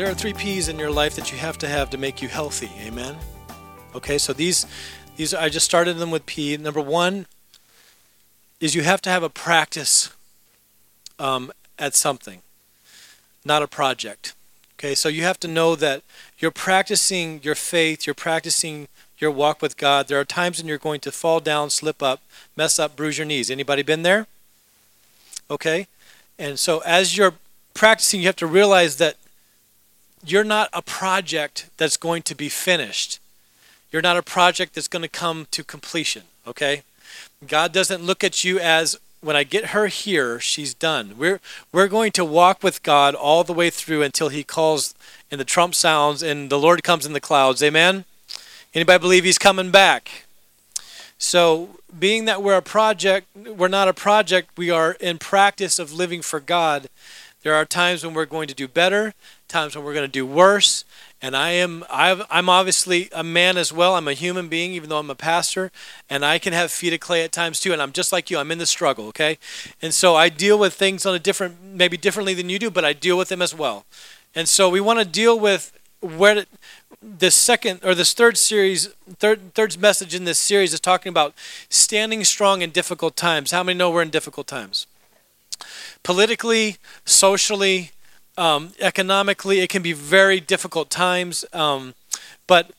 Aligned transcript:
There 0.00 0.08
are 0.08 0.14
three 0.14 0.32
P's 0.32 0.68
in 0.70 0.78
your 0.78 0.90
life 0.90 1.14
that 1.16 1.30
you 1.30 1.36
have 1.36 1.58
to 1.58 1.68
have 1.68 1.90
to 1.90 1.98
make 1.98 2.22
you 2.22 2.28
healthy. 2.28 2.70
Amen. 2.80 3.16
Okay, 3.94 4.16
so 4.16 4.32
these 4.32 4.64
these 5.16 5.34
I 5.34 5.50
just 5.50 5.66
started 5.66 5.98
them 5.98 6.10
with 6.10 6.24
P. 6.24 6.56
Number 6.56 6.80
one 6.80 7.26
is 8.60 8.74
you 8.74 8.80
have 8.80 9.02
to 9.02 9.10
have 9.10 9.22
a 9.22 9.28
practice 9.28 10.08
um, 11.18 11.52
at 11.78 11.94
something, 11.94 12.40
not 13.44 13.62
a 13.62 13.68
project. 13.68 14.32
Okay, 14.78 14.94
so 14.94 15.10
you 15.10 15.22
have 15.24 15.38
to 15.40 15.46
know 15.46 15.76
that 15.76 16.02
you're 16.38 16.50
practicing 16.50 17.42
your 17.42 17.54
faith, 17.54 18.06
you're 18.06 18.14
practicing 18.14 18.88
your 19.18 19.30
walk 19.30 19.60
with 19.60 19.76
God. 19.76 20.08
There 20.08 20.18
are 20.18 20.24
times 20.24 20.56
when 20.56 20.66
you're 20.66 20.78
going 20.78 21.00
to 21.00 21.12
fall 21.12 21.40
down, 21.40 21.68
slip 21.68 22.02
up, 22.02 22.22
mess 22.56 22.78
up, 22.78 22.96
bruise 22.96 23.18
your 23.18 23.26
knees. 23.26 23.50
Anybody 23.50 23.82
been 23.82 24.02
there? 24.02 24.26
Okay, 25.50 25.88
and 26.38 26.58
so 26.58 26.78
as 26.86 27.18
you're 27.18 27.34
practicing, 27.74 28.20
you 28.20 28.28
have 28.28 28.36
to 28.36 28.46
realize 28.46 28.96
that 28.96 29.16
you're 30.24 30.44
not 30.44 30.68
a 30.72 30.82
project 30.82 31.68
that's 31.76 31.96
going 31.96 32.22
to 32.22 32.34
be 32.34 32.48
finished. 32.48 33.18
You're 33.90 34.02
not 34.02 34.16
a 34.16 34.22
project 34.22 34.74
that's 34.74 34.88
going 34.88 35.02
to 35.02 35.08
come 35.08 35.46
to 35.50 35.64
completion, 35.64 36.22
okay? 36.46 36.82
God 37.46 37.72
doesn't 37.72 38.02
look 38.02 38.22
at 38.22 38.44
you 38.44 38.58
as 38.58 38.98
when 39.20 39.36
I 39.36 39.44
get 39.44 39.66
her 39.66 39.86
here, 39.88 40.40
she's 40.40 40.72
done. 40.72 41.16
We're 41.18 41.40
we're 41.72 41.88
going 41.88 42.12
to 42.12 42.24
walk 42.24 42.62
with 42.62 42.82
God 42.82 43.14
all 43.14 43.44
the 43.44 43.52
way 43.52 43.68
through 43.68 44.02
until 44.02 44.30
he 44.30 44.42
calls 44.42 44.94
and 45.30 45.40
the 45.40 45.44
trump 45.44 45.74
sounds 45.74 46.22
and 46.22 46.50
the 46.50 46.58
Lord 46.58 46.82
comes 46.82 47.04
in 47.04 47.12
the 47.12 47.20
clouds. 47.20 47.62
Amen. 47.62 48.04
Anybody 48.74 48.98
believe 48.98 49.24
he's 49.24 49.38
coming 49.38 49.70
back? 49.70 50.24
So, 51.18 51.70
being 51.98 52.24
that 52.24 52.42
we're 52.42 52.56
a 52.56 52.62
project, 52.62 53.26
we're 53.34 53.68
not 53.68 53.88
a 53.88 53.92
project, 53.92 54.56
we 54.56 54.70
are 54.70 54.92
in 55.00 55.18
practice 55.18 55.78
of 55.78 55.92
living 55.92 56.22
for 56.22 56.40
God. 56.40 56.88
There 57.42 57.54
are 57.54 57.64
times 57.64 58.04
when 58.04 58.14
we're 58.14 58.26
going 58.26 58.48
to 58.48 58.54
do 58.54 58.68
better, 58.68 59.12
times 59.50 59.76
when 59.76 59.84
we're 59.84 59.94
going 59.94 60.06
to 60.06 60.12
do 60.12 60.24
worse. 60.24 60.84
And 61.22 61.36
I 61.36 61.50
am 61.50 61.84
i 61.90 62.10
am 62.30 62.48
obviously 62.48 63.10
a 63.12 63.22
man 63.22 63.58
as 63.58 63.72
well. 63.72 63.94
I'm 63.94 64.08
a 64.08 64.14
human 64.14 64.48
being, 64.48 64.72
even 64.72 64.88
though 64.88 64.98
I'm 64.98 65.10
a 65.10 65.14
pastor, 65.14 65.70
and 66.08 66.24
I 66.24 66.38
can 66.38 66.54
have 66.54 66.70
feet 66.70 66.94
of 66.94 67.00
clay 67.00 67.22
at 67.22 67.32
times 67.32 67.60
too. 67.60 67.72
And 67.72 67.82
I'm 67.82 67.92
just 67.92 68.12
like 68.12 68.30
you. 68.30 68.38
I'm 68.38 68.50
in 68.50 68.58
the 68.58 68.66
struggle, 68.66 69.06
okay? 69.08 69.38
And 69.82 69.92
so 69.92 70.16
I 70.16 70.30
deal 70.30 70.58
with 70.58 70.72
things 70.72 71.04
on 71.04 71.14
a 71.14 71.18
different, 71.18 71.62
maybe 71.62 71.98
differently 71.98 72.32
than 72.32 72.48
you 72.48 72.58
do, 72.58 72.70
but 72.70 72.84
I 72.84 72.94
deal 72.94 73.18
with 73.18 73.28
them 73.28 73.42
as 73.42 73.54
well. 73.54 73.84
And 74.34 74.48
so 74.48 74.70
we 74.70 74.80
want 74.80 74.98
to 75.00 75.04
deal 75.04 75.38
with 75.38 75.78
where 76.00 76.46
the 77.02 77.30
second 77.30 77.80
or 77.82 77.94
this 77.94 78.14
third 78.14 78.38
series, 78.38 78.88
third 79.18 79.54
third 79.54 79.78
message 79.78 80.14
in 80.14 80.24
this 80.24 80.38
series 80.38 80.72
is 80.72 80.80
talking 80.80 81.10
about 81.10 81.34
standing 81.68 82.24
strong 82.24 82.62
in 82.62 82.70
difficult 82.70 83.16
times. 83.16 83.50
How 83.50 83.62
many 83.62 83.76
know 83.76 83.90
we're 83.90 84.02
in 84.02 84.10
difficult 84.10 84.46
times? 84.46 84.86
Politically, 86.02 86.76
socially, 87.04 87.90
um, 88.40 88.72
economically, 88.80 89.60
it 89.60 89.68
can 89.68 89.82
be 89.82 89.92
very 89.92 90.40
difficult 90.40 90.88
times, 90.88 91.44
um, 91.52 91.94
but 92.46 92.70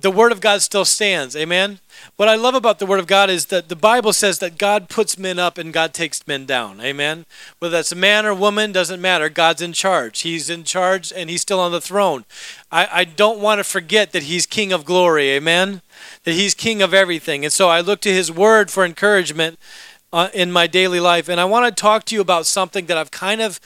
the 0.00 0.10
Word 0.10 0.32
of 0.32 0.40
God 0.40 0.62
still 0.62 0.84
stands. 0.84 1.36
Amen? 1.36 1.80
What 2.16 2.28
I 2.28 2.34
love 2.34 2.54
about 2.54 2.78
the 2.78 2.86
Word 2.86 3.00
of 3.00 3.06
God 3.06 3.28
is 3.28 3.46
that 3.46 3.68
the 3.68 3.76
Bible 3.76 4.12
says 4.12 4.38
that 4.38 4.56
God 4.56 4.88
puts 4.88 5.18
men 5.18 5.38
up 5.38 5.58
and 5.58 5.72
God 5.72 5.92
takes 5.92 6.26
men 6.26 6.46
down. 6.46 6.80
Amen? 6.80 7.26
Whether 7.58 7.76
that's 7.76 7.92
a 7.92 7.96
man 7.96 8.24
or 8.24 8.32
woman, 8.32 8.72
doesn't 8.72 9.02
matter. 9.02 9.28
God's 9.28 9.60
in 9.60 9.72
charge. 9.72 10.20
He's 10.20 10.48
in 10.48 10.64
charge 10.64 11.12
and 11.14 11.28
He's 11.28 11.42
still 11.42 11.60
on 11.60 11.72
the 11.72 11.80
throne. 11.80 12.24
I, 12.70 12.88
I 12.90 13.04
don't 13.04 13.40
want 13.40 13.58
to 13.58 13.64
forget 13.64 14.12
that 14.12 14.24
He's 14.24 14.46
King 14.46 14.72
of 14.72 14.84
glory. 14.84 15.30
Amen? 15.30 15.82
That 16.24 16.32
He's 16.32 16.54
King 16.54 16.80
of 16.80 16.94
everything. 16.94 17.44
And 17.44 17.52
so 17.52 17.68
I 17.68 17.80
look 17.80 18.00
to 18.02 18.12
His 18.12 18.32
Word 18.32 18.70
for 18.70 18.84
encouragement 18.84 19.58
uh, 20.12 20.28
in 20.32 20.50
my 20.50 20.66
daily 20.66 21.00
life. 21.00 21.28
And 21.28 21.40
I 21.40 21.44
want 21.44 21.66
to 21.66 21.80
talk 21.80 22.04
to 22.06 22.14
you 22.14 22.20
about 22.20 22.46
something 22.46 22.86
that 22.86 22.96
I've 22.96 23.10
kind 23.10 23.42
of 23.42 23.60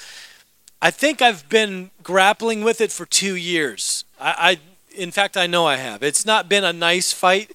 I 0.81 0.91
think 0.91 1.23
I've 1.23 1.49
been 1.49 1.91
grappling 2.03 2.63
with 2.63 2.81
it 2.81 2.93
for 2.93 3.07
two 3.07 3.35
years. 3.35 4.05
I, 4.21 4.35
I, 4.39 5.01
in 5.01 5.11
fact, 5.11 5.37
I 5.37 5.47
know 5.47 5.67
I 5.67 5.77
have. 5.77 6.03
It's 6.03 6.27
not 6.27 6.49
been 6.49 6.65
a 6.65 6.73
nice 6.73 7.13
fight. 7.13 7.53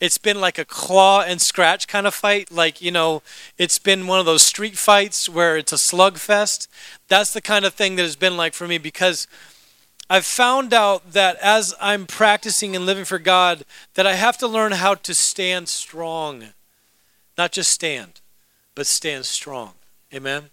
It's 0.00 0.18
been 0.18 0.40
like 0.40 0.58
a 0.58 0.64
claw 0.64 1.22
and 1.22 1.40
scratch 1.40 1.88
kind 1.88 2.06
of 2.06 2.14
fight. 2.14 2.52
Like, 2.52 2.80
you 2.80 2.92
know, 2.92 3.22
it's 3.56 3.78
been 3.78 4.06
one 4.06 4.20
of 4.20 4.26
those 4.26 4.42
street 4.42 4.76
fights 4.76 5.28
where 5.28 5.56
it's 5.56 5.72
a 5.72 5.76
slugfest. 5.76 6.68
That's 7.08 7.32
the 7.32 7.40
kind 7.40 7.64
of 7.64 7.74
thing 7.74 7.96
that 7.96 8.02
has 8.02 8.16
been 8.16 8.36
like 8.36 8.54
for 8.54 8.68
me 8.68 8.78
because 8.78 9.26
I've 10.10 10.26
found 10.26 10.72
out 10.72 11.12
that 11.12 11.36
as 11.42 11.74
I'm 11.80 12.06
practicing 12.06 12.76
and 12.76 12.86
living 12.86 13.04
for 13.04 13.18
God, 13.18 13.64
that 13.94 14.06
I 14.06 14.14
have 14.14 14.38
to 14.38 14.46
learn 14.46 14.72
how 14.72 14.94
to 14.94 15.14
stand 15.14 15.68
strong. 15.68 16.44
Not 17.36 17.52
just 17.52 17.70
stand, 17.70 18.20
but 18.74 18.86
stand 18.86 19.26
strong. 19.26 19.74
Amen. 20.14 20.50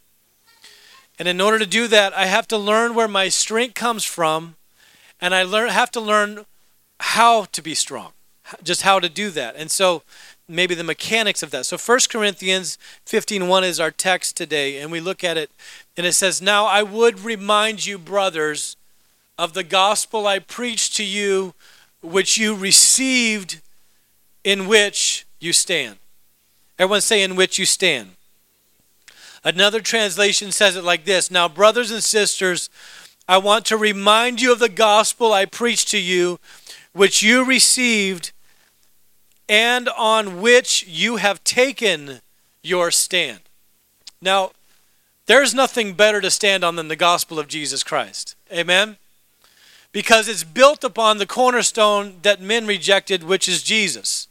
And 1.18 1.28
in 1.28 1.40
order 1.40 1.60
to 1.60 1.66
do 1.66 1.88
that, 1.88 2.14
I 2.14 2.26
have 2.26 2.48
to 2.50 2.58
learn 2.58 2.94
where 2.94 3.08
my 3.08 3.30
strength 3.30 3.76
comes 3.76 4.04
from, 4.04 4.56
and 5.22 5.34
I 5.34 5.44
learn 5.44 5.70
have 5.70 5.92
to 5.92 6.02
learn 6.02 6.46
how 7.00 7.46
to 7.46 7.62
be 7.62 7.76
strong, 7.76 8.12
just 8.64 8.82
how 8.82 9.00
to 9.00 9.10
do 9.10 9.30
that. 9.32 9.56
And 9.56 9.72
so 9.72 10.04
maybe 10.48 10.76
the 10.76 10.84
mechanics 10.84 11.42
of 11.42 11.52
that. 11.52 11.66
So 11.66 11.78
1 11.78 12.10
Corinthians 12.10 12.78
15:1 13.06 13.64
is 13.64 13.80
our 13.80 13.92
text 13.92 14.36
today, 14.36 14.78
and 14.78 14.92
we 14.92 15.00
look 15.00 15.24
at 15.24 15.38
it, 15.38 15.52
and 15.96 16.06
it 16.06 16.14
says, 16.14 16.42
"Now 16.42 16.66
I 16.66 16.84
would 16.84 17.22
remind 17.22 17.86
you, 17.86 17.98
brothers, 17.98 18.76
of 19.38 19.54
the 19.54 19.64
gospel 19.64 20.28
I 20.28 20.40
preached 20.40 20.96
to 20.96 21.04
you, 21.04 21.56
which 22.02 22.38
you 22.38 22.54
received, 22.54 23.62
in 24.44 24.68
which 24.68 25.26
you 25.40 25.54
stand." 25.54 25.98
Everyone 26.78 27.02
say, 27.02 27.24
"In 27.24 27.36
which 27.36 27.58
you 27.58 27.66
stand." 27.66 28.16
Another 29.46 29.80
translation 29.80 30.52
says 30.52 30.76
it 30.76 30.84
like 30.84 31.06
this 31.06 31.30
Now, 31.30 31.48
brothers 31.48 31.92
and 31.92 32.04
sisters, 32.04 32.70
I 33.28 33.38
want 33.38 33.66
to 33.68 33.78
remind 33.78 34.42
you 34.42 34.52
of 34.52 34.60
the 34.60 34.70
gospel 34.70 35.32
I 35.32 35.46
preached 35.46 35.88
to 35.90 36.00
you, 36.00 36.40
which 36.94 37.22
you 37.22 37.46
received 37.46 38.32
and 39.48 39.88
on 39.90 40.42
which 40.42 40.86
you 40.88 41.18
have 41.18 41.44
taken 41.44 42.22
your 42.64 42.90
stand. 42.90 43.42
Now, 44.20 44.52
there's 45.28 45.54
nothing 45.54 45.94
better 45.94 46.22
to 46.22 46.32
stand 46.32 46.64
on 46.64 46.76
than 46.76 46.88
the 46.88 46.96
gospel 46.96 47.38
of 47.38 47.48
Jesus 47.48 47.84
Christ. 47.84 48.36
Amen? 48.52 48.98
Because 49.92 50.28
it's 50.28 50.44
built 50.44 50.84
upon 50.84 51.20
the 51.20 51.28
cornerstone 51.28 52.16
that 52.24 52.42
men 52.42 52.66
rejected, 52.66 53.24
which 53.24 53.48
is 53.48 53.62
Jesus. 53.62 54.28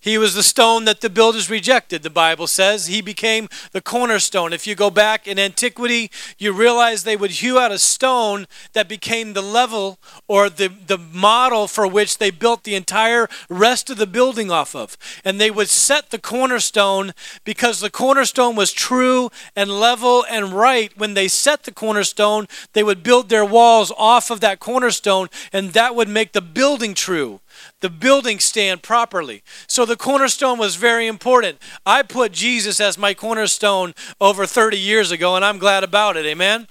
He 0.00 0.16
was 0.16 0.34
the 0.34 0.42
stone 0.42 0.84
that 0.84 1.00
the 1.00 1.10
builders 1.10 1.50
rejected, 1.50 2.02
the 2.02 2.10
Bible 2.10 2.46
says. 2.46 2.86
He 2.86 3.00
became 3.00 3.48
the 3.72 3.80
cornerstone. 3.80 4.52
If 4.52 4.66
you 4.66 4.74
go 4.74 4.90
back 4.90 5.26
in 5.26 5.38
antiquity, 5.38 6.10
you 6.38 6.52
realize 6.52 7.02
they 7.02 7.16
would 7.16 7.32
hew 7.32 7.58
out 7.58 7.72
a 7.72 7.78
stone 7.78 8.46
that 8.74 8.88
became 8.88 9.32
the 9.32 9.42
level 9.42 9.98
or 10.28 10.48
the, 10.48 10.68
the 10.68 10.98
model 10.98 11.66
for 11.66 11.86
which 11.86 12.18
they 12.18 12.30
built 12.30 12.64
the 12.64 12.76
entire 12.76 13.28
rest 13.48 13.90
of 13.90 13.96
the 13.96 14.06
building 14.06 14.50
off 14.50 14.74
of. 14.74 14.96
And 15.24 15.40
they 15.40 15.50
would 15.50 15.68
set 15.68 16.10
the 16.10 16.18
cornerstone 16.18 17.12
because 17.44 17.80
the 17.80 17.90
cornerstone 17.90 18.54
was 18.54 18.72
true 18.72 19.30
and 19.56 19.80
level 19.80 20.24
and 20.30 20.52
right. 20.52 20.96
When 20.96 21.14
they 21.14 21.28
set 21.28 21.64
the 21.64 21.72
cornerstone, 21.72 22.46
they 22.72 22.84
would 22.84 23.02
build 23.02 23.28
their 23.28 23.44
walls 23.44 23.92
off 23.98 24.30
of 24.30 24.40
that 24.40 24.60
cornerstone, 24.60 25.28
and 25.52 25.72
that 25.72 25.94
would 25.94 26.08
make 26.08 26.32
the 26.32 26.40
building 26.40 26.94
true 26.94 27.40
the 27.80 27.90
building 27.90 28.38
stand 28.38 28.82
properly. 28.82 29.42
So 29.66 29.84
the 29.84 29.96
cornerstone 29.96 30.58
was 30.58 30.76
very 30.76 31.06
important. 31.06 31.58
I 31.86 32.02
put 32.02 32.32
Jesus 32.32 32.80
as 32.80 32.98
my 32.98 33.14
cornerstone 33.14 33.94
over 34.20 34.46
30 34.46 34.78
years 34.78 35.10
ago, 35.10 35.36
and 35.36 35.44
I'm 35.44 35.58
glad 35.58 35.84
about 35.84 36.16
it. 36.16 36.26
Amen? 36.26 36.68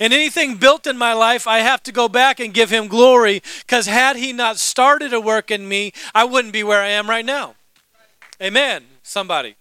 And 0.00 0.12
anything 0.12 0.56
built 0.56 0.86
in 0.86 0.96
my 0.96 1.12
life, 1.12 1.46
I 1.46 1.58
have 1.58 1.82
to 1.84 1.92
go 1.92 2.08
back 2.08 2.40
and 2.40 2.54
give 2.54 2.70
him 2.70 2.88
glory 2.88 3.42
because 3.66 3.86
had 3.86 4.16
he 4.16 4.32
not 4.32 4.58
started 4.58 5.12
a 5.12 5.20
work 5.20 5.50
in 5.50 5.68
me, 5.68 5.92
I 6.14 6.24
wouldn't 6.24 6.52
be 6.52 6.62
where 6.62 6.80
I 6.80 6.88
am 6.88 7.08
right 7.08 7.24
now. 7.24 7.54
Amen, 8.40 8.84
somebody. 9.02 9.56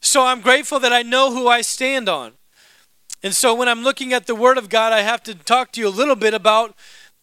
So 0.00 0.24
I'm 0.24 0.40
grateful 0.40 0.78
that 0.80 0.92
I 0.92 1.02
know 1.02 1.32
who 1.32 1.48
I 1.48 1.62
stand 1.62 2.08
on. 2.08 2.32
And 3.22 3.34
so 3.34 3.54
when 3.54 3.68
I'm 3.68 3.82
looking 3.82 4.12
at 4.12 4.26
the 4.26 4.34
Word 4.34 4.58
of 4.58 4.68
God, 4.68 4.92
I 4.92 5.00
have 5.00 5.22
to 5.24 5.34
talk 5.34 5.72
to 5.72 5.80
you 5.80 5.88
a 5.88 5.90
little 5.90 6.14
bit 6.14 6.34
about 6.34 6.76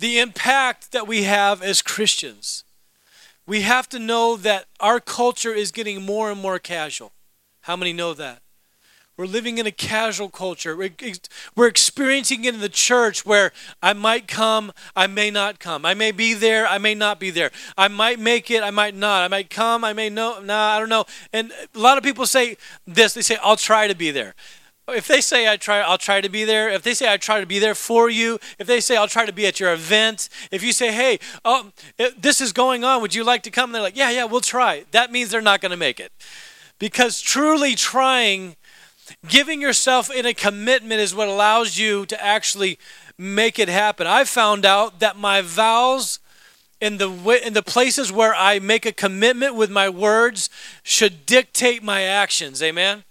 the 0.03 0.19
impact 0.19 0.91
that 0.91 1.07
we 1.07 1.23
have 1.23 1.61
as 1.61 1.81
Christians 1.81 2.65
we 3.45 3.61
have 3.61 3.87
to 3.89 3.99
know 3.99 4.35
that 4.37 4.65
our 4.79 4.99
culture 4.99 5.53
is 5.53 5.71
getting 5.71 6.01
more 6.01 6.31
and 6.31 6.41
more 6.41 6.59
casual. 6.59 7.11
How 7.61 7.75
many 7.75 7.93
know 7.93 8.13
that? 8.13 8.41
We're 9.15 9.25
living 9.27 9.59
in 9.59 9.67
a 9.67 9.71
casual 9.71 10.29
culture. 10.29 10.75
We're 10.75 11.67
experiencing 11.67 12.45
it 12.45 12.53
in 12.53 12.61
the 12.61 12.69
church 12.69 13.25
where 13.25 13.51
I 13.81 13.93
might 13.93 14.27
come, 14.27 14.73
I 14.95 15.07
may 15.07 15.29
not 15.29 15.59
come. 15.59 15.85
I 15.85 15.93
may 15.93 16.11
be 16.11 16.33
there, 16.33 16.65
I 16.65 16.79
may 16.79 16.95
not 16.95 17.19
be 17.19 17.29
there. 17.29 17.51
I 17.77 17.87
might 17.89 18.19
make 18.19 18.49
it, 18.49 18.63
I 18.63 18.71
might 18.71 18.95
not. 18.95 19.23
I 19.23 19.27
might 19.27 19.49
come, 19.49 19.83
I 19.83 19.93
may 19.93 20.09
no, 20.09 20.39
nah, 20.39 20.75
I 20.75 20.79
don't 20.79 20.89
know. 20.89 21.05
And 21.31 21.51
a 21.75 21.79
lot 21.79 21.97
of 21.97 22.03
people 22.03 22.25
say 22.25 22.57
this. 22.87 23.13
They 23.13 23.21
say, 23.21 23.37
"I'll 23.43 23.55
try 23.55 23.87
to 23.87 23.95
be 23.95 24.09
there." 24.09 24.33
If 24.87 25.07
they 25.07 25.21
say 25.21 25.49
I 25.49 25.57
try, 25.57 25.79
I'll 25.79 25.97
try 25.97 26.19
to 26.19 26.29
be 26.29 26.43
there. 26.43 26.69
If 26.69 26.83
they 26.83 26.93
say 26.93 27.11
I 27.11 27.17
try 27.17 27.39
to 27.39 27.45
be 27.45 27.59
there 27.59 27.75
for 27.75 28.09
you. 28.09 28.39
If 28.59 28.67
they 28.67 28.81
say 28.81 28.97
I'll 28.97 29.07
try 29.07 29.25
to 29.25 29.31
be 29.31 29.45
at 29.47 29.59
your 29.59 29.71
event. 29.71 30.27
If 30.51 30.61
you 30.61 30.73
say, 30.73 30.91
"Hey, 30.91 31.19
oh, 31.45 31.71
this 32.17 32.41
is 32.41 32.51
going 32.51 32.83
on. 32.83 33.01
Would 33.01 33.15
you 33.15 33.23
like 33.23 33.43
to 33.43 33.51
come?" 33.51 33.69
And 33.69 33.75
they're 33.75 33.81
like, 33.81 33.97
"Yeah, 33.97 34.09
yeah, 34.09 34.25
we'll 34.25 34.41
try." 34.41 34.85
That 34.91 35.11
means 35.11 35.31
they're 35.31 35.41
not 35.41 35.61
going 35.61 35.71
to 35.71 35.77
make 35.77 35.99
it, 35.99 36.11
because 36.79 37.21
truly 37.21 37.75
trying 37.75 38.57
Giving 39.27 39.61
yourself 39.61 40.09
in 40.09 40.25
a 40.25 40.33
commitment 40.33 41.01
is 41.01 41.13
what 41.13 41.27
allows 41.27 41.77
you 41.77 42.05
to 42.05 42.23
actually 42.23 42.79
make 43.17 43.59
it 43.59 43.67
happen. 43.69 44.07
I 44.07 44.23
found 44.23 44.65
out 44.65 44.99
that 44.99 45.17
my 45.17 45.41
vows 45.41 46.19
in 46.79 46.97
the 46.97 47.09
in 47.45 47.53
the 47.53 47.63
places 47.63 48.11
where 48.11 48.33
I 48.33 48.59
make 48.59 48.85
a 48.85 48.91
commitment 48.91 49.55
with 49.55 49.69
my 49.69 49.89
words 49.89 50.49
should 50.83 51.25
dictate 51.25 51.83
my 51.83 52.03
actions. 52.03 52.63
Amen. 52.63 53.03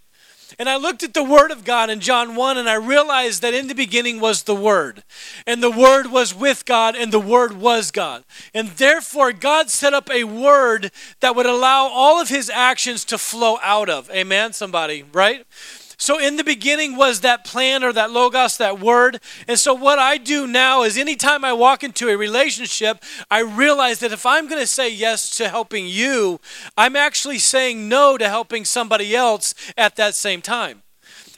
And 0.59 0.69
I 0.69 0.77
looked 0.77 1.03
at 1.03 1.15
the 1.15 1.25
Word 1.25 1.51
of 1.51 1.65
God 1.65 1.91
in 1.91 2.01
John 2.01 2.35
1 2.35 2.59
and 2.59 2.69
I 2.69 2.75
realized 2.75 3.43
that 3.43 3.55
in 3.55 3.69
the 3.69 3.75
beginning 3.75 4.21
was 4.21 4.43
the 4.43 4.55
Word. 4.55 5.03
And 5.47 5.63
the 5.63 5.71
Word 5.71 6.09
was 6.09 6.35
with 6.35 6.65
God 6.65 6.95
and 6.95 7.13
the 7.13 7.21
Word 7.21 7.55
was 7.55 7.91
God. 7.91 8.25
And 8.55 8.69
therefore, 8.69 9.33
God 9.33 9.71
set 9.71 9.95
up 9.95 10.11
a 10.11 10.25
Word 10.25 10.91
that 11.21 11.37
would 11.37 11.47
allow 11.47 11.89
all 11.89 12.21
of 12.21 12.29
His 12.29 12.51
actions 12.51 13.05
to 13.07 13.19
flow 13.19 13.59
out 13.63 13.89
of. 13.89 14.11
Amen, 14.11 14.53
somebody, 14.53 15.05
right? 15.13 15.47
So, 16.03 16.19
in 16.19 16.35
the 16.35 16.43
beginning 16.43 16.97
was 16.97 17.21
that 17.21 17.45
plan 17.45 17.85
or 17.85 17.93
that 17.93 18.11
logos, 18.11 18.57
that 18.57 18.81
word. 18.81 19.21
And 19.47 19.57
so, 19.57 19.73
what 19.73 20.01
I 20.01 20.19
do 20.19 20.49
now 20.49 20.83
is 20.83 20.99
anytime 20.99 21.45
I 21.45 21.53
walk 21.53 21.85
into 21.85 22.09
a 22.09 22.17
relationship, 22.17 23.05
I 23.31 23.39
realize 23.39 24.01
that 24.01 24.11
if 24.11 24.27
I'm 24.27 24.49
going 24.49 24.61
to 24.61 24.67
say 24.67 24.93
yes 24.93 25.31
to 25.37 25.49
helping 25.49 25.87
you, 25.87 26.41
I'm 26.77 26.97
actually 26.97 27.39
saying 27.39 27.89
no 27.89 28.19
to 28.19 28.29
helping 28.29 28.65
somebody 28.65 29.15
else 29.15 29.55
at 29.79 29.95
that 29.95 30.17
same 30.17 30.43
time. 30.43 30.83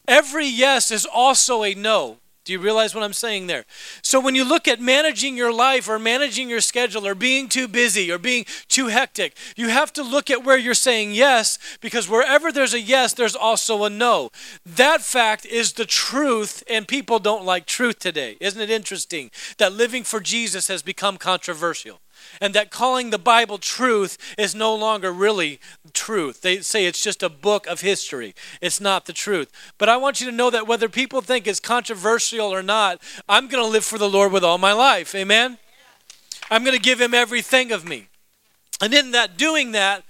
Every 0.08 0.46
yes 0.46 0.90
is 0.90 1.04
also 1.04 1.62
a 1.62 1.74
no. 1.74 2.20
Do 2.44 2.52
you 2.52 2.58
realize 2.58 2.94
what 2.94 3.02
I'm 3.02 3.14
saying 3.14 3.46
there? 3.46 3.64
So, 4.02 4.20
when 4.20 4.34
you 4.34 4.44
look 4.44 4.68
at 4.68 4.80
managing 4.80 5.36
your 5.36 5.52
life 5.52 5.88
or 5.88 5.98
managing 5.98 6.50
your 6.50 6.60
schedule 6.60 7.06
or 7.06 7.14
being 7.14 7.48
too 7.48 7.66
busy 7.66 8.12
or 8.12 8.18
being 8.18 8.44
too 8.68 8.88
hectic, 8.88 9.34
you 9.56 9.68
have 9.68 9.92
to 9.94 10.02
look 10.02 10.30
at 10.30 10.44
where 10.44 10.58
you're 10.58 10.74
saying 10.74 11.12
yes 11.12 11.58
because 11.80 12.08
wherever 12.08 12.52
there's 12.52 12.74
a 12.74 12.80
yes, 12.80 13.14
there's 13.14 13.34
also 13.34 13.84
a 13.84 13.90
no. 13.90 14.30
That 14.66 15.00
fact 15.00 15.46
is 15.46 15.72
the 15.72 15.86
truth, 15.86 16.62
and 16.68 16.86
people 16.86 17.18
don't 17.18 17.44
like 17.44 17.64
truth 17.64 17.98
today. 17.98 18.36
Isn't 18.40 18.60
it 18.60 18.70
interesting 18.70 19.30
that 19.56 19.72
living 19.72 20.04
for 20.04 20.20
Jesus 20.20 20.68
has 20.68 20.82
become 20.82 21.16
controversial? 21.16 22.00
And 22.40 22.54
that 22.54 22.70
calling 22.70 23.10
the 23.10 23.18
Bible 23.18 23.58
truth 23.58 24.18
is 24.36 24.54
no 24.54 24.74
longer 24.74 25.12
really 25.12 25.60
truth. 25.92 26.42
They 26.42 26.60
say 26.60 26.86
it's 26.86 27.02
just 27.02 27.22
a 27.22 27.28
book 27.28 27.66
of 27.66 27.80
history. 27.80 28.34
It's 28.60 28.80
not 28.80 29.06
the 29.06 29.12
truth. 29.12 29.50
But 29.78 29.88
I 29.88 29.96
want 29.96 30.20
you 30.20 30.30
to 30.30 30.36
know 30.36 30.50
that 30.50 30.66
whether 30.66 30.88
people 30.88 31.20
think 31.20 31.46
it's 31.46 31.60
controversial 31.60 32.52
or 32.52 32.62
not, 32.62 33.00
I'm 33.28 33.48
going 33.48 33.64
to 33.64 33.70
live 33.70 33.84
for 33.84 33.98
the 33.98 34.08
Lord 34.08 34.32
with 34.32 34.44
all 34.44 34.58
my 34.58 34.72
life. 34.72 35.14
Amen? 35.14 35.58
I'm 36.50 36.64
going 36.64 36.76
to 36.76 36.82
give 36.82 37.00
him 37.00 37.14
everything 37.14 37.72
of 37.72 37.86
me. 37.86 38.08
And 38.80 38.92
in 38.92 39.12
that 39.12 39.36
doing 39.36 39.72
that, 39.72 40.04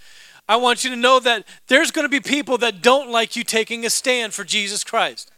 I 0.49 0.57
want 0.57 0.85
you 0.85 0.91
to 0.91 0.97
know 0.97 1.21
that 1.21 1.47
there's 1.69 1.91
going 1.91 2.05
to 2.05 2.09
be 2.09 2.21
people 2.21 2.59
that 2.59 2.83
don't 2.83 3.11
like 3.11 3.37
you 3.37 3.45
taking 3.45 3.87
a 3.87 3.91
stand 3.91 4.35
for 4.35 4.45
Jesus 4.45 4.85
Christ. 4.85 5.31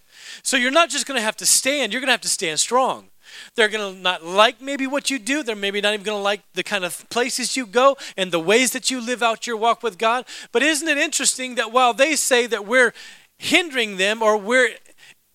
So 0.42 0.56
you're 0.56 0.70
not 0.70 0.90
just 0.90 1.06
going 1.06 1.18
to 1.18 1.22
have 1.22 1.36
to 1.36 1.46
stand, 1.46 1.92
you're 1.92 2.00
going 2.00 2.08
to 2.08 2.12
have 2.12 2.20
to 2.22 2.28
stand 2.28 2.58
strong. 2.60 3.08
They're 3.54 3.68
going 3.68 3.94
to 3.94 4.00
not 4.00 4.24
like 4.24 4.60
maybe 4.60 4.86
what 4.86 5.10
you 5.10 5.18
do. 5.18 5.42
They're 5.42 5.56
maybe 5.56 5.80
not 5.80 5.94
even 5.94 6.04
going 6.04 6.18
to 6.18 6.22
like 6.22 6.42
the 6.54 6.62
kind 6.62 6.84
of 6.84 7.08
places 7.10 7.56
you 7.56 7.66
go 7.66 7.96
and 8.16 8.32
the 8.32 8.40
ways 8.40 8.72
that 8.72 8.90
you 8.90 9.00
live 9.00 9.22
out 9.22 9.46
your 9.46 9.56
walk 9.56 9.82
with 9.82 9.98
God. 9.98 10.24
But 10.52 10.62
isn't 10.62 10.88
it 10.88 10.98
interesting 10.98 11.54
that 11.56 11.72
while 11.72 11.94
they 11.94 12.16
say 12.16 12.46
that 12.46 12.66
we're 12.66 12.92
hindering 13.38 13.96
them 13.96 14.22
or 14.22 14.36
we're 14.36 14.70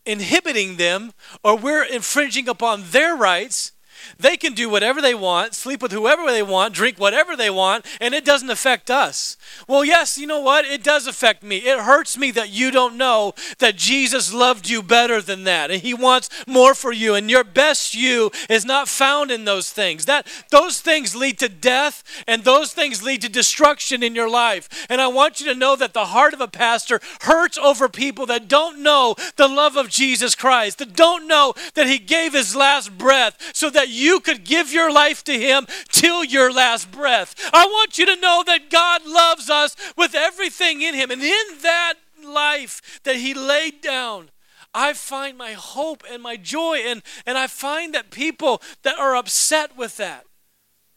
inhibiting 0.06 0.78
them 0.78 1.14
or 1.44 1.58
we're 1.58 1.84
infringing 1.84 2.48
upon 2.48 2.84
their 2.92 3.16
rights, 3.16 3.72
they 4.18 4.38
can 4.38 4.54
do 4.54 4.70
whatever 4.70 5.02
they 5.02 5.16
want, 5.16 5.54
sleep 5.56 5.82
with 5.82 5.92
whoever 5.92 6.26
they 6.32 6.44
want, 6.44 6.74
drink 6.74 7.00
whatever 7.00 7.36
they 7.36 7.50
want, 7.50 7.86
and 8.00 8.14
it 8.14 8.26
doesn't 8.26 8.50
affect 8.50 8.90
us. 8.90 9.38
Well, 9.68 9.84
yes, 9.84 10.18
you 10.18 10.28
know 10.28 10.40
what? 10.40 10.66
It 10.66 10.84
does 10.84 11.08
affect 11.08 11.44
me. 11.44 11.58
It 11.58 11.80
hurts 11.80 12.18
me 12.18 12.32
that 12.32 12.50
you 12.50 12.72
don't 12.72 12.98
know 12.98 13.34
that 13.60 13.76
Jesus 13.76 14.34
loved 14.34 14.70
you 14.70 14.82
better 14.82 15.22
than 15.22 15.44
that, 15.46 15.72
and 15.72 15.82
He 15.82 15.94
wants 15.94 16.30
more 16.48 16.74
for 16.74 16.92
you, 16.92 17.16
and 17.16 17.30
your 17.30 17.44
best 17.44 17.94
you 17.94 18.32
is 18.50 18.66
not 18.66 18.88
found 18.88 19.32
in 19.32 19.46
those 19.46 19.72
things. 19.72 20.06
That 20.06 20.28
those 20.50 20.80
things 20.80 21.16
lead 21.16 21.40
to 21.40 21.50
death, 21.50 22.04
and 22.28 22.44
those 22.44 22.74
things 22.74 23.04
lead 23.04 23.22
to 23.22 23.30
destruction 23.30 24.04
in 24.04 24.16
your 24.16 24.30
life. 24.30 24.88
And 24.90 25.02
I 25.02 25.08
want 25.08 25.40
you 25.40 25.48
to 25.48 25.60
know 25.60 25.76
that 25.76 25.94
the 25.94 26.06
heart 26.06 26.34
of 26.34 26.42
a 26.42 26.48
pastor 26.48 27.00
hurts 27.22 27.58
over 27.58 27.90
people 27.90 28.26
that 28.28 28.48
don't 28.48 28.82
know 28.82 29.16
the 29.36 29.48
love 29.48 29.76
of 29.76 29.90
Jesus 29.90 30.36
Christ, 30.36 30.80
that 30.80 30.96
don't 30.96 31.28
know 31.28 31.54
that 31.76 31.88
He 31.88 32.00
gave 32.00 32.34
His 32.34 32.56
last 32.56 32.98
breath 32.98 33.38
so 33.54 33.70
that 33.70 33.90
you 33.92 34.20
could 34.20 34.44
give 34.44 34.72
your 34.72 34.92
life 34.92 35.24
to 35.26 35.34
Him 35.34 35.68
till 35.90 36.24
your 36.24 36.52
last 36.52 36.92
breath. 36.92 37.36
I 37.54 37.66
want 37.66 37.98
you 37.98 38.06
to 38.06 38.20
know 38.20 38.44
that 38.46 38.70
God 38.70 39.06
loves 39.06 39.50
us 39.50 39.76
with 39.98 40.16
everything 40.16 40.82
in 40.82 40.96
Him. 40.96 41.12
And 41.12 41.22
in 41.22 41.46
that 41.62 41.96
life 42.24 43.02
that 43.04 43.18
He 43.18 43.34
laid 43.34 43.82
down, 43.82 44.30
I 44.74 44.94
find 44.94 45.38
my 45.38 45.54
hope 45.54 46.04
and 46.10 46.24
my 46.24 46.38
joy. 46.38 46.80
And, 46.86 47.04
and 47.26 47.38
I 47.38 47.48
find 47.48 47.94
that 47.94 48.12
people 48.12 48.62
that 48.84 48.98
are 48.98 49.16
upset 49.16 49.78
with 49.78 49.98
that, 49.98 50.26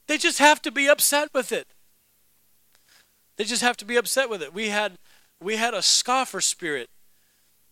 they 0.06 0.18
just 0.18 0.38
have 0.38 0.62
to 0.62 0.70
be 0.70 0.86
upset 0.86 1.28
with 1.34 1.50
it. 1.52 1.66
They 3.36 3.44
just 3.44 3.62
have 3.62 3.76
to 3.78 3.84
be 3.84 3.96
upset 3.96 4.30
with 4.30 4.42
it. 4.42 4.54
We 4.54 4.68
had, 4.68 4.98
we 5.42 5.56
had 5.56 5.74
a 5.74 5.82
scoffer 5.82 6.40
spirit 6.40 6.88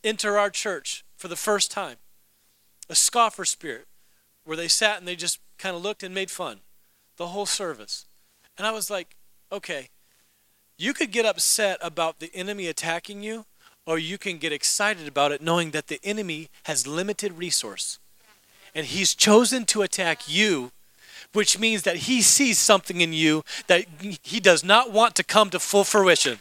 enter 0.03 0.39
our 0.39 0.51
church 0.51 1.05
for 1.17 1.29
the 1.29 1.37
first 1.37 1.71
time. 1.71 1.97
A 2.91 2.95
scoffer 2.95 3.45
spirit 3.45 3.87
where 4.45 4.57
they 4.57 4.69
sat 4.69 4.99
and 4.99 5.07
they 5.07 5.17
just 5.17 5.39
kind 5.59 5.77
of 5.77 5.83
looked 5.83 6.03
and 6.03 6.15
made 6.15 6.31
fun 6.31 6.61
the 7.17 7.29
whole 7.29 7.47
service. 7.47 8.07
And 8.59 8.67
I 8.67 8.73
was 8.73 8.91
like, 8.91 9.17
okay, 9.51 9.89
you 10.77 10.93
could 10.93 11.11
get 11.13 11.27
upset 11.27 11.79
about 11.81 12.19
the 12.19 12.31
enemy 12.35 12.67
attacking 12.67 13.23
you, 13.23 13.45
or 13.87 13.99
you 13.99 14.19
can 14.19 14.39
get 14.39 14.53
excited 14.53 15.07
about 15.07 15.33
it 15.33 15.43
knowing 15.43 15.71
that 15.71 15.89
the 15.89 16.01
enemy 16.03 16.49
has 16.65 16.87
limited 16.87 17.39
resource. 17.39 17.99
And 18.75 18.87
he's 18.87 19.15
chosen 19.15 19.65
to 19.67 19.83
attack 19.83 20.23
you 20.27 20.73
which 21.33 21.59
means 21.59 21.83
that 21.83 21.97
he 21.97 22.23
sees 22.23 22.59
something 22.59 23.01
in 23.01 23.13
you 23.13 23.45
that 23.67 23.85
he 24.23 24.41
does 24.41 24.65
not 24.65 24.93
want 24.93 25.15
to 25.17 25.25
come 25.25 25.51
to 25.51 25.59
full 25.59 25.85
fruition. 25.85 26.39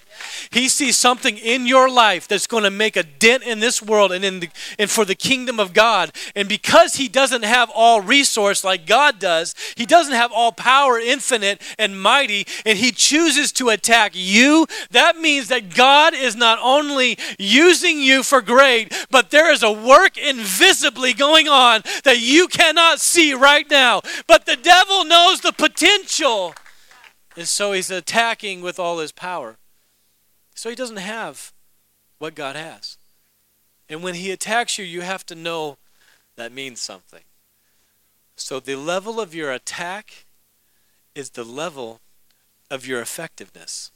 He 0.52 0.70
sees 0.70 0.98
something 0.98 1.38
in 1.38 1.66
your 1.66 1.90
life 1.90 2.28
that's 2.28 2.48
going 2.48 2.64
to 2.64 2.70
make 2.70 2.96
a 2.96 3.04
dent 3.04 3.44
in 3.44 3.60
this 3.60 3.82
world 3.82 4.12
and 4.12 4.24
in 4.24 4.42
the, 4.42 4.50
and 4.78 4.90
for 4.90 5.06
the 5.06 5.16
kingdom 5.16 5.60
of 5.60 5.74
God. 5.74 6.12
And 6.36 6.48
because 6.48 6.96
he 6.96 7.08
doesn't 7.08 7.44
have 7.44 7.72
all 7.74 8.02
resource 8.02 8.64
like 8.64 8.86
God 8.86 9.20
does, 9.20 9.56
he 9.76 9.86
doesn't 9.86 10.14
have 10.14 10.32
all 10.32 10.52
power 10.52 11.00
infinite 11.00 11.62
and 11.80 12.02
mighty 12.02 12.46
and 12.66 12.78
he 12.78 12.92
chooses 12.92 13.52
to 13.54 13.70
attack 13.70 14.12
you, 14.14 14.68
that 14.92 15.18
means 15.18 15.48
that 15.48 15.74
God 15.76 16.14
is 16.14 16.36
not 16.36 16.60
only 16.62 17.18
using 17.40 18.00
you 18.00 18.24
for 18.24 18.42
great, 18.42 18.94
but 19.10 19.32
there 19.32 19.52
is 19.52 19.64
a 19.64 19.72
work 19.72 20.18
invisibly 20.18 21.14
going 21.14 21.48
on 21.48 21.82
that 22.04 22.20
you 22.20 22.48
cannot 22.48 23.00
see 23.00 23.34
right 23.34 23.70
now. 23.70 24.02
But 24.28 24.46
the 24.46 24.56
devil 24.72 24.92
devil 24.92 25.06
knows 25.06 25.42
the 25.42 25.52
potential. 25.52 26.54
And 27.36 27.48
so 27.48 27.72
he's 27.72 27.92
attacking 27.92 28.62
with 28.62 28.80
all 28.80 29.00
his 29.00 29.12
power. 29.12 29.58
So 30.56 30.70
he 30.70 30.76
doesn't 30.76 30.98
have 30.98 31.54
what 32.20 32.36
God 32.36 32.56
has. 32.56 32.98
And 33.90 34.04
when 34.04 34.16
he 34.16 34.32
attacks 34.32 34.78
you, 34.78 34.86
you 34.86 35.02
have 35.02 35.26
to 35.28 35.36
know 35.36 35.78
that 36.36 36.52
means 36.52 36.80
something. 36.80 37.24
So 38.36 38.60
the 38.60 38.76
level 38.76 39.20
of 39.20 39.36
your 39.36 39.52
attack 39.52 40.26
is 41.16 41.32
the 41.32 41.44
level 41.44 42.00
of 42.70 42.88
your 42.88 43.02
effectiveness. 43.02 43.92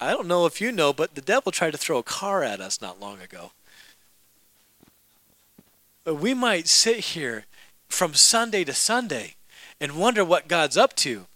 I 0.00 0.10
don't 0.10 0.28
know 0.28 0.44
if 0.44 0.60
you 0.60 0.72
know, 0.72 0.92
but 0.92 1.14
the 1.14 1.20
devil 1.20 1.50
tried 1.52 1.72
to 1.72 1.78
throw 1.78 1.98
a 1.98 2.02
car 2.02 2.42
at 2.42 2.60
us 2.60 2.80
not 2.80 3.00
long 3.00 3.20
ago. 3.20 3.52
But 6.04 6.16
we 6.16 6.34
might 6.34 6.68
sit 6.68 6.98
here 6.98 7.46
from 7.88 8.12
Sunday 8.12 8.64
to 8.64 8.74
Sunday 8.74 9.36
and 9.80 9.92
wonder 9.92 10.24
what 10.24 10.48
God's 10.48 10.76
up 10.76 10.94
to. 10.96 11.26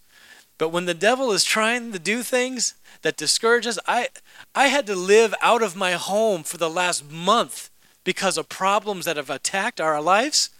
But 0.58 0.70
when 0.70 0.86
the 0.86 0.94
devil 0.94 1.32
is 1.32 1.44
trying 1.44 1.92
to 1.92 1.98
do 1.98 2.22
things 2.22 2.74
that 3.02 3.16
discourage 3.16 3.66
us, 3.66 3.78
I, 3.86 4.08
I 4.54 4.66
had 4.66 4.86
to 4.86 4.96
live 4.96 5.34
out 5.40 5.62
of 5.62 5.76
my 5.76 5.92
home 5.92 6.42
for 6.42 6.56
the 6.56 6.70
last 6.70 7.10
month 7.10 7.70
because 8.02 8.36
of 8.36 8.48
problems 8.48 9.04
that 9.04 9.16
have 9.16 9.30
attacked 9.30 9.80
our 9.80 10.00
lives. 10.02 10.50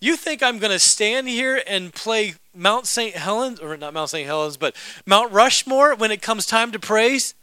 You 0.00 0.16
think 0.16 0.42
I'm 0.42 0.58
going 0.58 0.72
to 0.72 0.78
stand 0.78 1.28
here 1.28 1.62
and 1.66 1.94
play 1.94 2.34
Mount 2.54 2.86
St. 2.86 3.14
Helens, 3.14 3.60
or 3.60 3.76
not 3.76 3.94
Mount 3.94 4.10
St. 4.10 4.26
Helens, 4.26 4.56
but 4.56 4.74
Mount 5.06 5.32
Rushmore 5.32 5.94
when 5.94 6.10
it 6.10 6.20
comes 6.20 6.46
time 6.46 6.72
to 6.72 6.78
praise? 6.78 7.34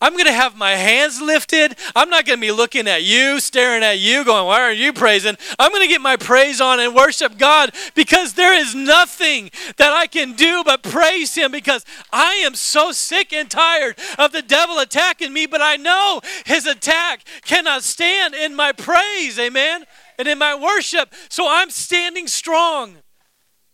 I'm 0.00 0.12
going 0.12 0.26
to 0.26 0.32
have 0.32 0.56
my 0.56 0.72
hands 0.72 1.20
lifted. 1.20 1.76
I'm 1.94 2.08
not 2.08 2.24
going 2.24 2.38
to 2.38 2.40
be 2.40 2.52
looking 2.52 2.88
at 2.88 3.02
you, 3.02 3.40
staring 3.40 3.82
at 3.82 3.98
you, 3.98 4.24
going, 4.24 4.46
Why 4.46 4.62
aren't 4.62 4.78
you 4.78 4.92
praising? 4.92 5.36
I'm 5.58 5.70
going 5.70 5.82
to 5.82 5.88
get 5.88 6.00
my 6.00 6.16
praise 6.16 6.60
on 6.60 6.80
and 6.80 6.94
worship 6.94 7.38
God 7.38 7.74
because 7.94 8.34
there 8.34 8.54
is 8.54 8.74
nothing 8.74 9.50
that 9.76 9.92
I 9.92 10.06
can 10.06 10.32
do 10.32 10.62
but 10.64 10.82
praise 10.82 11.34
Him 11.34 11.52
because 11.52 11.84
I 12.12 12.34
am 12.34 12.54
so 12.54 12.92
sick 12.92 13.32
and 13.32 13.50
tired 13.50 13.98
of 14.18 14.32
the 14.32 14.42
devil 14.42 14.78
attacking 14.78 15.32
me, 15.32 15.46
but 15.46 15.60
I 15.60 15.76
know 15.76 16.20
his 16.44 16.66
attack 16.66 17.24
cannot 17.42 17.82
stand 17.82 18.34
in 18.34 18.54
my 18.54 18.72
praise, 18.72 19.38
amen, 19.38 19.84
and 20.18 20.28
in 20.28 20.38
my 20.38 20.54
worship. 20.54 21.14
So 21.28 21.46
I'm 21.48 21.70
standing 21.70 22.26
strong 22.26 22.96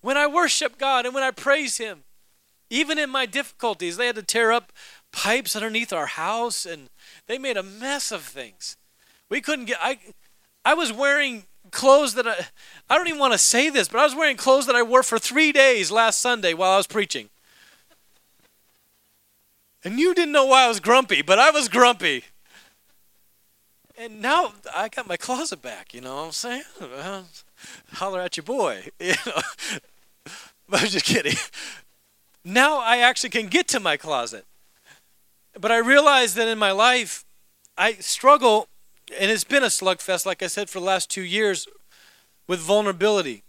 when 0.01 0.17
I 0.17 0.27
worship 0.27 0.79
God 0.79 1.07
and 1.07 1.15
when 1.15 1.25
I 1.25 1.31
praise 1.31 1.79
Him. 1.79 2.05
Even 2.69 2.99
in 2.99 3.11
my 3.11 3.27
difficulties, 3.27 3.97
they 3.97 4.07
had 4.07 4.17
to 4.17 4.23
tear 4.23 4.53
up 4.53 4.73
pipes 5.17 5.57
underneath 5.57 5.95
our 5.95 6.07
house 6.07 6.67
and 6.67 6.91
they 7.27 7.39
made 7.39 7.57
a 7.57 7.63
mess 7.63 8.13
of 8.13 8.21
things. 8.21 8.77
We 9.31 9.41
couldn't 9.41 9.65
get 9.65 9.79
I 9.81 9.99
I 10.63 10.75
was 10.75 10.93
wearing 10.93 11.45
clothes 11.71 12.13
that 12.15 12.29
I 12.29 12.37
I 12.91 12.99
don't 12.99 13.09
even 13.09 13.19
want 13.19 13.33
to 13.33 13.39
say 13.39 13.71
this, 13.71 13.89
but 13.89 13.99
I 13.99 14.05
was 14.05 14.15
wearing 14.15 14.37
clothes 14.37 14.67
that 14.67 14.77
I 14.77 14.83
wore 14.83 15.03
for 15.03 15.19
3 15.19 15.53
days 15.53 15.91
last 15.91 16.21
Sunday 16.21 16.53
while 16.53 16.73
I 16.73 16.77
was 16.77 16.87
preaching. 16.87 17.31
And 19.83 19.99
you 19.99 20.15
didn't 20.15 20.33
know 20.33 20.45
why 20.45 20.65
I 20.65 20.69
was 20.69 20.81
grumpy, 20.81 21.23
but 21.23 21.39
I 21.39 21.51
was 21.51 21.69
grumpy. 21.69 22.25
And 23.97 24.21
now 24.21 24.53
I 24.75 24.89
got 24.91 25.09
my 25.09 25.17
closet 25.17 25.63
back, 25.63 25.95
you 25.95 26.03
know 26.03 26.17
what 26.17 26.27
I'm 26.27 26.33
saying? 26.33 26.65
holler 27.95 28.21
at 28.21 28.37
your 28.37 28.45
boy. 28.45 28.89
You 29.01 29.15
know? 29.25 29.41
I'm 30.73 30.89
just 30.89 31.07
kidding. 31.07 31.39
Now 32.45 32.81
I 32.81 32.99
actually 32.99 33.31
can 33.31 33.47
get 33.47 33.67
to 33.69 33.81
my 33.81 33.97
closet. 33.97 34.45
But 35.59 35.73
I 35.73 35.79
realize 35.79 36.35
that 36.35 36.49
in 36.49 36.59
my 36.59 36.73
life, 36.73 37.25
I 37.79 37.95
struggle, 37.95 38.69
and 39.19 39.31
it's 39.31 39.45
been 39.45 39.63
a 39.63 39.67
slugfest, 39.67 40.27
like 40.27 40.43
I 40.43 40.47
said, 40.49 40.69
for 40.69 40.81
the 40.81 40.87
last 40.87 41.11
two 41.11 41.23
years, 41.23 41.67
with 42.47 42.61
vulnerability. 42.61 43.43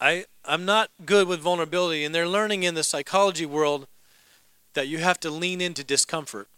I, 0.00 0.24
I'm 0.44 0.64
not 0.64 0.90
good 1.04 1.28
with 1.28 1.40
vulnerability, 1.40 2.04
and 2.04 2.14
they're 2.14 2.28
learning 2.28 2.62
in 2.62 2.74
the 2.74 2.82
psychology 2.82 3.46
world 3.46 3.86
that 4.74 4.88
you 4.88 4.98
have 4.98 5.18
to 5.20 5.30
lean 5.30 5.60
into 5.60 5.84
discomfort 5.84 6.48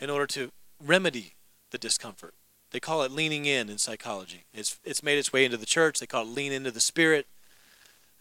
in 0.00 0.10
order 0.10 0.26
to 0.26 0.50
remedy 0.82 1.34
the 1.70 1.78
discomfort. 1.78 2.34
They 2.70 2.80
call 2.80 3.02
it 3.02 3.12
leaning 3.12 3.44
in 3.44 3.68
in 3.68 3.78
psychology. 3.78 4.44
It's, 4.54 4.78
it's 4.84 5.02
made 5.02 5.18
its 5.18 5.32
way 5.32 5.44
into 5.44 5.58
the 5.58 5.66
church. 5.66 6.00
They 6.00 6.06
call 6.06 6.22
it 6.22 6.28
lean 6.28 6.52
into 6.52 6.70
the 6.70 6.80
spirit 6.80 7.26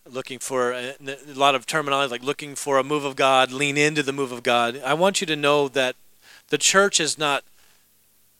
looking 0.09 0.39
for 0.39 0.73
uh, 0.73 0.93
a, 1.05 1.17
a, 1.31 1.33
lot 1.33 1.55
of 1.55 1.65
terminology 1.65 2.11
like 2.11 2.23
looking 2.23 2.55
for 2.55 2.77
a 2.77 2.83
move 2.83 3.05
of 3.05 3.15
God, 3.15 3.51
lean 3.51 3.77
into 3.77 4.03
the 4.03 4.13
move 4.13 4.31
of 4.31 4.43
God. 4.43 4.81
I 4.83 4.93
want 4.93 5.21
you 5.21 5.27
to 5.27 5.35
know 5.35 5.67
that 5.69 5.95
the 6.49 6.57
church 6.57 6.99
is 6.99 7.17
not 7.17 7.43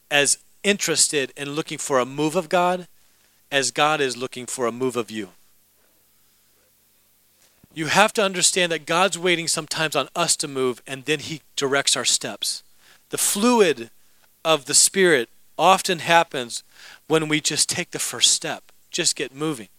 as 0.09 0.39
interested 0.63 1.31
in 1.35 1.51
looking 1.51 1.77
for 1.77 1.99
a 1.99 2.05
move 2.05 2.35
of 2.35 2.49
God 2.49 2.87
as 3.51 3.71
God 3.71 4.01
is 4.01 4.17
looking 4.17 4.45
for 4.45 4.65
a 4.65 4.71
move 4.71 4.95
of 4.95 5.11
you. 5.11 5.29
You 7.73 7.87
have 7.87 8.11
to 8.13 8.23
understand 8.23 8.71
that 8.71 8.85
God's 8.85 9.17
waiting 9.17 9.47
sometimes 9.47 9.95
on 9.95 10.09
us 10.15 10.35
to 10.37 10.47
move 10.47 10.81
and 10.85 11.05
then 11.05 11.19
He 11.19 11.41
directs 11.55 11.95
our 11.95 12.05
steps. 12.05 12.63
The 13.09 13.17
fluid 13.17 13.89
of 14.43 14.65
the 14.65 14.73
Spirit 14.73 15.29
often 15.57 15.99
happens 15.99 16.63
when 17.07 17.27
we 17.27 17.39
just 17.39 17.69
take 17.69 17.91
the 17.91 17.99
first 17.99 18.31
step, 18.31 18.71
just 18.89 19.15
get 19.15 19.33
moving. 19.33 19.69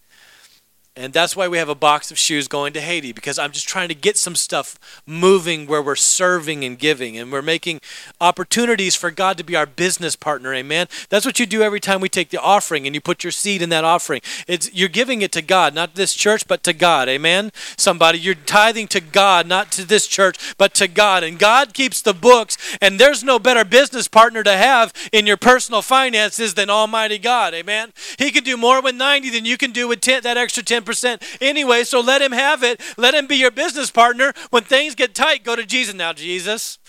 And 0.95 1.11
that's 1.11 1.35
why 1.35 1.47
we 1.47 1.57
have 1.57 1.69
a 1.69 1.75
box 1.75 2.11
of 2.11 2.19
shoes 2.19 2.47
going 2.47 2.71
to 2.73 2.81
Haiti 2.81 3.13
because 3.13 3.39
I'm 3.39 3.51
just 3.51 3.67
trying 3.67 3.87
to 3.87 3.95
get 3.95 4.15
some 4.15 4.35
stuff 4.35 4.77
moving 5.07 5.65
where 5.65 5.81
we're 5.81 5.95
serving 5.95 6.63
and 6.63 6.77
giving 6.77 7.17
and 7.17 7.31
we're 7.31 7.41
making 7.41 7.81
opportunities 8.21 8.93
for 8.93 9.09
God 9.09 9.35
to 9.39 9.43
be 9.43 9.55
our 9.55 9.65
business 9.65 10.15
partner. 10.15 10.53
Amen. 10.53 10.85
That's 11.09 11.25
what 11.25 11.39
you 11.39 11.47
do 11.47 11.63
every 11.63 11.79
time 11.79 11.99
we 11.99 12.09
take 12.09 12.29
the 12.29 12.39
offering 12.39 12.85
and 12.85 12.93
you 12.93 13.01
put 13.01 13.23
your 13.23 13.31
seed 13.31 13.63
in 13.63 13.69
that 13.69 13.83
offering. 13.83 14.21
It's 14.47 14.71
you're 14.71 14.87
giving 14.87 15.23
it 15.23 15.31
to 15.31 15.41
God, 15.41 15.73
not 15.73 15.95
this 15.95 16.13
church, 16.13 16.47
but 16.47 16.61
to 16.61 16.73
God. 16.73 17.09
Amen. 17.09 17.51
Somebody, 17.75 18.19
you're 18.19 18.35
tithing 18.35 18.87
to 18.89 19.01
God, 19.01 19.47
not 19.47 19.71
to 19.71 19.85
this 19.85 20.05
church, 20.05 20.55
but 20.59 20.75
to 20.75 20.87
God. 20.87 21.23
And 21.23 21.39
God 21.39 21.73
keeps 21.73 22.03
the 22.03 22.13
books, 22.13 22.55
and 22.79 22.99
there's 22.99 23.23
no 23.23 23.39
better 23.39 23.65
business 23.65 24.07
partner 24.07 24.43
to 24.43 24.55
have 24.55 24.93
in 25.11 25.25
your 25.25 25.37
personal 25.37 25.81
finances 25.81 26.53
than 26.53 26.69
Almighty 26.69 27.17
God. 27.17 27.55
Amen. 27.55 27.93
He 28.19 28.29
can 28.29 28.43
do 28.43 28.57
more 28.57 28.79
with 28.79 28.93
90 28.93 29.31
than 29.31 29.45
you 29.45 29.57
can 29.57 29.71
do 29.71 29.87
with 29.87 29.99
10 29.99 30.21
that 30.21 30.37
extra 30.37 30.61
10 30.61 30.82
10% 30.83 31.37
anyway, 31.41 31.83
so 31.83 31.99
let 31.99 32.21
him 32.21 32.31
have 32.31 32.63
it. 32.63 32.81
Let 32.97 33.13
him 33.13 33.27
be 33.27 33.35
your 33.35 33.51
business 33.51 33.91
partner. 33.91 34.33
When 34.49 34.63
things 34.63 34.95
get 34.95 35.15
tight, 35.15 35.43
go 35.43 35.55
to 35.55 35.65
Jesus. 35.65 35.95
Now, 35.95 36.13
Jesus, 36.13 36.79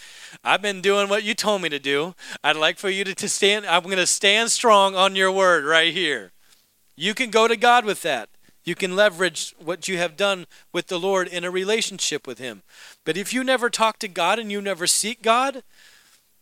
I've 0.42 0.62
been 0.62 0.80
doing 0.80 1.08
what 1.08 1.22
you 1.22 1.34
told 1.34 1.62
me 1.62 1.68
to 1.68 1.78
do. 1.78 2.14
I'd 2.42 2.56
like 2.56 2.78
for 2.78 2.90
you 2.90 3.04
to, 3.04 3.14
to 3.14 3.28
stand, 3.28 3.66
I'm 3.66 3.84
going 3.84 3.96
to 3.96 4.06
stand 4.06 4.50
strong 4.50 4.94
on 4.94 5.16
your 5.16 5.30
word 5.30 5.64
right 5.64 5.92
here. 5.92 6.32
You 6.96 7.14
can 7.14 7.30
go 7.30 7.48
to 7.48 7.56
God 7.56 7.84
with 7.84 8.02
that. 8.02 8.28
You 8.64 8.74
can 8.74 8.96
leverage 8.96 9.54
what 9.62 9.88
you 9.88 9.98
have 9.98 10.16
done 10.16 10.46
with 10.72 10.86
the 10.86 10.98
Lord 10.98 11.28
in 11.28 11.44
a 11.44 11.50
relationship 11.50 12.26
with 12.26 12.38
Him. 12.38 12.62
But 13.04 13.16
if 13.16 13.34
you 13.34 13.44
never 13.44 13.68
talk 13.68 13.98
to 13.98 14.08
God 14.08 14.38
and 14.38 14.50
you 14.50 14.62
never 14.62 14.86
seek 14.86 15.20
God, 15.20 15.62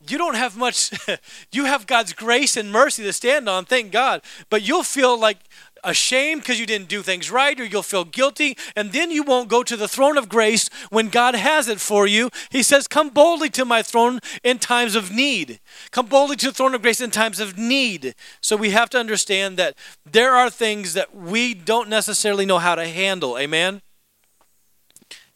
you 0.06 0.18
don't 0.18 0.36
have 0.36 0.56
much. 0.56 0.92
you 1.52 1.64
have 1.64 1.86
God's 1.86 2.12
grace 2.12 2.56
and 2.56 2.70
mercy 2.70 3.02
to 3.02 3.12
stand 3.12 3.48
on, 3.48 3.64
thank 3.64 3.90
God. 3.90 4.22
But 4.50 4.62
you'll 4.62 4.84
feel 4.84 5.18
like 5.18 5.38
ashamed 5.84 6.42
because 6.42 6.60
you 6.60 6.66
didn't 6.66 6.88
do 6.88 7.02
things 7.02 7.30
right, 7.30 7.58
or 7.58 7.64
you'll 7.64 7.82
feel 7.82 8.04
guilty, 8.04 8.56
and 8.76 8.92
then 8.92 9.10
you 9.10 9.22
won't 9.22 9.48
go 9.48 9.62
to 9.62 9.76
the 9.76 9.88
throne 9.88 10.16
of 10.16 10.28
grace 10.28 10.68
when 10.90 11.08
God 11.08 11.34
has 11.34 11.68
it 11.68 11.80
for 11.80 12.06
you. 12.06 12.30
He 12.50 12.62
says, 12.62 12.88
Come 12.88 13.10
boldly 13.10 13.50
to 13.50 13.64
my 13.64 13.82
throne 13.82 14.20
in 14.42 14.58
times 14.58 14.94
of 14.94 15.10
need. 15.10 15.60
Come 15.90 16.06
boldly 16.06 16.36
to 16.36 16.46
the 16.46 16.52
throne 16.52 16.74
of 16.74 16.82
grace 16.82 17.00
in 17.00 17.10
times 17.10 17.40
of 17.40 17.58
need. 17.58 18.14
So 18.40 18.56
we 18.56 18.70
have 18.70 18.90
to 18.90 18.98
understand 18.98 19.56
that 19.58 19.76
there 20.10 20.34
are 20.34 20.50
things 20.50 20.94
that 20.94 21.14
we 21.14 21.54
don't 21.54 21.88
necessarily 21.88 22.46
know 22.46 22.58
how 22.58 22.74
to 22.74 22.86
handle. 22.86 23.38
Amen? 23.38 23.82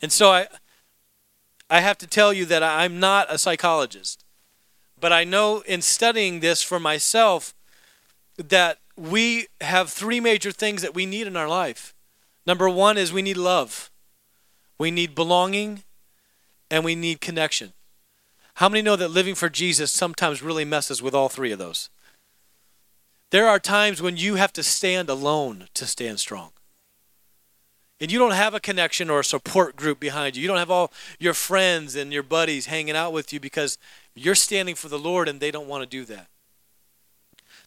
And 0.00 0.12
so 0.12 0.31
I, 0.31 0.47
I 1.69 1.81
have 1.81 1.99
to 1.99 2.07
tell 2.07 2.33
you 2.33 2.45
that 2.47 2.62
I'm 2.62 3.00
not 3.00 3.33
a 3.33 3.38
psychologist. 3.38 4.25
But 4.99 5.12
I 5.12 5.25
know 5.25 5.62
in 5.67 5.83
studying 5.83 6.41
this 6.41 6.62
for 6.62 6.81
myself 6.81 7.55
that 8.38 8.79
we 8.97 9.49
have 9.61 9.91
three 9.91 10.21
major 10.21 10.53
things 10.53 10.83
that 10.83 10.95
we 10.95 11.07
need 11.07 11.26
in 11.26 11.37
our 11.37 11.49
life. 11.49 11.95
Number 12.47 12.69
one 12.69 12.97
is 12.97 13.12
we 13.12 13.23
need 13.23 13.37
love, 13.37 13.91
we 14.79 14.91
need 14.91 15.15
belonging, 15.15 15.83
and 16.71 16.85
we 16.85 16.95
need 16.95 17.21
connection. 17.21 17.73
How 18.55 18.69
many 18.69 18.83
know 18.83 18.97
that 18.97 19.09
living 19.09 19.35
for 19.35 19.50
Jesus 19.50 19.93
sometimes 19.93 20.43
really 20.43 20.65
messes 20.65 21.03
with 21.03 21.15
all 21.15 21.29
three 21.29 21.53
of 21.53 21.59
those? 21.59 21.91
There 23.31 23.49
are 23.49 23.59
times 23.59 24.00
when 24.00 24.17
you 24.17 24.37
have 24.37 24.53
to 24.55 24.62
stand 24.62 25.11
alone 25.11 25.69
to 25.75 25.87
stand 25.87 26.21
strong. 26.21 26.53
And 28.00 28.12
you 28.12 28.19
don't 28.19 28.33
have 28.33 28.55
a 28.55 28.61
connection 28.61 29.11
or 29.11 29.21
a 29.21 29.25
support 29.25 29.75
group 29.75 29.99
behind 29.99 30.37
you. 30.37 30.43
You 30.43 30.49
don't 30.49 30.59
have 30.59 30.71
all 30.71 30.93
your 31.19 31.35
friends 31.35 31.97
and 31.97 32.12
your 32.12 32.23
buddies 32.23 32.67
hanging 32.67 32.95
out 32.95 33.12
with 33.12 33.33
you 33.33 33.41
because 33.41 33.79
you're 34.15 34.35
standing 34.35 34.75
for 34.75 34.88
the 34.88 34.99
Lord 34.99 35.29
and 35.29 35.41
they 35.41 35.50
don't 35.50 35.67
want 35.67 35.83
to 35.83 35.88
do 35.88 36.05
that. 36.05 36.29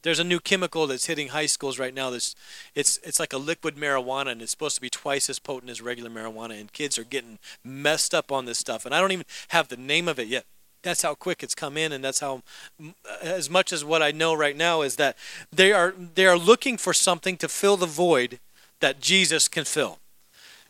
There's 0.02 0.20
a 0.20 0.24
new 0.24 0.40
chemical 0.40 0.88
that's 0.88 1.08
hitting 1.08 1.30
high 1.30 1.46
schools 1.46 1.78
right 1.78 1.94
now. 1.94 2.10
That's 2.10 2.36
it's 2.76 3.00
it's 3.04 3.20
like 3.20 3.34
a 3.34 3.38
liquid 3.38 3.76
marijuana, 3.76 4.32
and 4.32 4.42
it's 4.42 4.52
supposed 4.52 4.76
to 4.76 4.82
be 4.82 4.90
twice 4.90 5.30
as 5.30 5.40
potent 5.40 5.70
as 5.70 5.82
regular 5.82 6.10
marijuana. 6.10 6.60
And 6.60 6.72
kids 6.72 6.98
are 6.98 7.04
getting 7.04 7.40
messed 7.64 8.14
up 8.14 8.32
on 8.32 8.46
this 8.46 8.60
stuff. 8.60 8.86
And 8.86 8.96
I 8.96 9.02
don't 9.02 9.12
even 9.12 9.26
have 9.50 9.68
the 9.68 9.78
name 9.78 10.08
of 10.08 10.20
it 10.20 10.28
yet. 10.28 10.46
That's 10.82 11.02
how 11.02 11.14
quick 11.14 11.44
it's 11.44 11.56
come 11.56 11.76
in, 11.76 11.92
and 11.92 12.02
that's 12.02 12.22
how, 12.22 12.42
mm, 12.82 12.94
as 13.22 13.50
much 13.50 13.74
as 13.74 13.84
what 13.84 14.02
I 14.02 14.12
know 14.12 14.34
right 14.34 14.56
now 14.56 14.82
is 14.82 14.96
that 14.96 15.18
they 15.52 15.74
are 15.74 15.94
they 16.16 16.26
are 16.26 16.38
looking 16.38 16.78
for 16.78 16.94
something 16.94 17.36
to 17.38 17.50
fill 17.50 17.76
the 17.76 17.86
void 17.86 18.40
that 18.80 19.02
Jesus 19.02 19.50
can 19.50 19.66
fill 19.66 20.00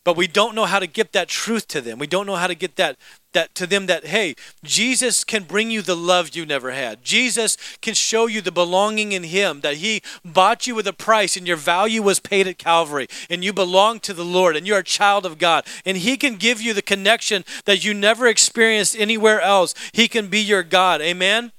but 0.04 0.18
we 0.18 0.28
don't 0.28 0.56
know 0.56 0.66
how 0.66 0.80
to 0.80 0.88
get 0.88 1.12
that 1.12 1.28
truth 1.28 1.68
to 1.68 1.82
them. 1.82 2.00
We 2.00 2.08
don't 2.08 2.26
know 2.26 2.36
how 2.36 2.48
to 2.48 2.56
get 2.56 2.78
that 2.78 2.98
that 3.34 3.54
to 3.56 3.68
them 3.68 3.86
that 3.86 4.06
hey, 4.06 4.36
Jesus 4.64 5.24
can 5.24 5.44
bring 5.44 5.70
you 5.70 5.82
the 5.82 5.96
love 5.96 6.36
you 6.36 6.46
never 6.46 6.72
had. 6.72 7.04
Jesus 7.04 7.58
can 7.82 7.94
show 7.94 8.28
you 8.28 8.42
the 8.42 8.52
belonging 8.52 9.12
in 9.12 9.24
him 9.24 9.62
that 9.62 9.78
he 9.78 10.02
bought 10.24 10.68
you 10.68 10.76
with 10.76 10.88
a 10.88 10.94
price 10.94 11.38
and 11.38 11.48
your 11.48 11.58
value 11.58 12.02
was 12.02 12.20
paid 12.20 12.48
at 12.48 12.58
Calvary 12.58 13.08
and 13.30 13.44
you 13.44 13.54
belong 13.54 14.00
to 14.02 14.14
the 14.14 14.26
Lord 14.26 14.56
and 14.56 14.66
you're 14.66 14.80
a 14.80 14.84
child 14.84 15.26
of 15.26 15.38
God 15.38 15.66
and 15.86 15.98
he 15.98 16.18
can 16.18 16.36
give 16.36 16.62
you 16.62 16.74
the 16.74 16.82
connection 16.82 17.44
that 17.66 17.84
you 17.84 17.94
never 17.94 18.28
experienced 18.28 18.96
anywhere 18.98 19.42
else. 19.42 19.74
He 19.94 20.08
can 20.08 20.28
be 20.28 20.40
your 20.40 20.64
God. 20.64 21.02
Amen. 21.02 21.52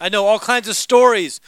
I 0.00 0.08
know 0.08 0.26
all 0.26 0.38
kinds 0.38 0.68
of 0.68 0.76
stories 0.76 1.40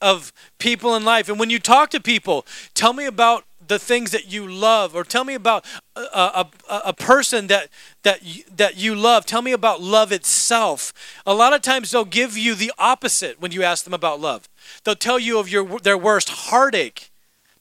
of 0.00 0.32
people 0.58 0.94
in 0.94 1.04
life 1.04 1.28
and 1.28 1.38
when 1.38 1.50
you 1.50 1.58
talk 1.58 1.90
to 1.90 2.00
people, 2.00 2.46
tell 2.74 2.92
me 2.92 3.06
about 3.06 3.45
the 3.68 3.78
things 3.78 4.10
that 4.10 4.30
you 4.30 4.46
love 4.46 4.94
or 4.94 5.04
tell 5.04 5.24
me 5.24 5.34
about 5.34 5.64
a, 5.94 6.00
a, 6.00 6.48
a, 6.86 6.92
person 6.92 7.46
that 7.48 7.68
that 8.02 8.22
you, 8.22 8.44
that 8.54 8.76
you 8.76 8.94
love. 8.94 9.26
Tell 9.26 9.42
me 9.42 9.52
about 9.52 9.80
love 9.80 10.12
itself. 10.12 10.92
A 11.26 11.34
lot 11.34 11.52
of 11.52 11.62
times 11.62 11.90
they'll 11.90 12.04
give 12.04 12.36
you 12.36 12.54
the 12.54 12.72
opposite 12.78 13.40
when 13.40 13.52
you 13.52 13.62
ask 13.62 13.84
them 13.84 13.94
about 13.94 14.20
love. 14.20 14.48
They'll 14.84 14.94
tell 14.94 15.18
you 15.18 15.38
of 15.38 15.48
your 15.48 15.78
their 15.80 15.98
worst 15.98 16.28
heartache 16.28 17.10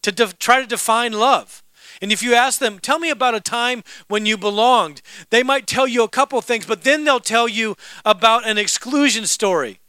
to 0.01 0.12
de- 0.12 0.33
try 0.33 0.62
to 0.62 0.67
define 0.67 1.13
love. 1.13 1.63
And 2.01 2.12
if 2.12 2.21
you 2.21 2.33
ask 2.33 2.59
them, 2.59 2.79
tell 2.79 3.00
me 3.00 3.09
about 3.09 3.35
a 3.35 3.39
time 3.39 3.83
when 4.07 4.25
you 4.25 4.38
belonged, 4.38 5.01
they 5.29 5.43
might 5.43 5.65
tell 5.65 5.88
you 5.88 6.03
a 6.03 6.09
couple 6.09 6.39
things, 6.41 6.65
but 6.65 6.83
then 6.83 7.05
they'll 7.05 7.19
tell 7.19 7.47
you 7.47 7.75
about 8.03 8.47
an 8.47 8.57
exclusion 8.57 9.25
story 9.25 9.79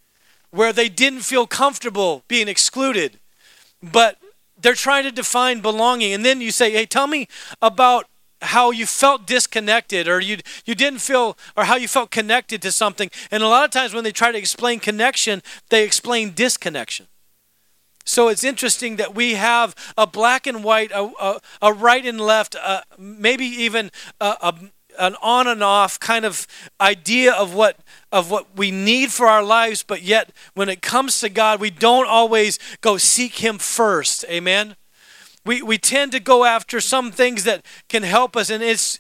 where 0.51 0.73
they 0.73 0.89
didn't 0.89 1.21
feel 1.21 1.47
comfortable 1.47 2.23
being 2.29 2.49
excluded, 2.49 3.19
but 3.83 4.19
they're 4.67 4.75
trying 4.75 5.05
to 5.05 5.13
define 5.13 5.61
belonging. 5.61 6.13
And 6.13 6.25
then 6.25 6.41
you 6.41 6.51
say, 6.51 6.73
hey, 6.73 6.87
tell 6.87 7.07
me 7.07 7.29
about 7.63 8.07
how 8.43 8.73
you 8.73 8.85
felt 8.85 9.25
disconnected 9.25 10.09
or 10.09 10.19
you 10.19 10.39
you 10.65 10.75
didn't 10.75 10.99
feel 10.99 11.39
or 11.57 11.65
how 11.65 11.77
you 11.77 11.87
felt 11.87 12.11
connected 12.11 12.61
to 12.61 12.73
something 12.73 13.09
and 13.31 13.45
a 13.45 13.49
lot 13.49 13.65
of 13.65 13.71
times 13.71 13.95
when 13.95 14.03
they 14.05 14.11
try 14.11 14.31
to 14.31 14.37
explain 14.37 14.79
connection 14.79 15.43
they 15.71 15.85
explain 15.85 16.35
disconnection 16.35 17.07
so 18.05 18.29
it's 18.29 18.45
interesting 18.45 18.97
that 18.97 19.15
we 19.15 19.35
have 19.35 19.75
a 19.97 20.07
black 20.07 20.47
and 20.47 20.63
white 20.63 20.91
a, 20.93 21.11
a, 21.19 21.41
a 21.63 21.73
right 21.73 22.05
and 22.05 22.21
left 22.21 22.55
uh, 22.63 22.83
maybe 22.99 23.47
even 23.47 23.91
a, 24.21 24.37
a, 24.43 24.55
an 24.99 25.17
on 25.23 25.47
and 25.47 25.63
off 25.63 25.99
kind 26.01 26.25
of 26.25 26.47
idea 26.81 27.33
of 27.33 27.55
what 27.55 27.79
of 28.13 28.31
what 28.31 28.57
we 28.57 28.71
need 28.71 29.11
for 29.11 29.27
our 29.27 29.43
lives 29.43 29.83
but 29.83 30.03
yet 30.03 30.33
when 30.55 30.69
it 30.69 30.83
comes 30.83 31.21
to 31.21 31.29
God 31.29 31.61
we 31.61 31.71
don't 31.71 32.07
always 32.07 32.59
go 32.81 32.97
seek 32.97 33.37
him 33.37 33.59
first. 33.59 34.25
Amen? 34.29 34.77
We, 35.45 35.63
we 35.63 35.79
tend 35.79 36.11
to 36.13 36.21
go 36.21 36.45
after 36.45 36.81
some 36.81 37.13
things 37.13 37.45
that 37.45 37.65
can 37.89 38.03
help 38.03 38.37
us 38.37 38.51
and 38.51 38.63
it's 38.63 38.99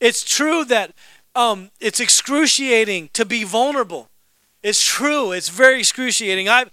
it's 0.00 0.24
true 0.24 0.64
that 0.64 0.92
um, 1.34 1.70
it's 1.80 2.00
excruciating 2.00 3.10
to 3.12 3.24
be 3.24 3.44
vulnerable. 3.44 4.08
It's 4.62 4.82
true. 4.84 5.32
It's 5.32 5.50
very 5.50 5.80
excruciating. 5.80 6.48
I've 6.48 6.70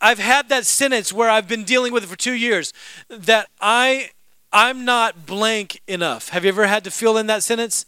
i've 0.00 0.18
had 0.18 0.48
that 0.48 0.64
sentence 0.64 1.12
where 1.12 1.28
i've 1.28 1.48
been 1.48 1.64
dealing 1.64 1.92
with 1.92 2.04
it 2.04 2.06
for 2.06 2.16
two 2.16 2.34
years 2.34 2.72
that 3.08 3.48
i 3.60 4.10
i'm 4.52 4.84
not 4.84 5.26
blank 5.26 5.80
enough 5.86 6.30
have 6.30 6.44
you 6.44 6.48
ever 6.48 6.66
had 6.66 6.84
to 6.84 6.90
fill 6.90 7.16
in 7.16 7.26
that 7.26 7.42
sentence 7.42 7.86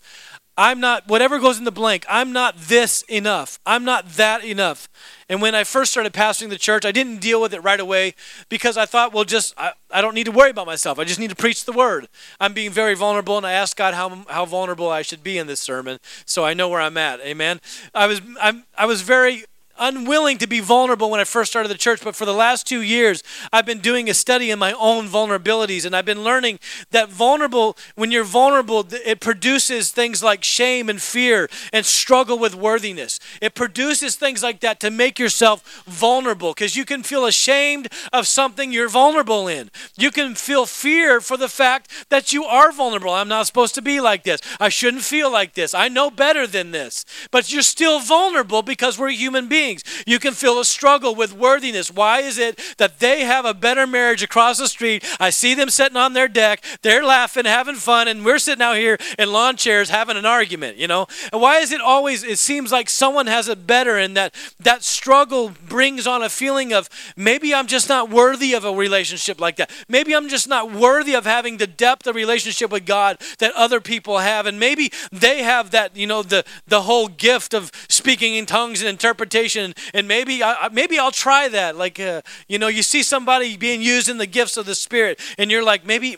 i'm 0.57 0.81
not 0.81 1.07
whatever 1.09 1.39
goes 1.39 1.59
in 1.59 1.65
the 1.65 1.73
blank 1.73 2.05
i'm 2.09 2.33
not 2.33 2.57
this 2.57 3.03
enough 3.03 3.59
i'm 3.67 3.85
not 3.85 4.09
that 4.13 4.45
enough 4.45 4.89
and 5.31 5.41
when 5.41 5.55
I 5.55 5.63
first 5.63 5.93
started 5.93 6.13
pastoring 6.13 6.49
the 6.49 6.59
church, 6.59 6.85
I 6.85 6.91
didn't 6.91 7.19
deal 7.19 7.41
with 7.41 7.55
it 7.55 7.61
right 7.61 7.79
away 7.79 8.15
because 8.49 8.77
I 8.77 8.85
thought, 8.85 9.13
well, 9.13 9.23
just 9.23 9.55
I, 9.57 9.75
I 9.89 10.01
don't 10.01 10.17
need 10.17 10.25
to 10.25 10.33
worry 10.33 10.51
about 10.51 10.67
myself. 10.67 10.99
I 10.99 11.05
just 11.05 11.21
need 11.21 11.31
to 11.31 11.37
preach 11.37 11.65
the 11.65 11.73
word. 11.73 12.09
I'm 12.41 12.53
being 12.53 12.73
very 12.73 12.97
vulnerable, 12.97 13.37
and 13.37 13.47
I 13.47 13.53
asked 13.53 13.77
God 13.77 13.95
how, 13.95 14.25
how 14.29 14.45
vulnerable 14.45 14.91
I 14.91 15.03
should 15.03 15.23
be 15.23 15.39
in 15.39 15.47
this 15.47 15.61
sermon, 15.61 16.01
so 16.25 16.45
I 16.45 16.53
know 16.53 16.69
where 16.69 16.81
I'm 16.81 16.97
at. 16.97 17.21
Amen. 17.21 17.61
I 17.95 18.09
was 18.09 18.21
I'm, 18.41 18.65
I 18.77 18.87
was 18.87 19.03
very 19.03 19.45
unwilling 19.81 20.39
to 20.39 20.47
be 20.47 20.61
vulnerable 20.61 21.11
when 21.11 21.21
I 21.21 21.25
first 21.25 21.51
started 21.51 21.71
the 21.71 21.75
church, 21.75 22.03
but 22.05 22.15
for 22.15 22.27
the 22.27 22.35
last 22.35 22.67
two 22.67 22.83
years, 22.83 23.23
I've 23.53 23.67
been 23.67 23.81
doing 23.81 24.09
a 24.09 24.15
study 24.15 24.51
in 24.51 24.59
my 24.59 24.73
own 24.75 25.09
vulnerabilities, 25.09 25.85
and 25.87 25.97
I've 25.97 26.05
been 26.05 26.23
learning 26.23 26.61
that 26.91 27.09
vulnerable, 27.09 27.77
when 27.95 28.11
you're 28.11 28.23
vulnerable, 28.23 28.87
it 29.05 29.21
produces 29.21 29.91
things 29.91 30.23
like 30.23 30.45
shame 30.45 30.89
and 30.89 31.01
fear 31.01 31.49
and 31.73 31.87
struggle 31.87 32.39
with 32.39 32.55
worthiness. 32.55 33.19
It 33.41 33.55
produces 33.55 34.17
things 34.17 34.43
like 34.43 34.61
that 34.61 34.79
to 34.81 34.91
make 34.91 35.19
yourself 35.19 35.83
vulnerable 35.87 36.53
because 36.53 36.77
you 36.77 36.85
can 36.85 37.03
feel 37.03 37.25
ashamed 37.25 37.89
of 38.13 38.27
something 38.27 38.73
you're 38.73 38.89
vulnerable 38.89 39.49
in. 39.49 39.71
You 39.97 40.11
can 40.11 40.35
feel 40.35 40.67
fear 40.67 41.21
for 41.21 41.39
the 41.39 41.49
fact 41.49 41.91
that 42.11 42.33
you 42.33 42.45
are 42.45 42.71
vulnerable. 42.71 43.13
I'm 43.13 43.29
not 43.29 43.47
supposed 43.47 43.75
to 43.77 43.83
be 43.83 44.01
like 44.01 44.25
this. 44.25 44.41
I 44.61 44.69
shouldn't 44.69 45.05
feel 45.05 45.33
like 45.33 45.55
this. 45.55 45.73
I 45.73 45.89
know 45.89 46.11
better 46.11 46.47
than 46.47 46.73
this. 46.73 47.05
But 47.31 47.51
you're 47.51 47.63
still 47.63 48.01
vulnerable 48.01 48.63
because 48.63 48.99
we're 48.99 49.11
human 49.11 49.49
beings 49.49 49.70
things. 49.71 50.05
You 50.07 50.19
can 50.19 50.35
feel 50.35 50.59
a 50.59 50.65
struggle 50.65 51.15
with 51.15 51.33
worthiness. 51.33 51.91
Why 51.91 52.21
is 52.21 52.39
it 52.39 52.61
that 52.79 52.99
they 52.99 53.25
have 53.25 53.45
a 53.45 53.55
better 53.55 53.87
marriage 53.87 54.23
across 54.23 54.59
the 54.59 54.69
street? 54.69 55.05
I 55.19 55.31
see 55.31 55.55
them 55.55 55.71
sitting 55.71 55.97
on 55.97 56.13
their 56.13 56.29
deck, 56.29 56.65
they're 56.83 57.05
laughing, 57.05 57.45
having 57.45 57.77
fun, 57.77 58.09
and 58.09 58.25
we're 58.25 58.39
sitting 58.39 58.63
out 58.63 58.77
here 58.77 58.99
in 59.19 59.33
lawn 59.33 59.57
chairs 59.57 59.91
having 59.91 60.17
an 60.17 60.27
argument, 60.27 60.77
you 60.77 60.89
know? 60.89 61.07
And 61.33 61.41
why 61.41 61.59
is 61.59 61.73
it 61.73 61.81
always, 61.81 62.23
it 62.25 62.39
seems 62.39 62.73
like 62.73 62.89
someone 62.89 63.27
has 63.27 63.49
it 63.49 63.67
better 63.67 63.97
and 63.97 64.17
that 64.17 64.35
that 64.59 64.83
struggle 64.83 65.53
brings 65.69 66.07
on 66.07 66.23
a 66.23 66.29
feeling 66.29 66.73
of 66.73 66.89
maybe 67.17 67.55
I'm 67.55 67.67
just 67.67 67.89
not 67.89 68.11
worthy 68.11 68.55
of 68.55 68.65
a 68.65 68.73
relationship 68.73 69.41
like 69.41 69.57
that. 69.57 69.71
Maybe 69.89 70.15
I'm 70.15 70.29
just 70.29 70.49
not 70.49 70.73
worthy 70.73 71.15
of 71.15 71.25
having 71.25 71.57
the 71.57 71.67
depth 71.67 72.07
of 72.07 72.15
relationship 72.15 72.71
with 72.71 72.87
God 72.87 73.19
that 73.39 73.53
other 73.55 73.81
people 73.81 74.19
have. 74.19 74.47
And 74.47 74.59
maybe 74.59 74.93
they 75.13 75.43
have 75.43 75.71
that, 75.71 75.97
you 75.97 76.07
know, 76.07 76.23
the, 76.23 76.45
the 76.67 76.83
whole 76.83 77.09
gift 77.09 77.55
of 77.55 77.71
speaking 77.89 78.35
in 78.35 78.47
tongues 78.47 78.81
and 78.81 78.89
interpretation 78.89 79.60
and, 79.61 79.75
and 79.95 80.09
maybe 80.09 80.43
I, 80.43 80.69
maybe 80.73 80.99
I'll 80.99 81.11
try 81.11 81.49
that. 81.49 81.77
Like 81.77 82.01
uh, 82.01 82.23
you 82.49 82.59
know, 82.59 82.69
you 82.69 82.83
see 82.83 83.03
somebody 83.03 83.57
being 83.57 83.83
used 83.83 84.09
in 84.09 84.19
the 84.19 84.27
gifts 84.27 84.57
of 84.57 84.67
the 84.67 84.75
Spirit, 84.75 85.21
and 85.39 85.51
you're 85.51 85.65
like, 85.65 85.87
maybe 85.87 86.17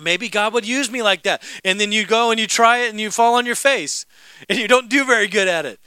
maybe 0.00 0.28
God 0.28 0.52
would 0.52 0.66
use 0.66 0.90
me 0.90 1.02
like 1.02 1.22
that. 1.24 1.42
And 1.64 1.80
then 1.80 1.92
you 1.92 2.06
go 2.06 2.30
and 2.30 2.40
you 2.40 2.46
try 2.46 2.78
it, 2.78 2.90
and 2.90 3.00
you 3.00 3.10
fall 3.10 3.34
on 3.34 3.46
your 3.46 3.56
face, 3.56 4.06
and 4.48 4.58
you 4.58 4.68
don't 4.68 4.88
do 4.88 5.04
very 5.04 5.28
good 5.28 5.48
at 5.48 5.66
it. 5.66 5.80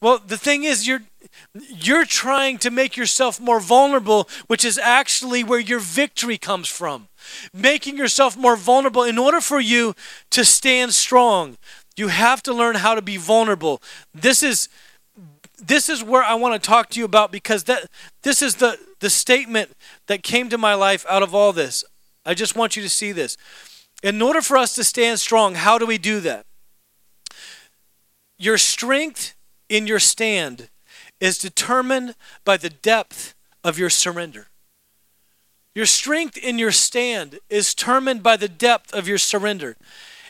Well, 0.00 0.20
the 0.24 0.38
thing 0.38 0.64
is, 0.64 0.86
you're 0.86 1.02
you're 1.54 2.04
trying 2.04 2.58
to 2.58 2.70
make 2.70 2.96
yourself 2.96 3.40
more 3.40 3.60
vulnerable, 3.60 4.28
which 4.46 4.64
is 4.64 4.78
actually 4.78 5.42
where 5.42 5.58
your 5.58 5.80
victory 5.80 6.38
comes 6.38 6.68
from. 6.68 7.08
Making 7.52 7.96
yourself 7.96 8.36
more 8.36 8.56
vulnerable 8.56 9.02
in 9.02 9.18
order 9.18 9.40
for 9.40 9.60
you 9.60 9.94
to 10.30 10.44
stand 10.44 10.94
strong. 10.94 11.58
You 11.96 12.08
have 12.08 12.42
to 12.44 12.54
learn 12.54 12.76
how 12.76 12.94
to 12.94 13.02
be 13.02 13.16
vulnerable. 13.16 13.82
This 14.14 14.42
is 14.42 14.68
this 15.58 15.88
is 15.88 16.02
where 16.04 16.22
I 16.22 16.34
want 16.34 16.60
to 16.60 16.66
talk 16.66 16.90
to 16.90 16.98
you 16.98 17.04
about 17.04 17.32
because 17.32 17.64
that 17.64 17.86
this 18.22 18.42
is 18.42 18.56
the 18.56 18.78
the 19.00 19.10
statement 19.10 19.72
that 20.06 20.22
came 20.22 20.48
to 20.48 20.58
my 20.58 20.74
life 20.74 21.04
out 21.08 21.22
of 21.22 21.34
all 21.34 21.52
this. 21.52 21.84
I 22.24 22.34
just 22.34 22.56
want 22.56 22.76
you 22.76 22.82
to 22.82 22.88
see 22.88 23.12
this. 23.12 23.36
In 24.02 24.20
order 24.22 24.42
for 24.42 24.56
us 24.56 24.74
to 24.74 24.84
stand 24.84 25.20
strong, 25.20 25.54
how 25.54 25.78
do 25.78 25.86
we 25.86 25.98
do 25.98 26.20
that? 26.20 26.46
Your 28.38 28.58
strength 28.58 29.34
in 29.68 29.86
your 29.86 29.98
stand 29.98 30.68
is 31.20 31.38
determined 31.38 32.14
by 32.44 32.56
the 32.56 32.70
depth 32.70 33.34
of 33.64 33.78
your 33.78 33.90
surrender. 33.90 34.48
Your 35.74 35.86
strength 35.86 36.36
in 36.36 36.58
your 36.58 36.72
stand 36.72 37.38
is 37.48 37.74
determined 37.74 38.22
by 38.22 38.36
the 38.36 38.48
depth 38.48 38.92
of 38.92 39.08
your 39.08 39.18
surrender. 39.18 39.76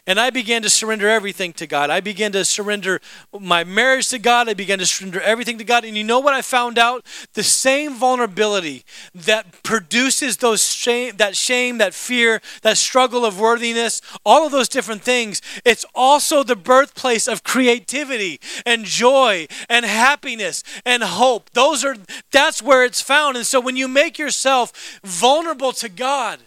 And 0.08 0.18
I 0.18 0.30
began 0.30 0.62
to 0.62 0.70
surrender 0.70 1.06
everything 1.06 1.52
to 1.52 1.66
God. 1.66 1.90
I 1.90 2.00
began 2.00 2.32
to 2.32 2.42
surrender 2.42 2.98
my 3.38 3.62
marriage 3.62 4.08
to 4.08 4.18
God. 4.18 4.48
I 4.48 4.54
began 4.54 4.78
to 4.78 4.86
surrender 4.86 5.20
everything 5.20 5.58
to 5.58 5.64
God. 5.64 5.84
And 5.84 5.98
you 5.98 6.02
know 6.02 6.18
what 6.18 6.32
I 6.32 6.40
found 6.40 6.78
out? 6.78 7.04
The 7.34 7.42
same 7.42 7.94
vulnerability 7.94 8.86
that 9.14 9.62
produces 9.62 10.38
those 10.38 10.64
shame, 10.64 11.18
that 11.18 11.36
shame, 11.36 11.76
that 11.76 11.92
fear, 11.92 12.40
that 12.62 12.78
struggle 12.78 13.26
of 13.26 13.38
worthiness, 13.38 14.00
all 14.24 14.46
of 14.46 14.52
those 14.52 14.70
different 14.70 15.02
things, 15.02 15.42
it's 15.66 15.84
also 15.94 16.42
the 16.42 16.56
birthplace 16.56 17.28
of 17.28 17.44
creativity 17.44 18.40
and 18.64 18.86
joy 18.86 19.46
and 19.68 19.84
happiness 19.84 20.64
and 20.86 21.02
hope. 21.02 21.50
Those 21.50 21.84
are 21.84 21.96
that's 22.30 22.62
where 22.62 22.82
it's 22.82 23.02
found. 23.02 23.36
And 23.36 23.44
so 23.44 23.60
when 23.60 23.76
you 23.76 23.86
make 23.86 24.18
yourself 24.18 25.00
vulnerable 25.04 25.72
to 25.72 25.90
God, 25.90 26.40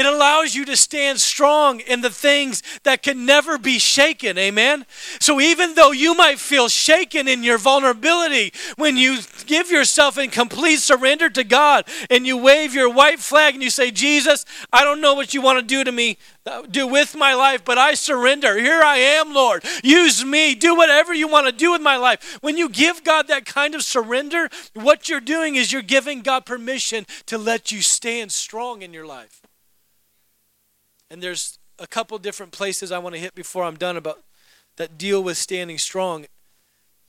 it 0.00 0.06
allows 0.06 0.54
you 0.54 0.64
to 0.64 0.76
stand 0.76 1.20
strong 1.20 1.80
in 1.80 2.00
the 2.00 2.08
things 2.08 2.62
that 2.84 3.02
can 3.02 3.26
never 3.26 3.58
be 3.58 3.78
shaken. 3.78 4.38
Amen. 4.38 4.86
So 5.20 5.40
even 5.40 5.74
though 5.74 5.92
you 5.92 6.14
might 6.14 6.38
feel 6.38 6.68
shaken 6.68 7.28
in 7.28 7.42
your 7.42 7.58
vulnerability, 7.58 8.54
when 8.76 8.96
you 8.96 9.18
give 9.44 9.70
yourself 9.70 10.16
in 10.16 10.30
complete 10.30 10.78
surrender 10.78 11.28
to 11.28 11.44
God 11.44 11.86
and 12.08 12.26
you 12.26 12.38
wave 12.38 12.74
your 12.74 12.90
white 12.90 13.20
flag 13.20 13.54
and 13.54 13.62
you 13.62 13.68
say, 13.68 13.90
Jesus, 13.90 14.46
I 14.72 14.84
don't 14.84 15.02
know 15.02 15.12
what 15.12 15.34
you 15.34 15.42
want 15.42 15.58
to 15.58 15.64
do 15.64 15.84
to 15.84 15.92
me, 15.92 16.16
uh, 16.46 16.62
do 16.62 16.86
with 16.86 17.14
my 17.14 17.34
life, 17.34 17.62
but 17.62 17.76
I 17.76 17.92
surrender. 17.92 18.58
Here 18.58 18.80
I 18.82 18.96
am, 18.96 19.34
Lord. 19.34 19.64
Use 19.84 20.24
me. 20.24 20.54
Do 20.54 20.74
whatever 20.74 21.12
you 21.12 21.28
want 21.28 21.46
to 21.46 21.52
do 21.52 21.72
with 21.72 21.82
my 21.82 21.96
life. 21.96 22.38
When 22.40 22.56
you 22.56 22.70
give 22.70 23.04
God 23.04 23.28
that 23.28 23.44
kind 23.44 23.74
of 23.74 23.82
surrender, 23.82 24.48
what 24.72 25.10
you're 25.10 25.20
doing 25.20 25.56
is 25.56 25.72
you're 25.72 25.82
giving 25.82 26.22
God 26.22 26.46
permission 26.46 27.04
to 27.26 27.36
let 27.36 27.70
you 27.70 27.82
stand 27.82 28.32
strong 28.32 28.80
in 28.80 28.94
your 28.94 29.06
life. 29.06 29.39
And 31.10 31.22
there's 31.22 31.58
a 31.78 31.86
couple 31.86 32.16
different 32.18 32.52
places 32.52 32.92
I 32.92 32.98
want 32.98 33.14
to 33.14 33.20
hit 33.20 33.34
before 33.34 33.64
I'm 33.64 33.76
done 33.76 33.96
about 33.96 34.22
that 34.76 34.96
deal 34.96 35.22
with 35.22 35.36
standing 35.36 35.78
strong. 35.78 36.26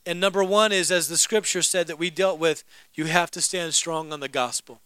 And 0.05 0.19
number 0.19 0.43
one 0.43 0.71
is, 0.71 0.91
as 0.91 1.07
the 1.07 1.17
scripture 1.17 1.61
said 1.61 1.87
that 1.87 1.99
we 1.99 2.09
dealt 2.09 2.39
with, 2.39 2.63
you 2.95 3.05
have 3.05 3.29
to 3.31 3.41
stand 3.41 3.75
strong 3.75 4.11
on 4.11 4.19
the 4.19 4.27
gospel. 4.27 4.81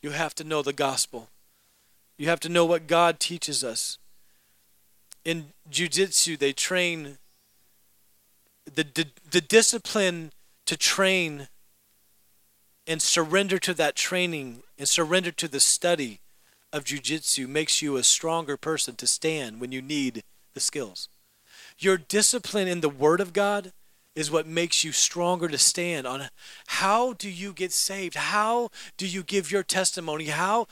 You 0.00 0.10
have 0.10 0.34
to 0.36 0.44
know 0.44 0.62
the 0.62 0.72
gospel. 0.72 1.28
You 2.16 2.28
have 2.28 2.40
to 2.40 2.48
know 2.48 2.64
what 2.64 2.86
God 2.86 3.18
teaches 3.18 3.64
us. 3.64 3.98
In 5.24 5.46
jiu-jitsu, 5.68 6.36
they 6.36 6.52
train 6.52 7.18
the, 8.72 8.84
the, 8.84 9.06
the 9.28 9.40
discipline 9.40 10.30
to 10.66 10.76
train 10.76 11.48
and 12.86 13.02
surrender 13.02 13.58
to 13.58 13.74
that 13.74 13.96
training 13.96 14.62
and 14.78 14.88
surrender 14.88 15.32
to 15.32 15.48
the 15.48 15.58
study 15.58 16.20
of 16.76 16.84
jujitsu 16.84 17.48
makes 17.48 17.80
you 17.80 17.96
a 17.96 18.02
stronger 18.02 18.58
person 18.58 18.94
to 18.96 19.06
stand 19.06 19.60
when 19.60 19.72
you 19.72 19.80
need 19.80 20.22
the 20.52 20.60
skills. 20.60 21.08
Your 21.78 21.96
discipline 21.96 22.68
in 22.68 22.82
the 22.82 22.90
Word 22.90 23.20
of 23.20 23.32
God 23.32 23.72
is 24.16 24.30
what 24.30 24.46
makes 24.46 24.82
you 24.82 24.90
stronger 24.90 25.46
to 25.46 25.58
stand 25.58 26.06
on. 26.06 26.28
How 26.66 27.12
do 27.12 27.30
you 27.30 27.52
get 27.52 27.70
saved? 27.70 28.16
How 28.16 28.70
do 28.96 29.06
you 29.06 29.22
give 29.22 29.52
your 29.52 29.62
testimony? 29.62 30.26
How 30.26 30.66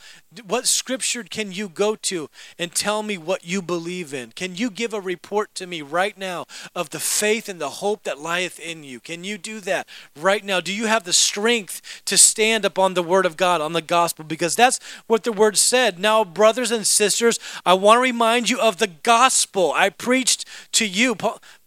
what 0.45 0.67
scripture 0.67 1.23
can 1.23 1.53
you 1.53 1.69
go 1.69 1.95
to 1.95 2.29
and 2.59 2.73
tell 2.73 3.03
me 3.03 3.17
what 3.17 3.45
you 3.45 3.61
believe 3.61 4.13
in? 4.13 4.33
Can 4.33 4.55
you 4.55 4.69
give 4.69 4.93
a 4.93 4.99
report 4.99 5.55
to 5.55 5.67
me 5.67 5.81
right 5.81 6.17
now 6.17 6.45
of 6.75 6.89
the 6.89 6.99
faith 6.99 7.47
and 7.47 7.61
the 7.61 7.69
hope 7.69 8.03
that 8.03 8.19
lieth 8.19 8.59
in 8.59 8.83
you? 8.83 8.99
Can 8.99 9.23
you 9.23 9.37
do 9.37 9.61
that 9.61 9.87
right 10.19 10.43
now? 10.43 10.59
Do 10.59 10.73
you 10.73 10.87
have 10.87 11.05
the 11.05 11.13
strength 11.13 12.03
to 12.05 12.17
stand 12.17 12.65
upon 12.65 12.93
the 12.93 13.03
word 13.03 13.25
of 13.25 13.37
god 13.37 13.61
on 13.61 13.71
the 13.71 13.81
gospel? 13.81 14.25
Because 14.25 14.55
that's 14.55 14.79
what 15.07 15.23
the 15.23 15.31
word 15.31 15.57
said. 15.57 15.97
Now 15.97 16.25
brothers 16.25 16.71
and 16.71 16.85
sisters 16.85 17.39
i 17.65 17.73
want 17.73 17.97
to 17.97 18.01
remind 18.01 18.49
you 18.49 18.59
of 18.59 18.77
the 18.77 18.87
gospel 18.87 19.71
i 19.75 19.89
preached 19.89 20.45
to 20.71 20.85
you 20.85 21.15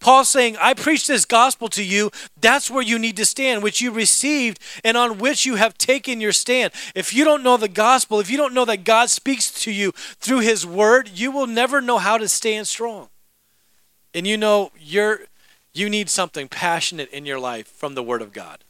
Paul 0.00 0.24
saying, 0.24 0.56
I 0.60 0.74
preach 0.74 1.06
this 1.06 1.24
gospel 1.24 1.68
to 1.68 1.82
you. 1.82 2.10
That's 2.40 2.70
where 2.70 2.82
you 2.82 2.98
need 2.98 3.16
to 3.16 3.24
stand, 3.24 3.62
which 3.62 3.80
you 3.80 3.90
received 3.90 4.60
and 4.84 4.96
on 4.96 5.18
which 5.18 5.44
you 5.44 5.56
have 5.56 5.76
taken 5.76 6.20
your 6.20 6.32
stand. 6.32 6.72
If 6.94 7.12
you 7.12 7.24
don't 7.24 7.42
know 7.42 7.56
the 7.56 7.68
gospel, 7.68 8.20
if 8.20 8.30
you 8.30 8.36
don't 8.36 8.54
know 8.54 8.64
that 8.66 8.84
God 8.84 9.10
speaks 9.10 9.50
to 9.62 9.72
you 9.72 9.92
through 10.20 10.40
his 10.40 10.64
word, 10.64 11.10
you 11.14 11.30
will 11.30 11.46
never 11.46 11.80
know 11.80 11.98
how 11.98 12.16
to 12.18 12.28
stand 12.28 12.68
strong. 12.68 13.08
And 14.14 14.26
you 14.26 14.36
know, 14.36 14.72
you're 14.78 15.20
you 15.74 15.88
need 15.88 16.08
something 16.08 16.48
passionate 16.48 17.10
in 17.10 17.26
your 17.26 17.38
life 17.38 17.68
from 17.68 17.94
the 17.94 18.02
word 18.02 18.22
of 18.22 18.32
God. 18.32 18.64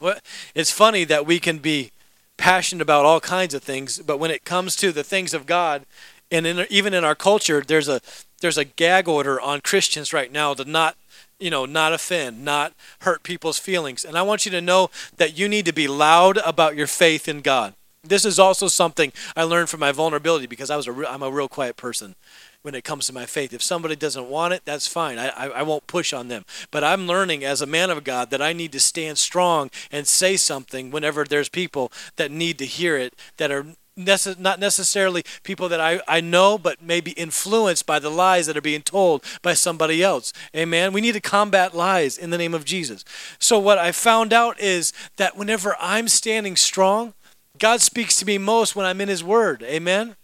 Well, 0.00 0.18
it's 0.54 0.70
funny 0.70 1.04
that 1.04 1.26
we 1.26 1.38
can 1.38 1.58
be 1.58 1.92
passionate 2.36 2.82
about 2.82 3.04
all 3.04 3.20
kinds 3.20 3.54
of 3.54 3.62
things, 3.62 3.98
but 3.98 4.18
when 4.18 4.30
it 4.30 4.44
comes 4.44 4.74
to 4.76 4.92
the 4.92 5.04
things 5.04 5.34
of 5.34 5.46
God, 5.46 5.84
and 6.30 6.46
in, 6.46 6.66
even 6.70 6.94
in 6.94 7.04
our 7.04 7.14
culture, 7.14 7.62
there's 7.66 7.88
a 7.88 8.00
there's 8.40 8.58
a 8.58 8.64
gag 8.64 9.08
order 9.08 9.40
on 9.40 9.60
Christians 9.60 10.12
right 10.12 10.30
now 10.30 10.54
to 10.54 10.64
not 10.64 10.96
you 11.38 11.50
know 11.50 11.64
not 11.64 11.92
offend 11.92 12.44
not 12.44 12.72
hurt 13.00 13.22
people's 13.22 13.58
feelings. 13.58 14.04
And 14.04 14.16
i 14.16 14.22
want 14.22 14.44
you 14.44 14.50
to 14.52 14.60
know 14.60 14.90
that 15.16 15.38
you 15.38 15.48
need 15.48 15.66
to 15.66 15.72
be 15.72 15.88
loud 15.88 16.38
about 16.38 16.76
your 16.76 16.86
faith 16.86 17.28
in 17.28 17.40
god. 17.40 17.74
This 18.02 18.24
is 18.24 18.38
also 18.38 18.68
something 18.68 19.12
i 19.36 19.42
learned 19.42 19.68
from 19.68 19.80
my 19.80 19.92
vulnerability 19.92 20.46
because 20.46 20.70
i 20.70 20.76
was 20.76 20.86
a 20.86 20.92
re- 20.92 21.06
i'm 21.08 21.22
a 21.22 21.30
real 21.30 21.48
quiet 21.48 21.76
person 21.76 22.14
when 22.62 22.74
it 22.74 22.82
comes 22.82 23.06
to 23.06 23.12
my 23.12 23.24
faith. 23.24 23.52
If 23.52 23.62
somebody 23.62 23.94
doesn't 23.94 24.28
want 24.28 24.52
it 24.52 24.62
that's 24.64 24.86
fine. 24.88 25.18
I, 25.18 25.28
I, 25.28 25.46
I 25.48 25.62
won't 25.62 25.86
push 25.86 26.12
on 26.12 26.28
them. 26.28 26.44
But 26.70 26.84
i'm 26.84 27.06
learning 27.06 27.44
as 27.44 27.62
a 27.62 27.66
man 27.66 27.90
of 27.90 28.04
god 28.04 28.30
that 28.30 28.42
i 28.42 28.52
need 28.52 28.72
to 28.72 28.80
stand 28.80 29.18
strong 29.18 29.70
and 29.92 30.06
say 30.06 30.36
something 30.36 30.90
whenever 30.90 31.24
there's 31.24 31.48
people 31.48 31.92
that 32.16 32.30
need 32.30 32.58
to 32.58 32.66
hear 32.66 32.96
it 32.96 33.14
that 33.36 33.50
are 33.52 33.66
not 33.98 34.60
necessarily 34.60 35.24
people 35.42 35.68
that 35.68 35.80
I, 35.80 36.00
I 36.06 36.20
know, 36.20 36.56
but 36.56 36.80
maybe 36.80 37.10
influenced 37.12 37.84
by 37.84 37.98
the 37.98 38.10
lies 38.10 38.46
that 38.46 38.56
are 38.56 38.62
being 38.62 38.82
told 38.82 39.24
by 39.42 39.54
somebody 39.54 40.02
else. 40.02 40.32
Amen. 40.54 40.92
We 40.92 41.00
need 41.00 41.12
to 41.12 41.20
combat 41.20 41.74
lies 41.74 42.16
in 42.16 42.30
the 42.30 42.38
name 42.38 42.54
of 42.54 42.64
Jesus. 42.64 43.04
So, 43.38 43.58
what 43.58 43.78
I 43.78 43.92
found 43.92 44.32
out 44.32 44.60
is 44.60 44.92
that 45.16 45.36
whenever 45.36 45.76
I'm 45.80 46.08
standing 46.08 46.56
strong, 46.56 47.14
God 47.58 47.80
speaks 47.80 48.16
to 48.18 48.26
me 48.26 48.38
most 48.38 48.76
when 48.76 48.86
I'm 48.86 49.00
in 49.00 49.08
His 49.08 49.24
Word. 49.24 49.62
Amen. 49.64 50.16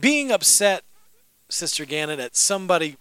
Being 0.00 0.32
upset, 0.32 0.82
Sister 1.48 1.84
Gannon, 1.84 2.20
at 2.20 2.36
somebody, 2.36 2.96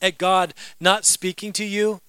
at 0.00 0.16
God 0.16 0.54
not 0.80 1.04
speaking 1.04 1.52
to 1.54 1.64
you 1.64 2.00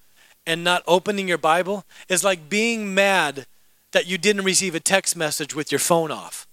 and 0.46 0.64
not 0.64 0.84
opening 0.88 1.28
your 1.28 1.38
Bible 1.38 1.86
is 2.08 2.24
like 2.24 2.50
being 2.50 2.94
mad 2.94 3.46
that 3.92 4.08
you 4.08 4.18
didn't 4.18 4.46
receive 4.46 4.76
a 4.76 4.80
text 4.80 5.16
message 5.16 5.56
with 5.56 5.72
your 5.72 5.80
phone 5.80 6.12
off. 6.12 6.48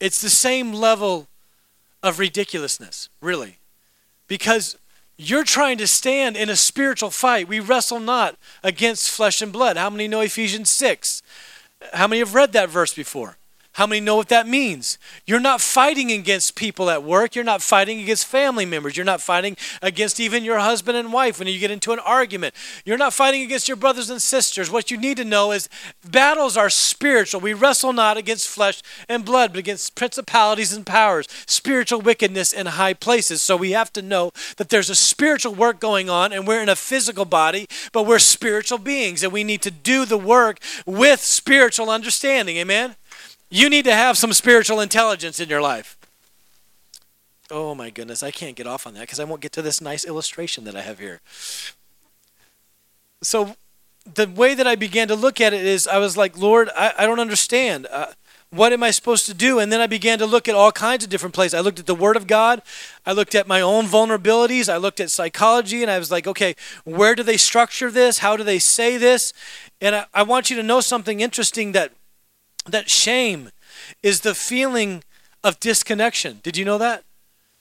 It's 0.00 0.20
the 0.20 0.30
same 0.30 0.72
level 0.72 1.28
of 2.02 2.18
ridiculousness, 2.18 3.08
really. 3.20 3.58
Because 4.26 4.76
you're 5.16 5.44
trying 5.44 5.78
to 5.78 5.86
stand 5.86 6.36
in 6.36 6.48
a 6.48 6.56
spiritual 6.56 7.10
fight. 7.10 7.48
We 7.48 7.60
wrestle 7.60 8.00
not 8.00 8.36
against 8.62 9.10
flesh 9.10 9.42
and 9.42 9.52
blood. 9.52 9.76
How 9.76 9.90
many 9.90 10.06
know 10.06 10.20
Ephesians 10.20 10.70
6? 10.70 11.22
How 11.92 12.06
many 12.06 12.20
have 12.20 12.34
read 12.34 12.52
that 12.52 12.68
verse 12.68 12.94
before? 12.94 13.37
How 13.78 13.86
many 13.86 14.00
know 14.00 14.16
what 14.16 14.28
that 14.30 14.48
means? 14.48 14.98
You're 15.24 15.38
not 15.38 15.60
fighting 15.60 16.10
against 16.10 16.56
people 16.56 16.90
at 16.90 17.04
work. 17.04 17.36
You're 17.36 17.44
not 17.44 17.62
fighting 17.62 18.00
against 18.00 18.26
family 18.26 18.66
members. 18.66 18.96
You're 18.96 19.06
not 19.06 19.20
fighting 19.20 19.56
against 19.80 20.18
even 20.18 20.42
your 20.42 20.58
husband 20.58 20.98
and 20.98 21.12
wife 21.12 21.38
when 21.38 21.46
you 21.46 21.60
get 21.60 21.70
into 21.70 21.92
an 21.92 22.00
argument. 22.00 22.56
You're 22.84 22.98
not 22.98 23.14
fighting 23.14 23.42
against 23.42 23.68
your 23.68 23.76
brothers 23.76 24.10
and 24.10 24.20
sisters. 24.20 24.68
What 24.68 24.90
you 24.90 24.96
need 24.96 25.16
to 25.18 25.24
know 25.24 25.52
is 25.52 25.68
battles 26.04 26.56
are 26.56 26.70
spiritual. 26.70 27.40
We 27.40 27.52
wrestle 27.52 27.92
not 27.92 28.16
against 28.16 28.48
flesh 28.48 28.82
and 29.08 29.24
blood, 29.24 29.52
but 29.52 29.60
against 29.60 29.94
principalities 29.94 30.72
and 30.72 30.84
powers, 30.84 31.28
spiritual 31.46 32.00
wickedness 32.00 32.52
in 32.52 32.66
high 32.66 32.94
places. 32.94 33.42
So 33.42 33.56
we 33.56 33.70
have 33.70 33.92
to 33.92 34.02
know 34.02 34.32
that 34.56 34.70
there's 34.70 34.90
a 34.90 34.96
spiritual 34.96 35.54
work 35.54 35.78
going 35.78 36.10
on, 36.10 36.32
and 36.32 36.48
we're 36.48 36.62
in 36.62 36.68
a 36.68 36.74
physical 36.74 37.24
body, 37.24 37.68
but 37.92 38.06
we're 38.06 38.18
spiritual 38.18 38.78
beings, 38.78 39.22
and 39.22 39.32
we 39.32 39.44
need 39.44 39.62
to 39.62 39.70
do 39.70 40.04
the 40.04 40.18
work 40.18 40.58
with 40.84 41.20
spiritual 41.20 41.90
understanding. 41.90 42.56
Amen? 42.56 42.96
You 43.50 43.70
need 43.70 43.84
to 43.84 43.94
have 43.94 44.18
some 44.18 44.32
spiritual 44.32 44.80
intelligence 44.80 45.40
in 45.40 45.48
your 45.48 45.62
life. 45.62 45.96
Oh 47.50 47.74
my 47.74 47.88
goodness, 47.88 48.22
I 48.22 48.30
can't 48.30 48.56
get 48.56 48.66
off 48.66 48.86
on 48.86 48.94
that 48.94 49.00
because 49.00 49.20
I 49.20 49.24
won't 49.24 49.40
get 49.40 49.52
to 49.52 49.62
this 49.62 49.80
nice 49.80 50.04
illustration 50.04 50.64
that 50.64 50.76
I 50.76 50.82
have 50.82 50.98
here. 50.98 51.20
So, 53.22 53.56
the 54.14 54.28
way 54.28 54.54
that 54.54 54.66
I 54.66 54.74
began 54.74 55.08
to 55.08 55.14
look 55.14 55.40
at 55.40 55.52
it 55.52 55.64
is 55.64 55.86
I 55.86 55.98
was 55.98 56.16
like, 56.16 56.38
Lord, 56.38 56.70
I, 56.76 56.94
I 56.98 57.06
don't 57.06 57.20
understand. 57.20 57.86
Uh, 57.90 58.12
what 58.50 58.72
am 58.72 58.82
I 58.82 58.90
supposed 58.90 59.26
to 59.26 59.34
do? 59.34 59.58
And 59.58 59.70
then 59.70 59.80
I 59.80 59.86
began 59.86 60.18
to 60.20 60.26
look 60.26 60.48
at 60.48 60.54
all 60.54 60.72
kinds 60.72 61.04
of 61.04 61.10
different 61.10 61.34
places. 61.34 61.54
I 61.54 61.60
looked 61.60 61.78
at 61.78 61.86
the 61.86 61.94
Word 61.94 62.16
of 62.16 62.26
God. 62.26 62.62
I 63.04 63.12
looked 63.12 63.34
at 63.34 63.46
my 63.46 63.60
own 63.60 63.84
vulnerabilities. 63.84 64.72
I 64.72 64.78
looked 64.78 65.00
at 65.00 65.10
psychology, 65.10 65.82
and 65.82 65.90
I 65.90 65.98
was 65.98 66.10
like, 66.10 66.26
okay, 66.26 66.54
where 66.84 67.14
do 67.14 67.22
they 67.22 67.36
structure 67.36 67.90
this? 67.90 68.18
How 68.18 68.36
do 68.36 68.44
they 68.44 68.58
say 68.58 68.96
this? 68.96 69.34
And 69.82 69.94
I, 69.94 70.06
I 70.14 70.22
want 70.22 70.48
you 70.48 70.56
to 70.56 70.62
know 70.62 70.80
something 70.80 71.20
interesting 71.20 71.72
that 71.72 71.92
that 72.68 72.90
shame 72.90 73.50
is 74.02 74.20
the 74.20 74.34
feeling 74.34 75.02
of 75.44 75.60
disconnection. 75.60 76.40
Did 76.42 76.56
you 76.56 76.64
know 76.64 76.78
that? 76.78 77.04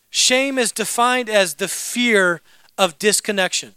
Shame 0.10 0.58
is 0.58 0.72
defined 0.72 1.30
as 1.30 1.56
the 1.56 1.68
fear 1.68 2.42
of 2.78 2.98
disconnection. 3.00 3.76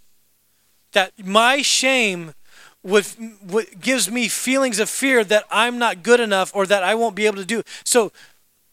That 0.92 1.12
my 1.24 1.62
shame 1.62 2.34
would, 2.82 3.06
would, 3.46 3.80
gives 3.80 4.10
me 4.10 4.28
feelings 4.28 4.78
of 4.78 4.88
fear 4.88 5.24
that 5.24 5.44
I'm 5.50 5.78
not 5.78 6.02
good 6.02 6.20
enough 6.20 6.50
or 6.54 6.66
that 6.66 6.82
I 6.82 6.94
won't 6.94 7.14
be 7.14 7.26
able 7.26 7.36
to 7.38 7.44
do. 7.44 7.62
So 7.84 8.12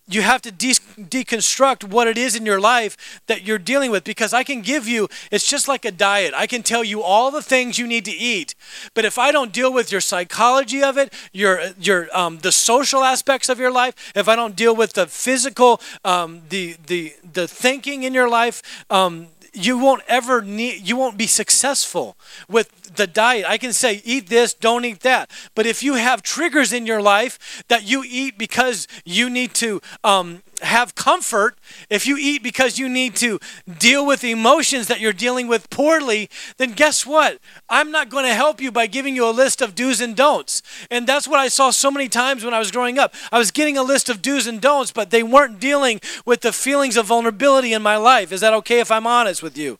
you 0.08 0.22
have 0.22 0.41
to 0.43 0.52
de- 0.52 0.74
deconstruct 0.74 1.84
what 1.84 2.08
it 2.08 2.17
is 2.17 2.36
in 2.36 2.46
your 2.46 2.60
life 2.60 3.22
that 3.28 3.46
you're 3.46 3.58
dealing 3.58 3.91
with 3.91 4.04
because 4.04 4.34
I 4.34 4.43
can 4.43 4.62
give 4.62 4.88
you, 4.88 5.10
it's 5.32 5.50
just 5.50 5.67
like 5.67 5.86
a 5.86 5.91
diet. 5.91 6.34
I 6.34 6.48
can 6.48 6.63
tell 6.63 6.84
you 6.84 7.02
all 7.02 7.30
the 7.30 7.41
things 7.41 7.78
you 7.78 7.88
need 7.88 8.06
to 8.06 8.12
eat, 8.12 8.56
but 8.93 9.06
if 9.06 9.17
I 9.17 9.32
don't 9.32 9.52
deal 9.52 9.72
with 9.72 9.91
your 9.91 10.02
psychology 10.02 10.82
of 10.82 10.98
it, 10.98 11.13
your, 11.34 11.62
your, 11.80 12.08
um, 12.17 12.39
the 12.39 12.52
social 12.52 13.04
aspects 13.04 13.50
of 13.50 13.60
your 13.60 13.72
life, 13.72 14.13
if 14.15 14.28
I 14.28 14.36
don't 14.36 14.56
deal 14.56 14.76
with 14.76 14.93
the 14.93 15.08
physical, 15.08 15.82
um, 16.06 16.41
the, 16.50 16.78
the, 16.88 17.13
the 17.34 17.48
thinking 17.48 18.04
in 18.04 18.13
your 18.13 18.30
life, 18.30 18.86
um, 18.89 19.28
you 19.58 19.78
won't 19.78 20.04
ever 20.08 20.41
need 20.41 20.88
you 20.88 20.96
won't 20.96 21.17
be 21.17 21.28
successful 21.28 22.15
with 22.48 22.96
the 22.96 23.08
diet. 23.08 23.46
I 23.48 23.58
can 23.58 23.74
say, 23.74 24.02
eat 24.04 24.28
this, 24.28 24.54
don't 24.54 24.86
eat 24.86 25.02
that. 25.02 25.30
But 25.56 25.65
if 25.65 25.84
you 25.84 25.96
have 25.96 26.22
triggers 26.22 26.74
in 26.74 26.86
your 26.86 27.02
life 27.02 27.63
that 27.67 27.84
you 27.84 28.04
eat 28.08 28.38
because 28.38 28.88
you 29.06 29.30
need 29.30 29.54
to 29.56 29.82
um, 30.04 30.43
have 30.62 30.96
comfort, 30.96 31.58
if 31.89 32.08
you 32.08 32.17
eat 32.17 32.43
because 32.43 32.80
you 32.80 32.89
need 32.89 33.15
to 33.17 33.39
deal 33.78 34.06
with 34.06 34.24
emotions 34.24 34.88
that 34.88 35.00
you're 35.00 35.13
dealing 35.13 35.48
with 35.48 35.70
poorly, 35.70 36.30
then 36.58 36.72
guess 36.74 37.06
what? 37.06 37.39
I'm 37.70 37.91
not 37.91 38.10
going 38.10 38.26
to 38.26 38.34
help 38.34 38.60
you 38.62 38.72
by 38.72 38.88
giving 38.88 39.15
you 39.15 39.28
a 39.28 39.32
list 39.32 39.62
of 39.62 39.76
do's 39.76 40.02
and 40.02 40.15
don'ts. 40.15 40.62
And 40.89 41.08
that's 41.08 41.28
what 41.28 41.39
I 41.39 41.48
saw 41.48 41.70
so 41.70 41.91
many 41.91 42.10
times 42.10 42.43
when 42.43 42.54
I 42.54 42.60
was 42.60 42.72
growing 42.72 42.98
up. 42.98 43.13
I 43.32 43.38
was 43.38 43.52
getting 43.52 43.78
a 43.78 43.84
list 43.84 44.10
of 44.10 44.22
do's 44.22 44.48
and 44.48 44.62
don'ts, 44.62 44.91
but 44.91 45.12
they 45.12 45.24
weren't 45.24 45.60
dealing 45.60 46.02
with 46.26 46.41
the 46.41 46.54
feelings 46.54 46.98
of 46.98 47.06
vulnerability 47.06 47.74
in 47.74 47.82
my 47.82 47.98
life. 47.98 48.32
Is 48.32 48.41
that 48.41 48.54
okay 48.54 48.80
if 48.80 48.91
I'm 48.91 49.08
honest 49.08 49.43
with 49.43 49.58
you? 49.58 49.80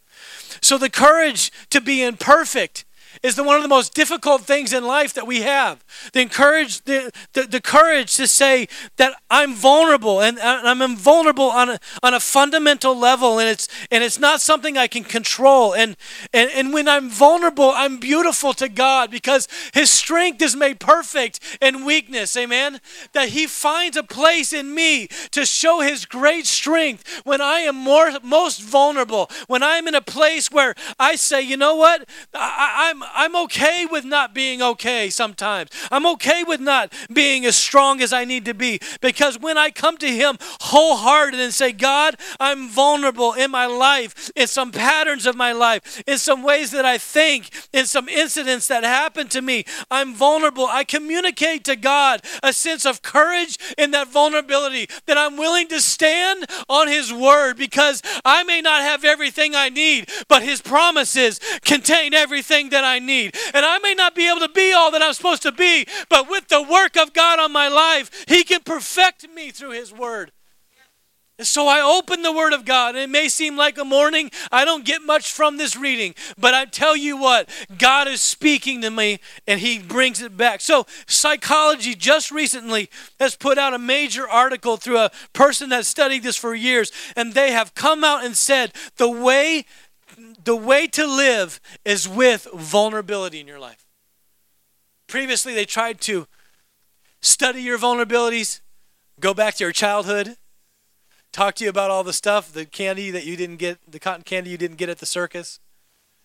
So 0.62 0.78
the 0.78 0.90
courage 0.90 1.52
to 1.70 1.82
be 1.82 2.04
imperfect 2.04 2.86
is 3.24 3.36
the, 3.36 3.44
one 3.44 3.56
of 3.56 3.64
the 3.64 3.70
most 3.70 3.94
difficult 3.94 4.44
things 4.44 4.74
in 4.74 4.86
life 4.86 5.14
that 5.14 5.28
we 5.28 5.42
have. 5.42 5.84
The, 6.14 6.22
encourage, 6.22 6.84
the, 6.84 7.12
the, 7.34 7.44
the 7.44 7.62
courage 7.62 8.16
to 8.18 8.28
say 8.28 8.68
that 8.98 9.14
I'm 9.30 9.56
vulnerable 9.56 10.22
and, 10.22 10.40
I'm 10.40 10.96
vulnerable 10.96 11.50
on 11.50 11.70
a, 11.70 11.80
on 12.04 12.14
a 12.14 12.20
fundamental 12.20 12.98
level 12.98 13.40
and 13.40 13.50
it's, 13.50 13.68
and 13.92 14.04
it's 14.04 14.20
not 14.20 14.42
something 14.42 14.78
I 14.78 14.88
can 14.88 15.04
control. 15.04 15.74
And, 15.74 15.96
and, 16.34 16.50
and 16.52 16.74
when 16.74 16.88
I'm 16.88 17.10
vulnerable, 17.10 17.72
I'm 17.74 17.98
beautiful 18.00 18.54
to 18.54 18.70
God 18.70 19.12
because 19.12 19.48
His 19.74 19.90
strength 19.90 20.42
is 20.42 20.56
made 20.56 20.80
perfect 20.80 21.40
in 21.62 21.86
weakness. 21.86 22.36
Amen? 22.38 22.80
That 23.14 23.30
He 23.30 23.48
finds 23.48 23.98
a 23.98 24.04
place 24.04 24.54
in 24.54 24.74
me 24.74 25.08
to 25.32 25.46
show 25.46 25.82
His 25.82 26.06
great 26.06 26.46
strength 26.46 27.22
when 27.24 27.42
I 27.42 27.60
am 27.60 27.76
more, 27.76 28.12
most 28.24 28.62
vulnerable, 28.62 29.30
when 29.48 29.64
I'm 29.64 29.88
in 29.88 29.96
a 29.96 30.02
place 30.02 30.52
where 30.52 30.76
I 31.00 31.16
say, 31.16 31.42
you 31.42 31.58
know 31.58 31.76
what? 31.76 32.08
I, 32.34 32.90
I'm, 32.90 33.04
I'm 33.14 33.36
okay 33.36 33.86
with 33.86 34.06
not 34.06 34.34
being 34.34 34.62
okay 34.62 35.10
sometimes. 35.10 35.70
I'm 35.92 36.06
okay 36.08 36.44
with 36.44 36.60
not 36.60 36.94
being 37.12 37.46
as 37.46 37.56
strong 37.56 38.02
as 38.02 38.14
I 38.14 38.26
need 38.26 38.46
to 38.46 38.54
be 38.54 38.80
because 39.02 39.40
when 39.40 39.58
I 39.58 39.70
come 39.70 39.98
to 39.98 40.08
Him 40.08 40.38
wholehearted 40.62 41.40
and 41.40 41.54
say, 41.54 41.72
God, 41.72 42.16
I'm 42.40 42.70
vulnerable 42.70 43.34
in 43.34 43.52
my 43.52 43.66
life, 43.66 44.32
in 44.36 44.48
some 44.48 44.72
patterns 44.72 45.26
of 45.26 45.36
my 45.36 45.52
life, 45.52 46.02
in 46.08 46.18
some 46.18 46.44
ways 46.44 46.72
that 46.72 46.86
I 46.86 46.98
think, 46.98 47.50
in 47.74 47.86
some 47.86 48.10
incidents 48.10 48.68
that 48.68 48.84
happen 48.84 49.28
to 49.30 49.42
me, 49.42 49.66
I'm 49.90 50.14
vulnerable. 50.14 50.66
I 50.66 50.84
communicate 50.84 51.64
to 51.66 51.76
God 51.76 52.22
a 52.44 52.54
sense 52.54 52.86
of 52.86 53.02
courage 53.02 53.58
in 53.78 53.92
that 53.92 54.08
vulnerability 54.08 54.88
that 55.06 55.18
I'm 55.18 55.38
willing 55.38 55.68
to 55.70 55.82
stand 55.82 56.46
on 56.70 56.88
His 56.88 57.14
word 57.14 57.58
because 57.58 58.02
I 58.26 58.44
may 58.44 58.62
not 58.62 58.82
have 58.82 59.04
everything 59.04 59.56
I 59.56 59.70
need, 59.70 60.10
but 60.28 60.44
His 60.44 60.62
promises 60.62 61.40
contain 61.62 62.14
everything 62.14 62.70
that 62.70 62.84
I 62.84 62.97
need. 63.00 63.36
And 63.54 63.66
I 63.66 63.80
may 63.80 63.94
not 63.94 64.16
be 64.16 64.30
able 64.30 64.42
to 64.42 64.50
be 64.50 64.74
all 64.74 64.92
that 64.92 65.02
I'm 65.02 65.14
supposed 65.14 65.44
to 65.44 65.52
be, 65.52 65.88
but 66.10 66.30
with 66.30 66.48
the 66.48 66.62
work 66.62 66.98
of 66.98 67.14
God 67.14 67.40
on 67.40 67.52
my 67.52 67.68
life, 67.68 68.26
He 68.28 68.44
can 68.44 68.62
perfect 68.62 69.28
me 69.30 69.52
through 69.52 69.72
His 69.72 69.94
word. 69.94 70.32
And 71.40 71.46
so 71.46 71.68
I 71.68 71.82
open 71.82 72.24
the 72.24 72.32
Word 72.32 72.54
of 72.54 72.66
God, 72.66 72.96
and 72.96 73.04
it 73.04 73.12
may 73.12 73.30
seem 73.30 73.56
like 73.56 73.78
a 73.78 73.86
morning. 73.86 74.32
I 74.52 74.66
don't 74.66 74.84
get 74.84 75.04
much 75.04 75.32
from 75.32 75.58
this 75.58 75.76
reading, 75.76 76.16
but 76.36 76.56
I 76.56 76.66
tell 76.66 76.96
you 76.96 77.16
what, 77.16 77.48
God 77.78 78.08
is 78.08 78.24
speaking 78.24 78.82
to 78.82 78.90
me, 78.90 79.20
and 79.46 79.60
He 79.60 79.78
brings 79.78 80.20
it 80.20 80.36
back. 80.36 80.62
So, 80.62 80.88
psychology 81.06 81.94
just 81.94 82.32
recently 82.32 82.90
has 83.20 83.36
put 83.36 83.60
out 83.60 83.76
a 83.76 83.80
major 83.80 84.28
article 84.28 84.78
through 84.78 84.98
a 84.98 85.12
person 85.34 85.70
that 85.70 85.86
studied 85.86 86.24
this 86.24 86.38
for 86.38 86.56
years, 86.56 86.92
and 87.16 87.34
they 87.34 87.52
have 87.52 87.76
come 87.76 88.04
out 88.04 88.26
and 88.26 88.36
said 88.36 88.74
the 88.96 89.10
way, 89.10 89.66
the 90.48 90.56
way 90.56 90.88
to 90.88 91.06
live 91.06 91.62
is 91.86 92.08
with 92.08 92.48
vulnerability 92.54 93.40
in 93.40 93.48
your 93.48 93.60
life. 93.60 93.86
Previously, 95.06 95.54
they 95.54 95.66
tried 95.66 96.02
to 96.02 96.28
study 97.22 97.62
your 97.62 97.78
vulnerabilities, 97.78 98.62
go 99.20 99.34
back 99.34 99.56
to 99.56 99.64
your 99.64 99.72
childhood 99.72 100.38
talk 101.38 101.54
to 101.54 101.64
you 101.64 101.70
about 101.70 101.92
all 101.92 102.04
the 102.04 102.14
stuff, 102.14 102.52
the 102.52 102.66
candy 102.66 103.12
that 103.12 103.24
you 103.24 103.38
didn't 103.38 103.58
get, 103.58 103.78
the 103.88 104.00
cotton 104.00 104.24
candy 104.24 104.50
you 104.50 104.58
didn't 104.58 104.78
get 104.78 104.90
at 104.90 104.98
the 104.98 105.06
circus, 105.06 105.60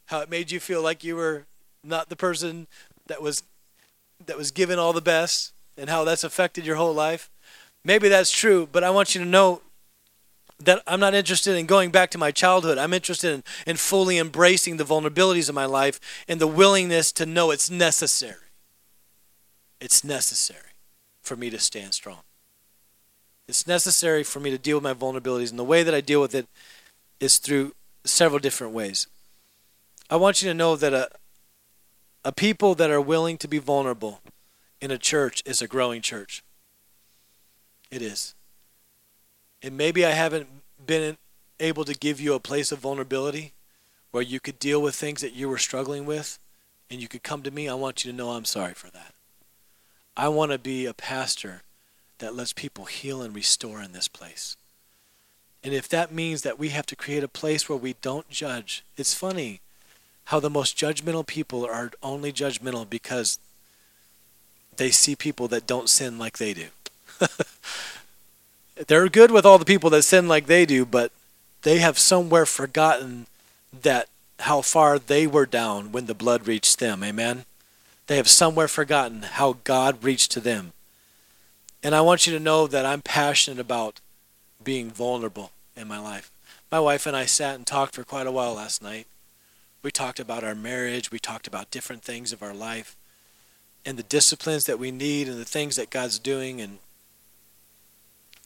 how 0.07 0.21
it 0.21 0.31
made 0.31 0.51
you 0.51 0.59
feel 0.59 0.83
like 0.83 1.05
you 1.05 1.17
were 1.17 1.45
not 1.85 2.09
the 2.09 2.17
person 2.17 2.67
that 3.09 3.21
was 3.21 3.43
that 4.25 4.39
was 4.39 4.51
given 4.53 4.79
all 4.79 4.93
the 4.93 5.03
best 5.03 5.53
and 5.77 5.91
how 5.91 6.05
that's 6.05 6.25
affected 6.25 6.65
your 6.65 6.77
whole 6.77 6.95
life. 6.95 7.29
Maybe 7.85 8.09
that's 8.09 8.31
true, 8.31 8.69
but 8.71 8.85
I 8.85 8.91
want 8.91 9.15
you 9.15 9.21
to 9.21 9.27
know 9.29 9.61
that 10.65 10.83
I'm 10.87 11.01
not 11.01 11.15
interested 11.15 11.57
in 11.57 11.67
going 11.67 11.91
back 11.91 12.11
to 12.11 12.19
my 12.19 12.31
childhood. 12.31 12.79
I'm 12.79 12.93
interested 12.93 13.33
in, 13.33 13.45
in 13.67 13.77
fully 13.77 14.19
embracing 14.19 14.77
the 14.77 14.85
vulnerabilities 14.85 15.49
of 15.49 15.55
my 15.55 15.65
life 15.65 16.01
and 16.29 16.41
the 16.41 16.47
willingness 16.47 17.13
to 17.13 17.27
know 17.27 17.51
it's 17.51 17.71
necessary. 17.71 18.37
It's 19.81 20.05
necessary 20.05 20.71
for 21.23 21.37
me 21.37 21.51
to 21.51 21.59
stand 21.59 21.95
strong. 21.95 22.21
It's 23.49 23.67
necessary 23.67 24.23
for 24.23 24.41
me 24.41 24.51
to 24.51 24.59
deal 24.59 24.77
with 24.77 24.85
my 24.85 24.95
vulnerabilities, 24.95 25.51
and 25.51 25.59
the 25.59 25.65
way 25.65 25.83
that 25.83 25.95
I 25.95 26.01
deal 26.01 26.21
with 26.21 26.35
it 26.35 26.47
is 27.21 27.39
through 27.39 27.75
several 28.05 28.39
different 28.39 28.73
ways. 28.73 29.07
I 30.09 30.17
want 30.17 30.43
you 30.43 30.49
to 30.49 30.55
know 30.55 30.77
that 30.77 30.93
a, 30.93 31.09
a 32.25 32.33
people 32.33 32.75
that 32.77 32.91
are 32.91 33.01
willing 33.01 33.39
to 33.39 33.49
be 33.49 33.59
vulnerable 33.59 34.21
in 34.81 34.91
a 34.91 34.99
church 34.99 35.43
is 35.45 35.61
a 35.61 35.69
growing 35.69 36.03
church. 36.03 36.43
It 37.91 38.03
is. 38.03 38.35
And 39.63 39.77
maybe 39.77 40.05
I 40.05 40.11
haven't 40.11 40.49
been 40.85 41.17
able 41.61 41.85
to 41.85 41.95
give 41.95 42.21
you 42.21 42.35
a 42.35 42.41
place 42.41 42.73
of 42.73 42.81
vulnerability 42.81 43.53
where 44.11 44.23
you 44.23 44.41
could 44.41 44.59
deal 44.59 44.83
with 44.83 44.95
things 44.95 45.21
that 45.21 45.35
you 45.35 45.49
were 45.49 45.59
struggling 45.59 46.05
with 46.05 46.39
and 46.91 47.01
you 47.01 47.09
could 47.09 47.23
come 47.23 47.43
to 47.43 47.51
me. 47.51 47.69
I 47.69 47.75
want 47.75 48.05
you 48.05 48.11
to 48.11 48.17
know 48.17 48.31
I'm 48.31 48.45
sorry 48.45 48.75
for 48.75 48.91
that. 48.91 49.15
I 50.17 50.29
want 50.29 50.53
to 50.53 50.59
be 50.59 50.85
a 50.85 50.93
pastor 50.93 51.63
that 52.19 52.37
lets 52.37 52.53
people 52.53 52.85
heal 52.85 53.23
and 53.23 53.35
restore 53.35 53.81
in 53.81 53.93
this 53.93 54.09
place. 54.09 54.57
And 55.65 55.73
if 55.73 55.89
that 55.89 56.13
means 56.13 56.43
that 56.43 56.59
we 56.59 56.71
have 56.71 56.87
to 56.87 56.97
create 56.97 57.23
a 57.23 57.29
place 57.29 57.69
where 57.69 57.79
we 57.79 57.95
don't 58.03 58.29
judge, 58.29 58.85
it's 58.97 59.15
funny 59.15 59.61
how 60.27 60.41
the 60.41 60.51
most 60.51 60.77
judgmental 60.77 61.27
people 61.27 61.65
are 61.65 61.91
only 62.03 62.33
judgmental 62.33 62.89
because 62.89 63.39
they 64.77 64.91
see 64.91 65.15
people 65.15 65.49
that 65.49 65.67
don't 65.67 65.89
sin 65.89 66.19
like 66.19 66.39
they 66.39 66.53
do. 66.53 66.67
They're 68.75 69.09
good 69.09 69.31
with 69.31 69.45
all 69.45 69.59
the 69.59 69.65
people 69.65 69.91
that 69.91 70.03
sin 70.03 70.29
like 70.29 70.47
they 70.47 70.67
do, 70.67 70.85
but 70.85 71.13
they 71.63 71.79
have 71.79 71.99
somewhere 71.99 72.47
forgotten 72.47 73.27
that 73.73 74.09
how 74.41 74.63
far 74.63 74.99
they 74.99 75.27
were 75.27 75.47
down 75.47 75.93
when 75.93 76.07
the 76.07 76.15
blood 76.15 76.47
reached 76.47 76.79
them. 76.79 77.05
Amen. 77.05 77.45
They 78.07 78.17
have 78.17 78.29
somewhere 78.29 78.69
forgotten 78.69 79.23
how 79.23 79.59
God 79.65 80.03
reached 80.03 80.33
to 80.33 80.41
them. 80.41 80.73
And 81.83 81.95
I 81.95 82.01
want 82.01 82.27
you 82.27 82.33
to 82.33 82.41
know 82.41 82.67
that 82.67 82.87
I'm 82.87 83.03
passionate 83.03 83.61
about 83.61 84.01
being 84.63 84.91
vulnerable 84.91 85.53
in 85.77 85.89
my 85.89 85.99
life. 85.99 86.31
My 86.71 86.81
wife 86.81 87.07
and 87.07 87.17
I 87.17 87.27
sat 87.27 87.57
and 87.57 87.67
talked 87.67 87.95
for 87.95 88.05
quite 88.05 88.27
a 88.27 88.33
while 88.33 88.55
last 88.55 88.83
night. 88.83 89.07
We 89.83 89.91
talked 89.91 90.21
about 90.21 90.45
our 90.45 90.55
marriage, 90.55 91.11
we 91.11 91.19
talked 91.19 91.47
about 91.47 91.71
different 91.71 92.03
things 92.03 92.33
of 92.33 92.43
our 92.43 92.55
life 92.55 92.97
and 93.85 93.99
the 93.99 94.05
disciplines 94.05 94.65
that 94.67 94.79
we 94.79 94.91
need 94.91 95.29
and 95.29 95.41
the 95.41 95.45
things 95.45 95.77
that 95.77 95.91
God's 95.91 96.19
doing 96.19 96.61
and 96.61 96.79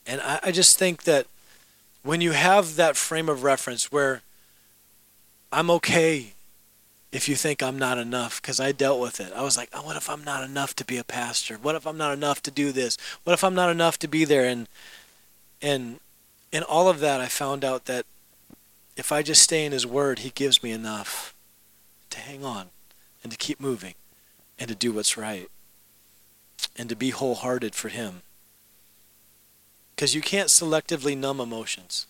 and 0.06 0.20
I, 0.20 0.40
I 0.44 0.50
just 0.52 0.78
think 0.78 1.04
that 1.04 1.26
when 2.02 2.20
you 2.20 2.32
have 2.32 2.76
that 2.76 2.96
frame 2.96 3.28
of 3.28 3.42
reference 3.42 3.90
where 3.90 4.22
I'm 5.52 5.70
okay 5.70 6.32
if 7.12 7.28
you 7.28 7.34
think 7.34 7.62
I'm 7.62 7.78
not 7.78 7.96
enough, 7.96 8.42
because 8.42 8.60
I 8.60 8.72
dealt 8.72 9.00
with 9.00 9.20
it. 9.20 9.32
I 9.34 9.42
was 9.42 9.56
like, 9.56 9.70
oh, 9.72 9.82
what 9.82 9.96
if 9.96 10.10
I'm 10.10 10.22
not 10.22 10.44
enough 10.44 10.76
to 10.76 10.84
be 10.84 10.98
a 10.98 11.04
pastor? 11.04 11.54
What 11.54 11.74
if 11.74 11.86
I'm 11.86 11.96
not 11.96 12.12
enough 12.12 12.42
to 12.42 12.50
do 12.50 12.72
this? 12.72 12.98
What 13.24 13.32
if 13.32 13.42
I'm 13.42 13.54
not 13.54 13.70
enough 13.70 13.98
to 14.00 14.08
be 14.08 14.24
there? 14.24 14.44
And 14.44 14.68
and 15.62 16.00
in 16.52 16.62
all 16.62 16.88
of 16.88 17.00
that, 17.00 17.20
I 17.20 17.26
found 17.26 17.64
out 17.64 17.86
that 17.86 18.04
if 18.96 19.10
I 19.12 19.22
just 19.22 19.42
stay 19.42 19.64
in 19.64 19.72
His 19.72 19.86
Word, 19.86 20.20
He 20.20 20.30
gives 20.30 20.62
me 20.62 20.72
enough 20.72 21.34
to 22.10 22.18
hang 22.18 22.44
on 22.44 22.66
and 23.22 23.32
to 23.32 23.38
keep 23.38 23.60
moving 23.60 23.94
and 24.58 24.68
to 24.68 24.74
do 24.74 24.92
what's 24.92 25.16
right 25.16 25.48
and 26.76 26.88
to 26.90 26.96
be 26.96 27.10
wholehearted 27.10 27.74
for 27.74 27.88
Him. 27.88 28.22
Because 29.96 30.14
you 30.14 30.20
can't 30.20 30.48
selectively 30.48 31.16
numb 31.16 31.40
emotions. 31.40 32.06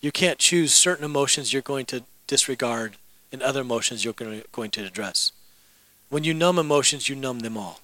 You 0.00 0.12
can't 0.12 0.38
choose 0.38 0.74
certain 0.74 1.06
emotions 1.06 1.52
you're 1.52 1.62
going 1.62 1.86
to 1.86 2.04
disregard 2.26 2.96
and 3.32 3.42
other 3.42 3.62
emotions 3.62 4.04
you're 4.04 4.12
going 4.12 4.70
to 4.70 4.84
address. 4.84 5.32
When 6.10 6.22
you 6.22 6.34
numb 6.34 6.58
emotions, 6.58 7.08
you 7.08 7.16
numb 7.16 7.40
them 7.40 7.56
all. 7.56 7.80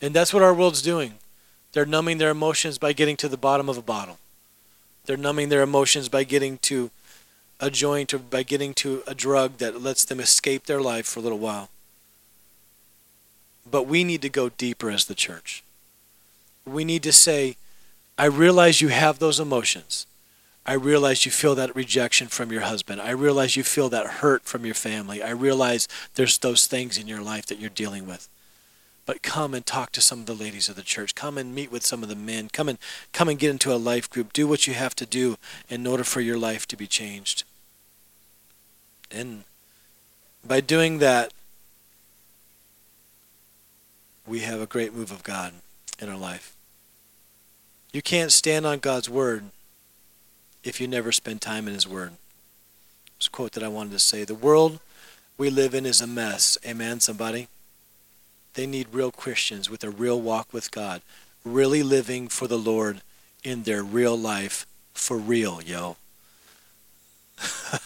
And 0.00 0.14
that's 0.14 0.32
what 0.32 0.42
our 0.42 0.54
world's 0.54 0.82
doing. 0.82 1.14
They're 1.72 1.86
numbing 1.86 2.18
their 2.18 2.30
emotions 2.30 2.78
by 2.78 2.94
getting 2.94 3.16
to 3.18 3.28
the 3.28 3.36
bottom 3.36 3.68
of 3.68 3.76
a 3.76 3.82
bottle. 3.82 4.18
They're 5.04 5.16
numbing 5.16 5.50
their 5.50 5.62
emotions 5.62 6.08
by 6.08 6.24
getting 6.24 6.58
to 6.58 6.90
a 7.60 7.70
joint 7.70 8.14
or 8.14 8.18
by 8.18 8.42
getting 8.42 8.72
to 8.74 9.02
a 9.06 9.14
drug 9.14 9.58
that 9.58 9.82
lets 9.82 10.04
them 10.04 10.20
escape 10.20 10.64
their 10.64 10.80
life 10.80 11.06
for 11.06 11.20
a 11.20 11.22
little 11.22 11.38
while. 11.38 11.68
But 13.70 13.86
we 13.86 14.04
need 14.04 14.22
to 14.22 14.30
go 14.30 14.48
deeper 14.48 14.90
as 14.90 15.04
the 15.04 15.14
church. 15.14 15.62
We 16.66 16.84
need 16.84 17.02
to 17.04 17.12
say, 17.12 17.56
I 18.18 18.26
realize 18.26 18.80
you 18.80 18.88
have 18.88 19.18
those 19.18 19.40
emotions. 19.40 20.06
I 20.66 20.74
realize 20.74 21.24
you 21.24 21.32
feel 21.32 21.54
that 21.54 21.74
rejection 21.74 22.28
from 22.28 22.52
your 22.52 22.60
husband. 22.60 23.00
I 23.00 23.10
realize 23.10 23.56
you 23.56 23.64
feel 23.64 23.88
that 23.88 24.06
hurt 24.06 24.44
from 24.44 24.64
your 24.64 24.74
family. 24.74 25.22
I 25.22 25.30
realize 25.30 25.88
there's 26.14 26.38
those 26.38 26.66
things 26.66 26.98
in 26.98 27.08
your 27.08 27.22
life 27.22 27.46
that 27.46 27.58
you're 27.58 27.70
dealing 27.70 28.06
with. 28.06 28.28
But 29.06 29.22
come 29.22 29.54
and 29.54 29.64
talk 29.64 29.90
to 29.92 30.00
some 30.00 30.20
of 30.20 30.26
the 30.26 30.34
ladies 30.34 30.68
of 30.68 30.76
the 30.76 30.82
church. 30.82 31.14
Come 31.14 31.38
and 31.38 31.54
meet 31.54 31.72
with 31.72 31.84
some 31.84 32.02
of 32.02 32.08
the 32.08 32.14
men. 32.14 32.50
Come 32.52 32.68
and 32.68 32.78
come 33.12 33.28
and 33.28 33.38
get 33.38 33.50
into 33.50 33.72
a 33.72 33.76
life 33.76 34.08
group. 34.10 34.32
Do 34.32 34.46
what 34.46 34.66
you 34.66 34.74
have 34.74 34.94
to 34.96 35.06
do 35.06 35.38
in 35.68 35.86
order 35.86 36.04
for 36.04 36.20
your 36.20 36.38
life 36.38 36.68
to 36.68 36.76
be 36.76 36.86
changed. 36.86 37.44
And 39.10 39.44
by 40.46 40.60
doing 40.60 40.98
that, 40.98 41.32
we 44.26 44.40
have 44.40 44.60
a 44.60 44.66
great 44.66 44.94
move 44.94 45.10
of 45.10 45.22
God 45.22 45.54
in 46.00 46.08
our 46.08 46.16
life. 46.16 46.54
You 47.92 48.02
can't 48.02 48.32
stand 48.32 48.66
on 48.66 48.78
God's 48.78 49.10
word 49.10 49.44
if 50.62 50.80
you 50.80 50.86
never 50.86 51.12
spend 51.12 51.40
time 51.40 51.66
in 51.66 51.74
His 51.74 51.88
Word. 51.88 52.12
It's 53.16 53.26
a 53.26 53.30
quote 53.30 53.52
that 53.52 53.62
I 53.62 53.68
wanted 53.68 53.92
to 53.92 53.98
say. 53.98 54.24
The 54.24 54.34
world 54.34 54.80
we 55.36 55.50
live 55.50 55.74
in 55.74 55.86
is 55.86 56.00
a 56.00 56.06
mess. 56.06 56.56
Amen, 56.66 57.00
somebody? 57.00 57.48
They 58.54 58.66
need 58.66 58.88
real 58.92 59.10
Christians 59.10 59.70
with 59.70 59.84
a 59.84 59.90
real 59.90 60.20
walk 60.20 60.52
with 60.52 60.70
God, 60.70 61.02
really 61.44 61.82
living 61.82 62.28
for 62.28 62.46
the 62.46 62.58
Lord 62.58 63.00
in 63.42 63.62
their 63.62 63.82
real 63.82 64.16
life 64.16 64.66
for 64.92 65.16
real, 65.16 65.62
yo. 65.62 65.96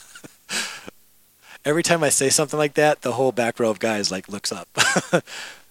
Every 1.65 1.83
time 1.83 2.03
I 2.03 2.11
say 2.11 2.29
something 2.29 2.59
like 2.59 2.75
that, 2.75 3.03
the 3.03 3.13
whole 3.13 3.33
back 3.33 3.59
row 3.59 3.71
of 3.71 3.79
guys 3.79 4.11
like 4.11 4.29
looks 4.29 4.53
up. 4.53 4.69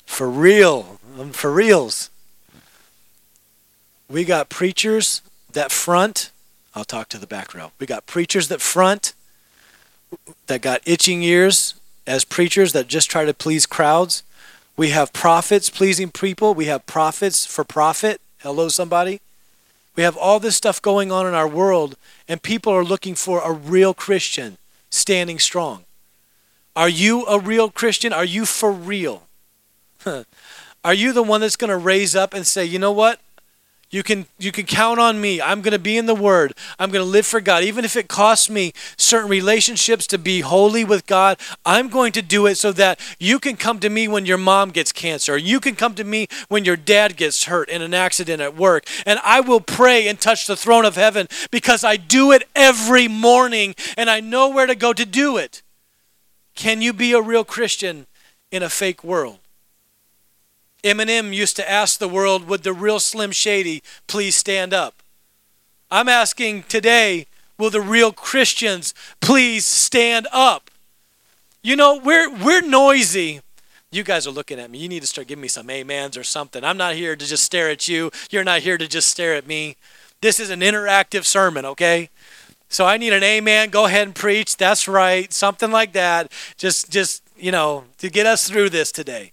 for 0.05 0.29
real, 0.29 0.99
I'm 1.19 1.31
for 1.31 1.51
reals. 1.51 2.09
We 4.13 4.25
got 4.25 4.47
preachers 4.47 5.23
that 5.53 5.71
front 5.71 6.29
I'll 6.75 6.85
talk 6.85 7.09
to 7.09 7.17
the 7.17 7.27
back 7.27 7.53
row. 7.53 7.71
We 7.79 7.85
got 7.85 8.05
preachers 8.05 8.47
that 8.47 8.61
front 8.61 9.13
that 10.47 10.61
got 10.61 10.81
itching 10.85 11.23
ears 11.23 11.75
as 12.05 12.25
preachers 12.25 12.73
that 12.73 12.87
just 12.87 13.09
try 13.09 13.25
to 13.25 13.33
please 13.33 13.65
crowds. 13.65 14.23
We 14.75 14.89
have 14.89 15.13
prophets 15.13 15.69
pleasing 15.69 16.11
people. 16.11 16.53
We 16.53 16.65
have 16.65 16.85
prophets 16.85 17.45
for 17.45 17.63
profit. 17.63 18.21
Hello, 18.39 18.69
somebody. 18.69 19.21
We 19.95 20.03
have 20.03 20.17
all 20.17 20.39
this 20.39 20.55
stuff 20.55 20.81
going 20.81 21.11
on 21.11 21.27
in 21.27 21.35
our 21.35 21.47
world, 21.47 21.95
and 22.27 22.41
people 22.41 22.73
are 22.73 22.83
looking 22.83 23.13
for 23.13 23.41
a 23.41 23.51
real 23.51 23.93
Christian 23.93 24.57
standing 24.89 25.37
strong. 25.37 25.85
Are 26.75 26.89
you 26.89 27.25
a 27.27 27.39
real 27.39 27.69
Christian? 27.69 28.11
Are 28.11 28.25
you 28.25 28.45
for 28.45 28.71
real? 28.71 29.27
Are 30.83 30.93
you 30.93 31.13
the 31.13 31.23
one 31.23 31.41
that's 31.41 31.55
going 31.55 31.69
to 31.69 31.77
raise 31.77 32.15
up 32.15 32.33
and 32.33 32.45
say, 32.45 32.65
you 32.65 32.79
know 32.79 32.91
what? 32.91 33.19
You 33.93 34.01
can 34.01 34.25
you 34.39 34.51
can 34.51 34.65
count 34.65 34.99
on 34.99 35.21
me. 35.21 35.39
I'm 35.39 35.61
going 35.61 35.71
to 35.71 35.77
be 35.77 35.99
in 35.99 36.07
the 36.07 36.15
word. 36.15 36.55
I'm 36.79 36.89
going 36.89 37.05
to 37.05 37.09
live 37.09 37.27
for 37.27 37.39
God 37.39 37.63
even 37.63 37.85
if 37.85 37.95
it 37.95 38.07
costs 38.07 38.49
me 38.49 38.73
certain 38.97 39.29
relationships 39.29 40.07
to 40.07 40.17
be 40.17 40.41
holy 40.41 40.83
with 40.83 41.05
God. 41.05 41.39
I'm 41.63 41.89
going 41.89 42.11
to 42.13 42.23
do 42.23 42.47
it 42.47 42.55
so 42.55 42.71
that 42.71 42.99
you 43.19 43.37
can 43.37 43.55
come 43.55 43.79
to 43.81 43.91
me 43.91 44.07
when 44.07 44.25
your 44.25 44.39
mom 44.39 44.71
gets 44.71 44.91
cancer. 44.91 45.37
You 45.37 45.59
can 45.59 45.75
come 45.75 45.93
to 45.93 46.03
me 46.03 46.25
when 46.49 46.65
your 46.65 46.75
dad 46.75 47.17
gets 47.17 47.43
hurt 47.43 47.69
in 47.69 47.83
an 47.83 47.93
accident 47.93 48.41
at 48.41 48.57
work. 48.57 48.87
And 49.05 49.19
I 49.23 49.41
will 49.41 49.61
pray 49.61 50.07
and 50.07 50.19
touch 50.19 50.47
the 50.47 50.57
throne 50.57 50.85
of 50.85 50.95
heaven 50.95 51.27
because 51.51 51.83
I 51.83 51.97
do 51.97 52.31
it 52.31 52.49
every 52.55 53.07
morning 53.07 53.75
and 53.95 54.09
I 54.09 54.21
know 54.21 54.49
where 54.49 54.65
to 54.65 54.73
go 54.73 54.93
to 54.93 55.05
do 55.05 55.37
it. 55.37 55.61
Can 56.55 56.81
you 56.81 56.93
be 56.93 57.13
a 57.13 57.21
real 57.21 57.43
Christian 57.43 58.07
in 58.51 58.63
a 58.63 58.69
fake 58.69 59.03
world? 59.03 59.37
Eminem 60.83 61.33
used 61.33 61.55
to 61.55 61.69
ask 61.69 61.99
the 61.99 62.07
world, 62.07 62.47
would 62.47 62.63
the 62.63 62.73
real 62.73 62.99
Slim 62.99 63.31
Shady 63.31 63.81
please 64.07 64.35
stand 64.35 64.73
up? 64.73 65.01
I'm 65.89 66.09
asking 66.09 66.63
today, 66.63 67.27
will 67.57 67.69
the 67.69 67.81
real 67.81 68.11
Christians 68.11 68.93
please 69.21 69.65
stand 69.65 70.27
up? 70.31 70.69
You 71.61 71.75
know, 71.75 71.97
we're, 72.03 72.29
we're 72.29 72.61
noisy. 72.61 73.41
You 73.91 74.03
guys 74.03 74.25
are 74.25 74.31
looking 74.31 74.59
at 74.59 74.71
me. 74.71 74.79
You 74.79 74.89
need 74.89 75.01
to 75.01 75.07
start 75.07 75.27
giving 75.27 75.41
me 75.41 75.47
some 75.47 75.69
amens 75.69 76.17
or 76.17 76.23
something. 76.23 76.63
I'm 76.63 76.77
not 76.77 76.95
here 76.95 77.15
to 77.15 77.25
just 77.25 77.43
stare 77.43 77.69
at 77.69 77.87
you. 77.87 78.11
You're 78.31 78.43
not 78.43 78.61
here 78.61 78.77
to 78.77 78.87
just 78.87 79.07
stare 79.07 79.35
at 79.35 79.45
me. 79.45 79.77
This 80.19 80.39
is 80.39 80.49
an 80.49 80.61
interactive 80.61 81.25
sermon, 81.25 81.63
okay? 81.65 82.09
So 82.69 82.85
I 82.85 82.97
need 82.97 83.13
an 83.13 83.23
amen. 83.23 83.69
Go 83.69 83.85
ahead 83.85 84.07
and 84.07 84.15
preach. 84.15 84.57
That's 84.57 84.87
right. 84.87 85.31
Something 85.31 85.69
like 85.69 85.93
that. 85.93 86.31
Just 86.57 86.89
just, 86.89 87.21
you 87.37 87.51
know, 87.51 87.83
to 87.99 88.09
get 88.09 88.25
us 88.25 88.49
through 88.49 88.71
this 88.71 88.91
today. 88.91 89.32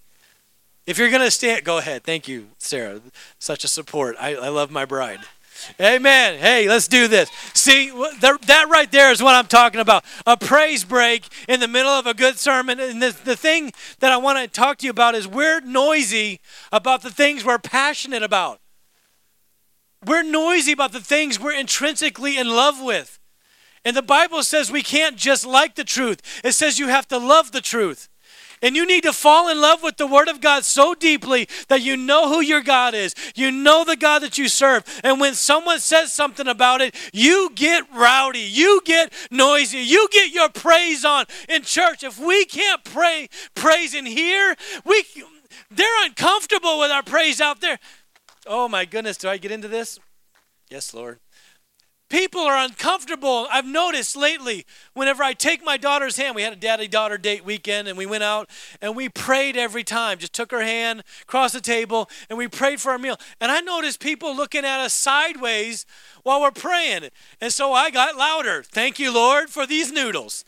If 0.87 0.99
you're 0.99 1.11
going 1.11 1.23
to 1.23 1.31
stand, 1.31 1.65
go 1.65 1.79
ahead. 1.79 2.05
Thank 2.05 2.27
you, 2.27 2.49
Sarah. 2.59 3.01
Such 3.39 3.65
a 3.65 3.69
support. 3.69 4.17
I, 4.19 4.35
I 4.35 4.49
love 4.49 4.71
my 4.71 4.85
bride. 4.85 5.21
Amen. 5.81 6.39
Hey, 6.39 6.69
let's 6.69 6.89
do 6.89 7.07
this. 7.07 7.31
See, 7.55 7.91
that 7.91 8.67
right 8.71 8.91
there 8.91 9.13
is 9.13 9.23
what 9.23 9.35
I'm 9.35 9.47
talking 9.47 9.81
about. 9.81 10.05
A 10.27 10.37
praise 10.37 10.85
break 10.85 11.27
in 11.49 11.61
the 11.61 11.69
middle 11.69 11.91
of 11.91 12.07
a 12.07 12.15
good 12.15 12.39
sermon. 12.39 12.81
And 12.81 13.03
the, 13.03 13.17
the 13.25 13.37
thing 13.37 13.73
that 14.01 14.13
I 14.13 14.17
want 14.17 14.39
to 14.39 14.49
talk 14.49 14.79
to 14.79 14.87
you 14.87 14.91
about 14.91 15.15
is 15.15 15.29
we're 15.29 15.61
noisy 15.61 16.41
about 16.73 17.03
the 17.03 17.11
things 17.11 17.45
we're 17.45 17.59
passionate 17.59 18.23
about. 18.23 18.61
We're 20.05 20.23
noisy 20.23 20.73
about 20.73 20.93
the 20.93 21.01
things 21.01 21.39
we're 21.39 21.53
intrinsically 21.53 22.39
in 22.39 22.49
love 22.49 22.83
with. 22.83 23.19
And 23.85 23.97
the 23.97 24.03
Bible 24.03 24.43
says 24.43 24.71
we 24.71 24.83
can't 24.83 25.17
just 25.17 25.47
like 25.47 25.75
the 25.75 25.85
truth, 25.85 26.21
it 26.45 26.53
says 26.53 26.79
you 26.79 26.89
have 26.89 27.09
to 27.09 27.19
love 27.19 27.53
the 27.53 27.61
truth. 27.61 28.10
And 28.63 28.77
you 28.77 28.87
need 28.87 29.05
to 29.05 29.13
fall 29.13 29.49
in 29.49 29.61
love 29.61 29.83
with 29.83 29.97
the 29.97 30.07
Word 30.07 30.29
of 30.29 30.41
God 30.41 30.65
so 30.65 30.95
deeply 30.95 31.49
that 31.69 31.81
you 31.81 31.97
know 31.97 32.29
who 32.29 32.41
your 32.41 32.63
God 32.63 32.95
is. 32.95 33.15
You 33.35 33.51
know 33.51 33.85
the 33.85 33.97
God 33.97 34.21
that 34.21 34.37
you 34.37 34.49
serve. 34.49 34.85
And 35.03 35.21
when 35.21 35.35
someone 35.35 35.81
says 35.81 36.13
something 36.13 36.47
about 36.47 36.81
it, 36.81 36.95
you 37.13 37.51
get 37.55 37.85
rowdy. 37.95 38.41
You 38.41 38.83
get 38.85 39.13
noisy. 39.31 39.79
You 39.79 40.09
get 40.13 40.33
your 40.33 40.51
praise 40.51 41.05
on 41.05 41.25
in 41.49 41.63
church. 41.63 42.05
If 42.05 42.19
we 42.19 42.45
can't 42.45 42.85
pray 42.85 43.29
praise 43.55 43.95
in 43.95 44.07
here, 44.07 44.55
we 44.85 45.05
they're 45.71 46.05
uncomfortable 46.05 46.79
with 46.79 46.91
our 46.91 47.03
praise 47.03 47.41
out 47.41 47.61
there. 47.61 47.79
Oh 48.47 48.69
my 48.69 48.85
goodness, 48.85 49.17
do 49.17 49.29
I 49.29 49.37
get 49.37 49.51
into 49.51 49.69
this? 49.69 49.99
Yes, 50.69 50.95
Lord. 50.95 51.19
People 52.11 52.41
are 52.41 52.57
uncomfortable. 52.57 53.47
I've 53.53 53.65
noticed 53.65 54.17
lately 54.17 54.67
whenever 54.95 55.23
I 55.23 55.33
take 55.33 55.65
my 55.65 55.77
daughter's 55.77 56.17
hand, 56.17 56.35
we 56.35 56.43
had 56.43 56.53
a 56.53 56.57
daddy 56.57 56.89
daughter 56.89 57.17
date 57.17 57.45
weekend 57.45 57.87
and 57.87 57.97
we 57.97 58.05
went 58.05 58.25
out 58.25 58.51
and 58.83 58.97
we 58.97 59.09
prayed 59.09 59.57
every 59.57 59.85
time. 59.85 60.19
Just 60.19 60.33
took 60.33 60.51
her 60.51 60.61
hand, 60.61 61.05
across 61.23 61.53
the 61.53 61.61
table, 61.61 62.11
and 62.29 62.37
we 62.37 62.49
prayed 62.49 62.81
for 62.81 62.91
our 62.91 62.99
meal. 62.99 63.17
And 63.41 63.53
I 63.53 63.61
noticed 63.61 64.01
people 64.01 64.35
looking 64.35 64.65
at 64.65 64.81
us 64.81 64.93
sideways 64.93 65.87
while 66.25 66.41
we're 66.41 66.51
praying. 66.51 67.11
And 67.41 67.53
so 67.53 67.73
I 67.73 67.91
got 67.91 68.17
louder. 68.17 68.65
Thank 68.65 68.99
you, 68.99 69.15
Lord, 69.15 69.49
for 69.49 69.65
these 69.65 69.93
noodles. 69.93 70.45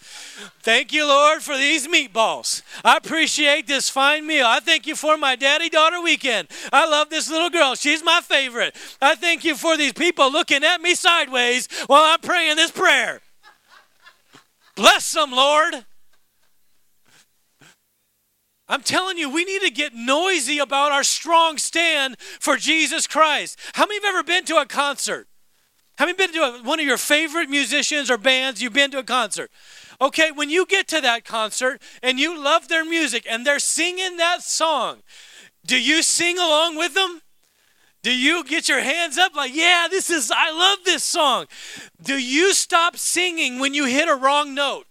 Thank 0.62 0.92
you, 0.92 1.07
Lord, 1.07 1.42
for 1.42 1.57
these 1.57 1.87
meatballs. 1.87 2.62
I 2.85 2.96
appreciate 2.96 3.68
this 3.68 3.88
fine 3.88 4.27
meal. 4.27 4.46
I 4.48 4.59
thank 4.59 4.88
you 4.88 4.96
for 4.96 5.16
my 5.16 5.37
daddy 5.37 5.68
daughter 5.68 6.03
weekend. 6.03 6.48
I 6.72 6.88
love 6.88 7.09
this 7.09 7.31
little 7.31 7.51
girl. 7.51 7.77
She's 7.77 8.03
my 8.03 8.20
favorite. 8.20 8.75
I 9.01 9.14
thank 9.14 9.44
you 9.44 9.55
for 9.55 9.77
these 9.77 9.92
people 9.92 10.31
looking 10.31 10.64
at 10.64 10.81
me 10.81 10.96
sideways 10.96 11.52
while 11.87 12.03
I'm 12.03 12.21
praying 12.21 12.57
this 12.57 12.71
prayer. 12.71 13.21
Bless 14.75 15.12
them, 15.12 15.33
Lord. 15.33 15.85
I'm 18.69 18.83
telling 18.83 19.19
you, 19.19 19.29
we 19.29 19.45
need 19.45 19.61
to 19.62 19.71
get 19.71 19.95
noisy 19.95 20.59
about 20.59 20.93
our 20.93 21.05
strong 21.05 21.59
stand 21.59 22.19
for 22.19 22.57
Jesus 22.57 23.07
Christ. 23.07 23.59
How 23.75 23.85
many 23.85 23.97
have 23.97 24.15
ever 24.15 24.23
been 24.23 24.45
to 24.47 24.57
a 24.57 24.67
concert? 24.67 25.29
Have 25.99 26.09
you 26.09 26.15
been 26.15 26.33
to 26.33 26.38
a, 26.38 26.62
one 26.62 26.81
of 26.81 26.87
your 26.87 26.97
favorite 26.97 27.51
musicians 27.51 28.11
or 28.11 28.17
bands? 28.17 28.62
You've 28.62 28.73
been 28.73 28.91
to 28.93 28.99
a 28.99 29.05
concert. 29.05 29.51
Okay, 30.01 30.31
when 30.31 30.49
you 30.49 30.65
get 30.65 30.88
to 30.88 31.01
that 31.03 31.25
concert 31.25 31.83
and 32.03 32.19
you 32.19 32.43
love 32.43 32.69
their 32.69 32.85
music 32.85 33.27
and 33.29 33.47
they're 33.47 33.59
singing 33.59 34.17
that 34.17 34.43
song, 34.43 35.03
do 35.67 35.79
you 35.81 36.03
sing 36.03 36.38
along 36.38 36.77
with 36.77 36.95
them? 36.95 37.21
Do 38.03 38.12
you 38.12 38.43
get 38.43 38.69
your 38.69 38.81
hands 38.81 39.17
up 39.17 39.37
like, 39.37 39.55
yeah, 39.55 39.87
this 39.88 40.11
is, 40.11 40.33
I 40.35 40.51
love 40.51 40.79
this 40.85 41.05
song? 41.05 41.47
Do 42.03 42.19
you 42.19 42.53
stop 42.53 42.97
singing 42.97 43.61
when 43.61 43.75
you 43.75 43.85
hit 43.85 44.09
a 44.09 44.17
wrong 44.17 44.55
note? 44.55 44.87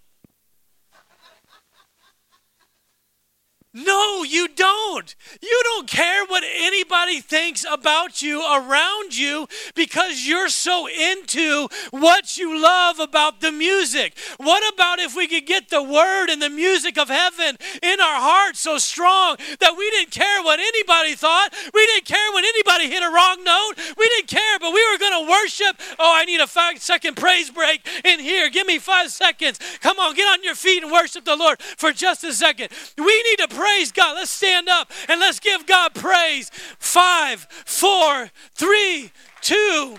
No, 3.73 4.23
you 4.23 4.49
don't. 4.49 5.15
You 5.41 5.61
don't 5.63 5.87
care 5.87 6.25
what 6.25 6.43
anybody 6.45 7.21
thinks 7.21 7.65
about 7.69 8.21
you 8.21 8.41
around 8.41 9.17
you 9.17 9.47
because 9.75 10.27
you're 10.27 10.49
so 10.49 10.89
into 10.89 11.69
what 11.91 12.35
you 12.35 12.61
love 12.61 12.99
about 12.99 13.39
the 13.39 13.51
music. 13.51 14.17
What 14.37 14.61
about 14.73 14.99
if 14.99 15.15
we 15.15 15.25
could 15.25 15.45
get 15.45 15.69
the 15.69 15.81
word 15.81 16.27
and 16.29 16.41
the 16.41 16.49
music 16.49 16.97
of 16.97 17.07
heaven 17.07 17.55
in 17.81 18.01
our 18.01 18.19
hearts 18.19 18.59
so 18.59 18.77
strong 18.77 19.37
that 19.61 19.77
we 19.77 19.89
didn't 19.91 20.11
care 20.11 20.43
what 20.43 20.59
anybody 20.59 21.15
thought? 21.15 21.53
We 21.73 21.85
didn't 21.85 22.05
care 22.05 22.33
when 22.33 22.43
anybody 22.43 22.89
hit 22.89 23.03
a 23.03 23.09
wrong 23.09 23.41
note. 23.45 23.75
We 23.97 24.05
didn't 24.17 24.27
care, 24.27 24.59
but 24.59 24.73
we 24.73 24.85
were 24.91 24.97
going 24.97 25.25
to 25.25 25.31
worship. 25.31 25.79
Oh, 25.97 26.13
I 26.13 26.25
need 26.25 26.41
a 26.41 26.47
five 26.47 26.81
second 26.81 27.15
praise 27.15 27.49
break 27.49 27.87
in 28.03 28.19
here. 28.19 28.49
Give 28.49 28.67
me 28.67 28.79
five 28.79 29.11
seconds. 29.11 29.59
Come 29.79 29.97
on, 29.97 30.13
get 30.13 30.27
on 30.27 30.43
your 30.43 30.55
feet 30.55 30.83
and 30.83 30.91
worship 30.91 31.23
the 31.23 31.37
Lord 31.37 31.61
for 31.61 31.93
just 31.93 32.25
a 32.25 32.33
second. 32.33 32.69
We 32.97 33.23
need 33.23 33.47
to 33.47 33.60
praise 33.61 33.91
God. 33.91 34.15
Let's 34.15 34.31
stand 34.31 34.67
up 34.67 34.91
and 35.07 35.19
let's 35.19 35.39
give 35.39 35.67
God 35.67 35.93
praise. 35.93 36.49
Five, 36.79 37.47
four, 37.65 38.31
three, 38.55 39.11
two, 39.41 39.97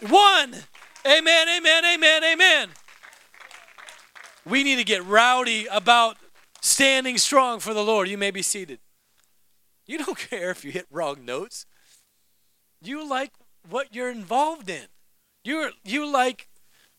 one. 0.00 0.54
Amen, 1.06 1.48
amen, 1.48 1.84
amen, 1.84 2.24
amen. 2.24 2.68
We 4.44 4.64
need 4.64 4.76
to 4.76 4.84
get 4.84 5.04
rowdy 5.04 5.66
about 5.66 6.16
standing 6.60 7.18
strong 7.18 7.60
for 7.60 7.72
the 7.72 7.84
Lord. 7.84 8.08
You 8.08 8.18
may 8.18 8.32
be 8.32 8.42
seated. 8.42 8.80
You 9.86 9.98
don't 9.98 10.18
care 10.30 10.50
if 10.50 10.64
you 10.64 10.72
hit 10.72 10.86
wrong 10.90 11.24
notes. 11.24 11.66
You 12.82 13.08
like 13.08 13.30
what 13.68 13.94
you're 13.94 14.10
involved 14.10 14.68
in. 14.68 14.86
You 15.44 15.70
you 15.84 16.10
like 16.10 16.48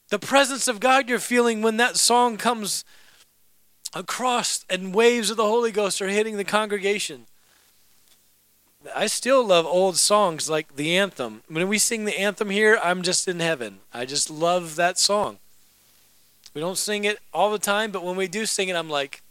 the 0.10 0.20
presence 0.20 0.70
of 0.70 0.80
God 0.80 1.10
you're 1.10 1.20
feeling 1.20 1.62
when 1.62 1.76
that 1.78 1.98
song 1.98 2.38
comes 2.38 2.86
across 3.94 4.66
and 4.70 4.94
waves 4.94 5.30
of 5.30 5.38
the 5.38 5.44
Holy 5.44 5.72
Ghost 5.72 6.02
are 6.02 6.08
hitting 6.08 6.38
the 6.38 6.44
congregation. 6.44 7.26
I 8.96 9.08
still 9.08 9.46
love 9.46 9.66
old 9.66 9.98
songs 9.98 10.50
like 10.50 10.76
the 10.76 10.98
anthem. 10.98 11.42
When 11.48 11.68
we 11.70 11.78
sing 11.78 12.06
the 12.06 12.20
anthem 12.20 12.50
here, 12.50 12.80
I'm 12.84 13.02
just 13.02 13.28
in 13.28 13.40
heaven. 13.40 13.80
I 13.94 14.06
just 14.06 14.30
love 14.30 14.76
that 14.76 15.00
song. 15.00 15.38
We 16.54 16.62
don't 16.62 16.78
sing 16.78 17.06
it 17.06 17.20
all 17.34 17.52
the 17.52 17.60
time, 17.60 17.92
but 17.92 18.04
when 18.04 18.16
we 18.16 18.28
do 18.28 18.46
sing 18.46 18.70
it, 18.70 18.76
I'm 18.76 18.90
like, 18.90 19.22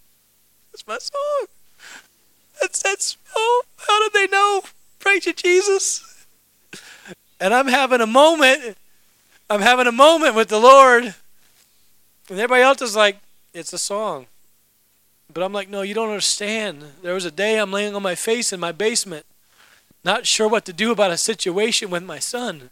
that's 0.72 0.86
my 0.86 0.98
song. 0.98 1.48
That's 2.60 2.82
that's 2.82 3.16
oh, 3.36 3.62
how 3.76 4.02
did 4.02 4.12
they 4.12 4.26
know? 4.26 4.62
Praise 4.98 5.26
you, 5.26 5.32
Jesus. 5.32 6.26
And 7.40 7.52
I'm 7.52 7.68
having 7.68 8.00
a 8.00 8.06
moment. 8.06 8.76
I'm 9.50 9.60
having 9.60 9.86
a 9.86 9.92
moment 9.92 10.34
with 10.34 10.48
the 10.48 10.60
Lord. 10.60 11.04
And 11.04 11.14
everybody 12.38 12.62
else 12.62 12.80
is 12.80 12.96
like, 12.96 13.18
it's 13.52 13.72
a 13.72 13.78
song. 13.78 14.26
But 15.34 15.42
I'm 15.42 15.52
like, 15.52 15.68
no, 15.68 15.82
you 15.82 15.94
don't 15.94 16.08
understand. 16.08 16.84
There 17.02 17.14
was 17.14 17.24
a 17.24 17.30
day 17.30 17.58
I'm 17.58 17.72
laying 17.72 17.94
on 17.94 18.02
my 18.02 18.14
face 18.14 18.52
in 18.52 18.60
my 18.60 18.72
basement, 18.72 19.26
not 20.04 20.26
sure 20.26 20.48
what 20.48 20.64
to 20.66 20.72
do 20.72 20.92
about 20.92 21.10
a 21.10 21.16
situation 21.16 21.90
with 21.90 22.02
my 22.02 22.18
son. 22.18 22.70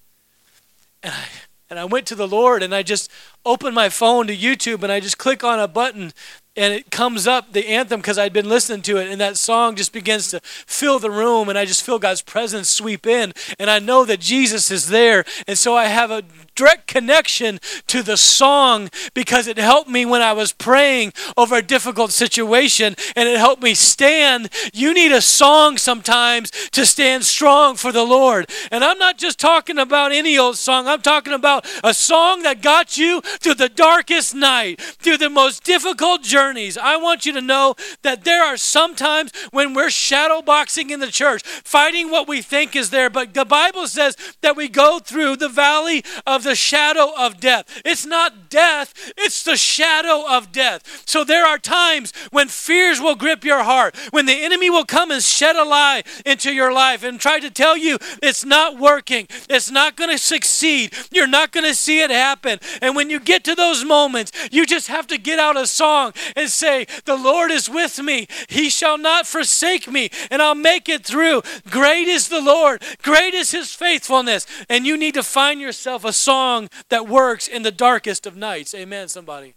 And 1.03 1.14
I, 1.14 1.24
and 1.70 1.78
I 1.78 1.84
went 1.84 2.07
to 2.09 2.14
the 2.14 2.28
Lord 2.28 2.62
and 2.62 2.74
I 2.74 2.82
just 2.82 3.11
opened 3.47 3.74
my 3.74 3.89
phone 3.89 4.26
to 4.26 4.37
YouTube 4.37 4.82
and 4.82 4.93
I 4.93 5.01
just 5.01 5.18
click 5.18 5.43
on 5.43 5.61
a 5.61 5.68
button 5.68 6.12
and 6.57 6.74
it 6.74 6.91
comes 6.91 7.26
up 7.26 7.53
the 7.53 7.68
anthem 7.68 8.01
because 8.01 8.18
I'd 8.18 8.32
been 8.32 8.49
listening 8.49 8.82
to 8.82 8.99
it, 8.99 9.09
and 9.09 9.20
that 9.20 9.37
song 9.37 9.76
just 9.76 9.93
begins 9.93 10.28
to 10.30 10.41
fill 10.43 10.99
the 10.99 11.11
room, 11.11 11.49
and 11.49 11.57
I 11.57 11.64
just 11.64 11.84
feel 11.84 11.99
God's 11.99 12.22
presence 12.22 12.68
sweep 12.68 13.07
in, 13.07 13.32
and 13.59 13.70
I 13.70 13.78
know 13.78 14.05
that 14.05 14.20
Jesus 14.20 14.70
is 14.70 14.89
there, 14.89 15.24
and 15.47 15.57
so 15.57 15.76
I 15.76 15.87
have 15.87 16.11
a 16.11 16.22
direct 16.61 16.86
connection 16.86 17.58
to 17.86 18.02
the 18.02 18.18
song 18.18 18.90
because 19.14 19.46
it 19.46 19.56
helped 19.56 19.88
me 19.88 20.04
when 20.04 20.20
I 20.20 20.34
was 20.34 20.52
praying 20.52 21.14
over 21.34 21.56
a 21.56 21.62
difficult 21.62 22.12
situation 22.12 22.94
and 23.16 23.26
it 23.26 23.38
helped 23.38 23.62
me 23.62 23.72
stand. 23.72 24.50
You 24.74 24.92
need 24.92 25.11
a 25.11 25.22
song 25.22 25.78
sometimes 25.78 26.50
to 26.72 26.84
stand 26.84 27.24
strong 27.24 27.76
for 27.76 27.92
the 27.92 28.04
Lord. 28.04 28.50
And 28.70 28.84
I'm 28.84 28.98
not 28.98 29.16
just 29.16 29.40
talking 29.40 29.78
about 29.78 30.12
any 30.12 30.36
old 30.36 30.58
song, 30.58 30.86
I'm 30.86 31.00
talking 31.00 31.32
about 31.32 31.66
a 31.82 31.94
song 31.94 32.42
that 32.42 32.61
got 32.61 32.98
you 32.98 33.22
through 33.22 33.54
the 33.54 33.70
darkest 33.70 34.34
night, 34.34 34.82
through 34.82 35.16
the 35.16 35.30
most 35.30 35.64
difficult 35.64 36.22
journeys. 36.22 36.76
I 36.76 36.98
want 36.98 37.24
you 37.24 37.32
to 37.32 37.40
know 37.40 37.74
that 38.02 38.24
there 38.24 38.44
are 38.44 38.58
some 38.58 38.94
times 38.94 39.32
when 39.50 39.72
we're 39.72 39.88
shadow 39.88 40.42
boxing 40.42 40.90
in 40.90 41.00
the 41.00 41.11
church, 41.11 41.42
fighting 41.42 42.11
what 42.11 42.28
we 42.28 42.42
think 42.42 42.76
is 42.76 42.90
there, 42.90 43.08
but 43.08 43.32
the 43.32 43.46
Bible 43.46 43.86
says 43.86 44.14
that 44.42 44.58
we 44.58 44.68
go 44.68 44.98
through 44.98 45.36
the 45.36 45.48
valley 45.48 46.04
of 46.26 46.42
the 46.42 46.49
the 46.51 46.57
shadow 46.57 47.12
of 47.16 47.38
death. 47.38 47.80
It's 47.84 48.05
not 48.05 48.51
death, 48.51 49.12
it's 49.16 49.44
the 49.44 49.57
shadow 49.57 50.24
of 50.28 50.51
death. 50.51 51.05
So 51.07 51.22
there 51.22 51.46
are 51.46 51.59
times 51.59 52.12
when 52.32 52.48
fears 52.48 53.01
will 53.01 53.14
grip 53.14 53.44
your 53.44 53.62
heart, 53.62 53.94
when 54.11 54.26
the 54.26 54.42
enemy 54.42 54.68
will 54.68 54.84
come 54.84 55.12
and 55.12 55.22
shed 55.22 55.55
a 55.55 55.62
lie 55.62 56.03
into 56.26 56.53
your 56.53 56.72
life 56.72 57.05
and 57.05 57.20
try 57.20 57.38
to 57.38 57.51
tell 57.51 57.76
you 57.76 57.98
it's 58.20 58.44
not 58.44 58.80
working, 58.80 59.28
it's 59.48 59.70
not 59.70 59.94
going 59.94 60.11
to 60.11 60.18
succeed, 60.18 60.92
you're 61.12 61.28
not 61.28 61.53
going 61.53 61.66
to 61.66 61.74
see 61.74 62.01
it 62.01 62.11
happen. 62.11 62.59
And 62.82 62.96
when 62.96 63.11
you 63.11 63.20
get 63.20 63.44
to 63.44 63.55
those 63.55 63.84
moments, 63.84 64.32
you 64.51 64.66
just 64.66 64.88
have 64.88 65.07
to 65.07 65.18
get 65.18 65.38
out 65.38 65.57
a 65.57 65.68
song 65.68 66.14
and 66.34 66.51
say, 66.51 66.88
The 67.05 67.16
Lord 67.16 67.53
is 67.53 67.70
with 67.70 68.01
me, 68.01 68.26
He 68.48 68.70
shall 68.70 68.98
not 68.98 69.24
forsake 69.24 69.86
me, 69.86 70.11
and 70.32 70.42
I'll 70.42 70.57
make 70.57 70.88
it 70.88 71.07
through. 71.07 71.42
Great 71.70 72.09
is 72.09 72.26
the 72.26 72.42
Lord, 72.42 72.82
great 73.05 73.34
is 73.34 73.53
His 73.53 73.72
faithfulness. 73.72 74.48
And 74.68 74.84
you 74.84 74.96
need 74.96 75.14
to 75.14 75.22
find 75.22 75.61
yourself 75.61 76.05
a 76.05 76.12
song 76.12 76.30
song 76.31 76.68
that 76.91 77.09
works 77.09 77.49
in 77.49 77.62
the 77.62 77.72
darkest 77.72 78.24
of 78.24 78.37
nights. 78.37 78.72
Amen, 78.72 79.09
somebody. 79.09 79.55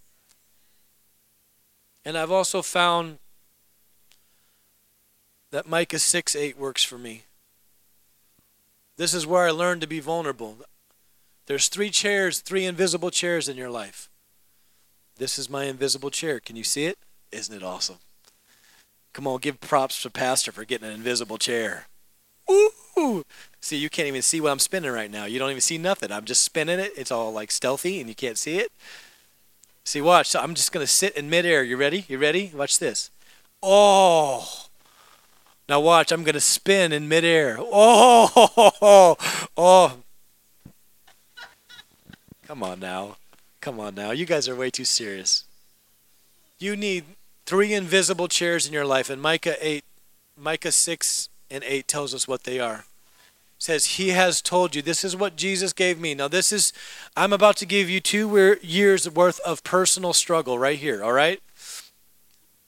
And 2.04 2.18
I've 2.18 2.32
also 2.32 2.64
found 2.64 3.20
that 5.52 5.68
Micah 5.68 6.00
6 6.00 6.36
8 6.36 6.58
works 6.58 6.84
for 6.84 6.98
me. 6.98 7.24
This 8.98 9.14
is 9.14 9.28
where 9.28 9.48
I 9.48 9.52
learned 9.52 9.82
to 9.82 9.88
be 9.88 10.00
vulnerable. 10.00 10.58
There's 11.46 11.68
three 11.68 11.92
chairs, 11.92 12.40
three 12.40 12.66
invisible 12.66 13.12
chairs 13.12 13.48
in 13.48 13.56
your 13.56 13.70
life. 13.70 14.10
This 15.18 15.38
is 15.38 15.50
my 15.50 15.66
invisible 15.66 16.10
chair. 16.10 16.40
Can 16.40 16.56
you 16.56 16.64
see 16.64 16.86
it? 16.86 16.98
Isn't 17.32 17.56
it 17.56 17.64
awesome? 17.64 17.98
Come 19.14 19.28
on, 19.28 19.40
give 19.40 19.60
props 19.60 20.02
to 20.02 20.10
Pastor 20.10 20.52
for 20.52 20.66
getting 20.66 20.88
an 20.88 20.96
invisible 20.96 21.38
chair. 21.38 21.86
Ooh. 22.50 22.72
See, 23.62 23.78
you 23.78 23.90
can't 23.90 24.08
even 24.08 24.22
see 24.22 24.42
what 24.42 24.52
I'm 24.52 24.60
spinning 24.60 24.92
right 24.92 25.10
now. 25.10 25.26
You 25.26 25.40
don't 25.40 25.50
even 25.50 25.62
see 25.62 25.78
nothing. 25.78 26.12
I'm 26.12 26.26
just 26.26 26.44
spinning 26.44 26.80
it. 26.80 26.92
It's 26.98 27.12
all 27.12 27.32
like 27.32 27.52
stealthy 27.52 28.00
and 28.00 28.10
you 28.10 28.16
can't 28.16 28.38
see 28.38 28.58
it. 28.58 28.72
See, 29.86 30.02
watch. 30.02 30.28
So 30.28 30.40
I'm 30.40 30.54
just 30.54 30.72
going 30.72 30.86
to 30.86 30.92
sit 30.92 31.16
in 31.16 31.30
midair. 31.30 31.64
You 31.64 31.78
ready? 31.78 32.06
You 32.08 32.18
ready? 32.18 32.52
Watch 32.54 32.80
this. 32.80 33.10
Oh. 33.62 34.68
Now 35.68 35.80
watch. 35.80 36.12
I'm 36.12 36.24
going 36.24 36.34
to 36.34 36.42
spin 36.42 36.92
in 36.92 37.08
midair. 37.08 37.58
Oh. 37.60 38.30
Oh. 38.82 39.18
oh. 39.58 39.98
Come 42.48 42.64
on 42.64 42.80
now. 42.80 43.18
Come 43.62 43.80
on 43.80 43.96
now. 43.96 44.12
You 44.12 44.26
guys 44.26 44.48
are 44.50 44.56
way 44.56 44.70
too 44.70 44.86
serious. 44.86 45.46
You 46.60 46.76
need 46.76 47.06
three 47.46 47.74
invisible 47.74 48.28
chairs 48.28 48.68
in 48.68 48.74
your 48.74 48.86
life. 48.86 49.10
And 49.10 49.22
Micah 49.22 49.56
8, 49.60 49.84
Micah 50.38 50.72
6 50.72 51.30
and 51.54 51.64
8 51.64 51.88
tells 51.88 52.14
us 52.16 52.28
what 52.28 52.44
they 52.44 52.60
are. 52.60 52.86
It 53.58 53.64
says, 53.64 53.86
He 53.86 54.10
has 54.10 54.42
told 54.42 54.76
you. 54.76 54.82
This 54.82 55.04
is 55.04 55.16
what 55.16 55.36
Jesus 55.36 55.72
gave 55.72 56.00
me. 56.00 56.16
Now, 56.16 56.28
this 56.28 56.52
is, 56.52 56.74
I'm 57.16 57.32
about 57.32 57.58
to 57.58 57.66
give 57.66 57.90
you 57.90 58.00
two 58.00 58.58
years 58.62 59.10
worth 59.10 59.40
of 59.42 59.64
personal 59.64 60.14
struggle 60.14 60.58
right 60.58 60.80
here, 60.80 61.04
all 61.04 61.14
right? 61.14 61.40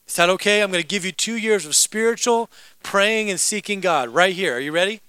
Is 0.07 0.15
that 0.15 0.29
okay? 0.29 0.61
I'm 0.61 0.71
going 0.71 0.83
to 0.83 0.87
give 0.87 1.03
you 1.03 1.11
two 1.11 1.35
years 1.35 1.65
of 1.65 1.75
spiritual 1.75 2.49
praying 2.83 3.31
and 3.31 3.39
seeking 3.39 3.81
God 3.81 4.09
right 4.09 4.35
here. 4.35 4.55
Are 4.55 4.59
you 4.59 4.71
ready? 4.71 5.01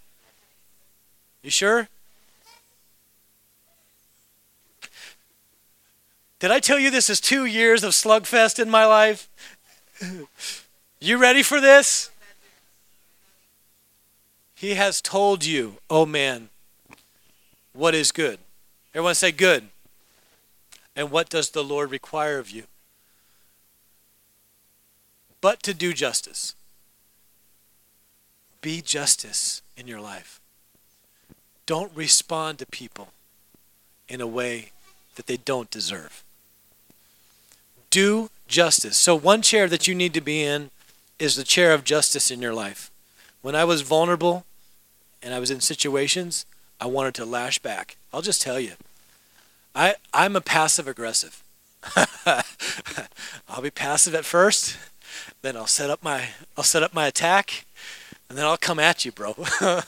You 1.42 1.50
sure? 1.50 1.88
Did 6.38 6.50
I 6.50 6.60
tell 6.60 6.78
you 6.78 6.90
this 6.90 7.10
is 7.10 7.20
two 7.20 7.44
years 7.44 7.84
of 7.84 7.92
slugfest 7.92 8.58
in 8.58 8.70
my 8.70 8.86
life? 8.86 9.28
you 11.00 11.18
ready 11.18 11.42
for 11.42 11.60
this? 11.60 12.10
He 14.56 14.74
has 14.74 15.02
told 15.02 15.44
you, 15.44 15.76
oh 15.90 16.06
man, 16.06 16.48
what 17.74 17.94
is 17.94 18.10
good. 18.10 18.38
Everyone 18.94 19.14
say 19.14 19.30
good. 19.30 19.68
And 20.96 21.10
what 21.10 21.28
does 21.28 21.50
the 21.50 21.62
Lord 21.62 21.90
require 21.90 22.38
of 22.38 22.50
you? 22.50 22.62
But 25.42 25.62
to 25.62 25.74
do 25.74 25.92
justice. 25.92 26.54
Be 28.62 28.80
justice 28.80 29.60
in 29.76 29.86
your 29.86 30.00
life. 30.00 30.40
Don't 31.66 31.94
respond 31.94 32.58
to 32.58 32.66
people 32.66 33.08
in 34.08 34.22
a 34.22 34.26
way 34.26 34.70
that 35.16 35.26
they 35.26 35.36
don't 35.36 35.70
deserve. 35.70 36.24
Do 37.90 38.30
justice. 38.48 38.96
So, 38.96 39.14
one 39.14 39.42
chair 39.42 39.68
that 39.68 39.86
you 39.86 39.94
need 39.94 40.14
to 40.14 40.22
be 40.22 40.42
in 40.42 40.70
is 41.18 41.36
the 41.36 41.44
chair 41.44 41.74
of 41.74 41.84
justice 41.84 42.30
in 42.30 42.40
your 42.40 42.54
life. 42.54 42.90
When 43.42 43.54
I 43.54 43.64
was 43.64 43.82
vulnerable 43.82 44.45
and 45.26 45.34
I 45.34 45.40
was 45.40 45.50
in 45.50 45.60
situations, 45.60 46.46
I 46.80 46.86
wanted 46.86 47.14
to 47.14 47.24
lash 47.24 47.58
back. 47.58 47.96
I'll 48.14 48.22
just 48.22 48.40
tell 48.40 48.60
you. 48.60 48.74
I, 49.74 49.96
I'm 50.14 50.36
a 50.36 50.40
passive 50.40 50.86
aggressive. 50.86 51.42
I'll 53.48 53.60
be 53.60 53.72
passive 53.72 54.14
at 54.14 54.24
first, 54.24 54.78
then 55.42 55.56
I'll 55.56 55.66
set 55.66 55.90
up 55.90 56.02
my 56.02 56.28
I'll 56.56 56.62
set 56.62 56.84
up 56.84 56.94
my 56.94 57.08
attack, 57.08 57.64
and 58.28 58.38
then 58.38 58.44
I'll 58.44 58.56
come 58.56 58.78
at 58.78 59.04
you, 59.04 59.10
bro. 59.10 59.34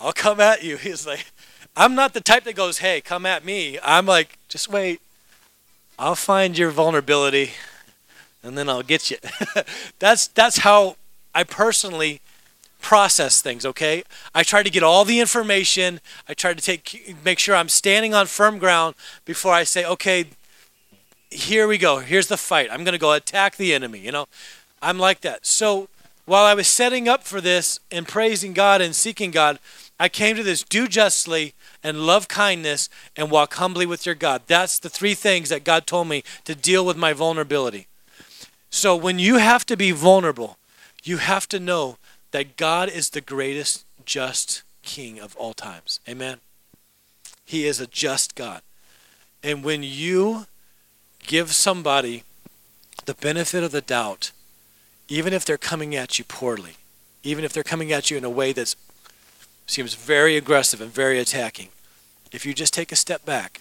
I'll 0.00 0.12
come 0.12 0.40
at 0.40 0.64
you. 0.64 0.76
He's 0.78 1.06
like, 1.06 1.26
I'm 1.76 1.94
not 1.94 2.12
the 2.12 2.20
type 2.20 2.42
that 2.44 2.56
goes, 2.56 2.78
"Hey, 2.78 3.00
come 3.00 3.24
at 3.24 3.44
me." 3.44 3.78
I'm 3.84 4.06
like, 4.06 4.36
just 4.48 4.68
wait. 4.68 5.00
I'll 5.96 6.16
find 6.16 6.58
your 6.58 6.70
vulnerability, 6.70 7.52
and 8.42 8.58
then 8.58 8.68
I'll 8.68 8.82
get 8.82 9.12
you. 9.12 9.18
that's 10.00 10.26
that's 10.26 10.58
how 10.58 10.96
I 11.34 11.44
personally 11.44 12.20
process 12.82 13.40
things, 13.40 13.64
okay? 13.64 14.02
I 14.34 14.42
try 14.42 14.62
to 14.62 14.68
get 14.68 14.82
all 14.82 15.06
the 15.06 15.20
information. 15.20 16.00
I 16.28 16.34
try 16.34 16.52
to 16.52 16.60
take 16.60 17.16
make 17.24 17.38
sure 17.38 17.56
I'm 17.56 17.70
standing 17.70 18.12
on 18.12 18.26
firm 18.26 18.58
ground 18.58 18.94
before 19.24 19.54
I 19.54 19.64
say, 19.64 19.84
"Okay, 19.84 20.26
here 21.30 21.66
we 21.66 21.78
go. 21.78 22.00
Here's 22.00 22.26
the 22.26 22.36
fight. 22.36 22.68
I'm 22.70 22.84
going 22.84 22.92
to 22.92 22.98
go 22.98 23.12
attack 23.12 23.56
the 23.56 23.72
enemy." 23.72 24.00
You 24.00 24.12
know, 24.12 24.26
I'm 24.82 24.98
like 24.98 25.22
that. 25.22 25.46
So, 25.46 25.88
while 26.26 26.44
I 26.44 26.54
was 26.54 26.68
setting 26.68 27.08
up 27.08 27.24
for 27.24 27.40
this 27.40 27.80
and 27.90 28.06
praising 28.06 28.52
God 28.52 28.80
and 28.80 28.94
seeking 28.94 29.30
God, 29.30 29.58
I 29.98 30.08
came 30.08 30.36
to 30.36 30.42
this 30.42 30.62
do 30.62 30.88
justly 30.88 31.54
and 31.82 32.06
love 32.06 32.28
kindness 32.28 32.88
and 33.16 33.30
walk 33.30 33.54
humbly 33.54 33.86
with 33.86 34.04
your 34.04 34.14
God. 34.16 34.42
That's 34.46 34.78
the 34.78 34.90
three 34.90 35.14
things 35.14 35.48
that 35.48 35.64
God 35.64 35.86
told 35.86 36.08
me 36.08 36.22
to 36.44 36.54
deal 36.54 36.84
with 36.84 36.96
my 36.96 37.12
vulnerability. 37.12 37.86
So, 38.70 38.96
when 38.96 39.18
you 39.18 39.36
have 39.36 39.64
to 39.66 39.76
be 39.76 39.92
vulnerable, 39.92 40.58
you 41.04 41.18
have 41.18 41.48
to 41.48 41.60
know 41.60 41.98
that 42.32 42.56
God 42.56 42.88
is 42.88 43.10
the 43.10 43.20
greatest 43.20 43.84
just 44.04 44.62
king 44.82 45.20
of 45.20 45.36
all 45.36 45.54
times. 45.54 46.00
Amen. 46.08 46.38
He 47.44 47.66
is 47.66 47.80
a 47.80 47.86
just 47.86 48.34
God. 48.34 48.62
And 49.42 49.64
when 49.64 49.82
you 49.82 50.46
give 51.26 51.52
somebody 51.52 52.24
the 53.04 53.14
benefit 53.14 53.62
of 53.62 53.72
the 53.72 53.80
doubt, 53.80 54.32
even 55.08 55.32
if 55.32 55.44
they're 55.44 55.58
coming 55.58 55.94
at 55.94 56.18
you 56.18 56.24
poorly, 56.24 56.76
even 57.22 57.44
if 57.44 57.52
they're 57.52 57.62
coming 57.62 57.92
at 57.92 58.10
you 58.10 58.16
in 58.16 58.24
a 58.24 58.30
way 58.30 58.52
that 58.52 58.74
seems 59.66 59.94
very 59.94 60.36
aggressive 60.36 60.80
and 60.80 60.90
very 60.92 61.18
attacking, 61.18 61.68
if 62.32 62.46
you 62.46 62.54
just 62.54 62.74
take 62.74 62.92
a 62.92 62.96
step 62.96 63.24
back 63.24 63.60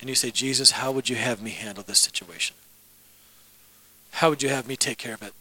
and 0.00 0.08
you 0.08 0.14
say, 0.14 0.30
Jesus, 0.30 0.72
how 0.72 0.90
would 0.92 1.08
you 1.08 1.16
have 1.16 1.42
me 1.42 1.50
handle 1.50 1.84
this 1.84 1.98
situation? 1.98 2.56
How 4.12 4.30
would 4.30 4.42
you 4.42 4.48
have 4.48 4.66
me 4.66 4.76
take 4.76 4.98
care 4.98 5.14
of 5.14 5.22
it? 5.22 5.34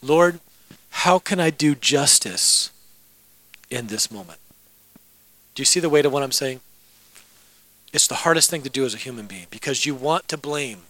Lord, 0.00 0.40
how 0.92 1.18
can 1.18 1.40
I 1.40 1.50
do 1.50 1.74
justice 1.74 2.70
in 3.70 3.88
this 3.88 4.10
moment? 4.10 4.38
Do 5.54 5.60
you 5.60 5.66
see 5.66 5.80
the 5.80 5.88
weight 5.88 6.06
of 6.06 6.12
what 6.12 6.22
I'm 6.22 6.32
saying? 6.32 6.60
It's 7.92 8.06
the 8.06 8.16
hardest 8.16 8.50
thing 8.50 8.62
to 8.62 8.70
do 8.70 8.84
as 8.84 8.94
a 8.94 8.98
human 8.98 9.26
being 9.26 9.46
because 9.50 9.84
you 9.84 9.94
want 9.94 10.28
to 10.28 10.38
blame. 10.38 10.82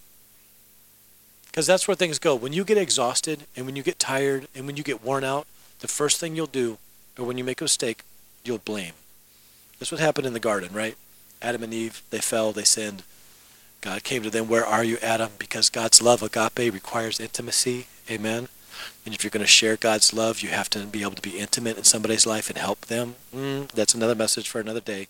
Because 1.47 1.67
that's 1.67 1.89
where 1.89 1.95
things 1.95 2.19
go. 2.19 2.35
When 2.35 2.53
you 2.53 2.65
get 2.65 2.79
exhausted 2.79 3.47
and 3.57 3.67
when 3.67 3.77
you 3.77 3.83
get 3.83 3.99
tired 3.99 4.49
and 4.55 4.67
when 4.67 4.77
you 4.77 4.83
get 4.83 5.03
worn 5.03 5.25
out, 5.25 5.47
the 5.81 5.89
first 5.89 6.21
thing 6.21 6.37
you'll 6.37 6.47
do, 6.47 6.79
or 7.19 7.25
when 7.25 7.39
you 7.39 7.45
make 7.45 7.61
a 7.61 7.65
mistake, 7.65 8.05
you'll 8.45 8.59
blame. 8.59 8.93
That's 9.79 9.91
what 9.91 10.01
happened 10.01 10.27
in 10.27 10.33
the 10.33 10.41
garden, 10.41 10.73
right? 10.73 10.97
Adam 11.41 11.63
and 11.63 11.75
Eve, 11.75 12.03
they 12.11 12.21
fell, 12.21 12.53
they 12.53 12.65
sinned. 12.65 13.03
God 13.81 14.05
came 14.05 14.23
to 14.23 14.31
them, 14.31 14.49
Where 14.49 14.65
are 14.65 14.85
you, 14.85 14.99
Adam? 15.03 15.33
Because 15.39 15.69
God's 15.69 16.01
love, 16.01 16.23
agape, 16.23 16.73
requires 16.73 17.19
intimacy. 17.19 17.87
Amen. 18.09 18.49
And 19.05 19.15
if 19.15 19.23
you're 19.23 19.31
going 19.31 19.45
to 19.45 19.47
share 19.47 19.77
God's 19.77 20.13
love, 20.13 20.41
you 20.41 20.51
have 20.51 20.71
to 20.71 20.87
be 20.87 21.03
able 21.03 21.13
to 21.13 21.23
be 21.23 21.39
intimate 21.39 21.77
in 21.77 21.85
somebody's 21.85 22.27
life 22.27 22.49
and 22.49 22.59
help 22.59 22.83
them. 22.83 23.17
Mm, 23.35 23.69
that's 23.71 23.95
another 23.95 24.15
message 24.15 24.49
for 24.49 24.61
another 24.61 24.81
day. 24.81 25.09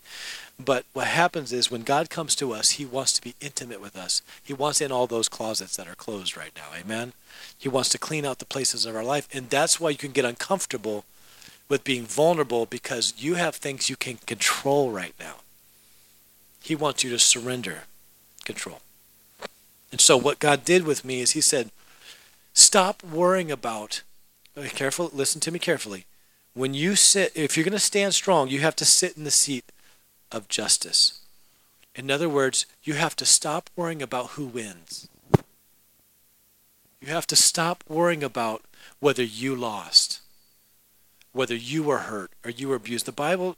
But 0.58 0.84
what 0.92 1.08
happens 1.08 1.52
is 1.52 1.70
when 1.70 1.82
God 1.82 2.10
comes 2.10 2.34
to 2.36 2.52
us, 2.52 2.72
He 2.72 2.84
wants 2.84 3.12
to 3.14 3.22
be 3.22 3.34
intimate 3.40 3.80
with 3.80 3.96
us. 3.96 4.22
He 4.42 4.52
wants 4.52 4.80
in 4.80 4.92
all 4.92 5.06
those 5.06 5.28
closets 5.28 5.76
that 5.76 5.88
are 5.88 5.94
closed 5.94 6.36
right 6.36 6.52
now. 6.56 6.76
Amen. 6.78 7.12
He 7.56 7.68
wants 7.68 7.88
to 7.90 7.98
clean 7.98 8.24
out 8.24 8.38
the 8.38 8.44
places 8.44 8.86
of 8.86 8.94
our 8.94 9.04
life. 9.04 9.28
And 9.32 9.50
that's 9.50 9.80
why 9.80 9.90
you 9.90 9.96
can 9.96 10.12
get 10.12 10.24
uncomfortable 10.24 11.04
with 11.68 11.84
being 11.84 12.04
vulnerable 12.04 12.66
because 12.66 13.14
you 13.16 13.34
have 13.34 13.56
things 13.56 13.88
you 13.88 13.96
can 13.96 14.18
control 14.26 14.90
right 14.90 15.14
now. 15.18 15.36
He 16.62 16.74
wants 16.74 17.02
you 17.02 17.10
to 17.10 17.18
surrender 17.18 17.84
control. 18.44 18.80
And 19.90 20.00
so 20.00 20.16
what 20.16 20.38
God 20.38 20.64
did 20.64 20.84
with 20.84 21.04
me 21.04 21.20
is 21.20 21.32
He 21.32 21.40
said, 21.40 21.70
Stop 22.52 23.02
worrying 23.02 23.50
about, 23.50 24.02
careful, 24.74 25.10
listen 25.12 25.40
to 25.40 25.50
me 25.50 25.58
carefully. 25.58 26.06
When 26.54 26.74
you 26.74 26.96
sit, 26.96 27.32
if 27.34 27.56
you're 27.56 27.64
going 27.64 27.72
to 27.72 27.78
stand 27.78 28.14
strong, 28.14 28.48
you 28.48 28.60
have 28.60 28.76
to 28.76 28.84
sit 28.84 29.16
in 29.16 29.24
the 29.24 29.30
seat 29.30 29.72
of 30.30 30.48
justice. 30.48 31.20
In 31.94 32.10
other 32.10 32.28
words, 32.28 32.66
you 32.82 32.94
have 32.94 33.16
to 33.16 33.24
stop 33.24 33.70
worrying 33.76 34.02
about 34.02 34.30
who 34.30 34.46
wins. 34.46 35.08
You 37.00 37.08
have 37.08 37.26
to 37.28 37.36
stop 37.36 37.84
worrying 37.88 38.22
about 38.22 38.62
whether 39.00 39.22
you 39.22 39.56
lost, 39.56 40.20
whether 41.32 41.54
you 41.54 41.82
were 41.82 41.98
hurt 41.98 42.30
or 42.44 42.50
you 42.50 42.68
were 42.68 42.76
abused. 42.76 43.06
The 43.06 43.12
Bible 43.12 43.56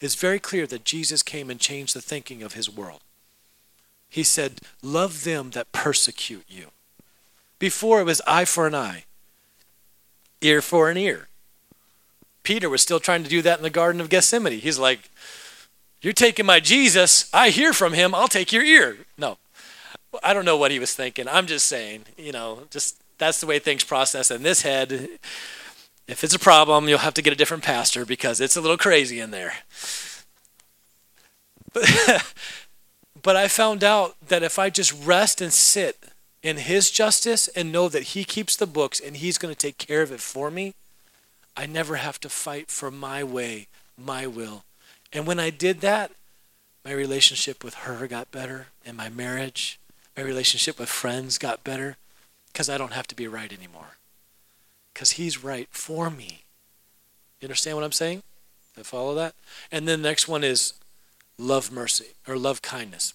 is 0.00 0.14
very 0.14 0.38
clear 0.38 0.66
that 0.66 0.84
Jesus 0.84 1.22
came 1.22 1.50
and 1.50 1.60
changed 1.60 1.94
the 1.94 2.00
thinking 2.00 2.42
of 2.42 2.54
his 2.54 2.68
world. 2.68 3.00
He 4.08 4.22
said, 4.22 4.60
Love 4.82 5.24
them 5.24 5.50
that 5.50 5.72
persecute 5.72 6.44
you. 6.48 6.68
Before 7.64 7.98
it 7.98 8.04
was 8.04 8.20
eye 8.26 8.44
for 8.44 8.66
an 8.66 8.74
eye, 8.74 9.04
ear 10.42 10.60
for 10.60 10.90
an 10.90 10.98
ear. 10.98 11.28
Peter 12.42 12.68
was 12.68 12.82
still 12.82 13.00
trying 13.00 13.22
to 13.22 13.30
do 13.30 13.40
that 13.40 13.56
in 13.56 13.62
the 13.62 13.70
Garden 13.70 14.02
of 14.02 14.10
Gethsemane. 14.10 14.60
He's 14.60 14.78
like, 14.78 15.08
You're 16.02 16.12
taking 16.12 16.44
my 16.44 16.60
Jesus. 16.60 17.30
I 17.32 17.48
hear 17.48 17.72
from 17.72 17.94
him. 17.94 18.14
I'll 18.14 18.28
take 18.28 18.52
your 18.52 18.62
ear. 18.62 18.98
No. 19.16 19.38
I 20.22 20.34
don't 20.34 20.44
know 20.44 20.58
what 20.58 20.72
he 20.72 20.78
was 20.78 20.94
thinking. 20.94 21.26
I'm 21.26 21.46
just 21.46 21.64
saying, 21.64 22.04
you 22.18 22.32
know, 22.32 22.64
just 22.68 23.00
that's 23.16 23.40
the 23.40 23.46
way 23.46 23.58
things 23.58 23.82
process 23.82 24.30
in 24.30 24.42
this 24.42 24.60
head. 24.60 25.08
If 26.06 26.22
it's 26.22 26.34
a 26.34 26.38
problem, 26.38 26.86
you'll 26.86 26.98
have 26.98 27.14
to 27.14 27.22
get 27.22 27.32
a 27.32 27.36
different 27.36 27.62
pastor 27.62 28.04
because 28.04 28.42
it's 28.42 28.56
a 28.56 28.60
little 28.60 28.76
crazy 28.76 29.20
in 29.20 29.30
there. 29.30 29.54
But, 31.72 32.26
but 33.22 33.36
I 33.36 33.48
found 33.48 33.82
out 33.82 34.16
that 34.28 34.42
if 34.42 34.58
I 34.58 34.68
just 34.68 34.92
rest 35.06 35.40
and 35.40 35.50
sit 35.50 36.10
in 36.44 36.58
his 36.58 36.90
justice 36.90 37.48
and 37.48 37.72
know 37.72 37.88
that 37.88 38.12
he 38.12 38.22
keeps 38.22 38.54
the 38.54 38.66
books 38.66 39.00
and 39.00 39.16
he's 39.16 39.38
going 39.38 39.52
to 39.52 39.58
take 39.58 39.78
care 39.78 40.02
of 40.02 40.12
it 40.12 40.20
for 40.20 40.50
me, 40.50 40.74
I 41.56 41.64
never 41.64 41.96
have 41.96 42.20
to 42.20 42.28
fight 42.28 42.70
for 42.70 42.90
my 42.90 43.24
way, 43.24 43.66
my 43.96 44.26
will. 44.26 44.62
And 45.10 45.26
when 45.26 45.40
I 45.40 45.48
did 45.48 45.80
that, 45.80 46.12
my 46.84 46.92
relationship 46.92 47.64
with 47.64 47.74
her 47.74 48.06
got 48.06 48.30
better 48.30 48.66
and 48.84 48.94
my 48.94 49.08
marriage, 49.08 49.80
my 50.14 50.22
relationship 50.22 50.78
with 50.78 50.90
friends 50.90 51.38
got 51.38 51.64
better 51.64 51.96
because 52.52 52.68
I 52.68 52.76
don't 52.76 52.92
have 52.92 53.06
to 53.06 53.16
be 53.16 53.26
right 53.26 53.52
anymore. 53.52 53.96
Because 54.92 55.12
he's 55.12 55.42
right 55.42 55.68
for 55.70 56.10
me. 56.10 56.42
You 57.40 57.46
understand 57.46 57.78
what 57.78 57.84
I'm 57.84 57.92
saying? 57.92 58.22
I 58.78 58.82
follow 58.82 59.14
that? 59.14 59.34
And 59.72 59.88
then 59.88 60.02
the 60.02 60.08
next 60.08 60.28
one 60.28 60.44
is 60.44 60.74
love 61.38 61.72
mercy 61.72 62.08
or 62.28 62.36
love 62.36 62.60
kindness 62.60 63.14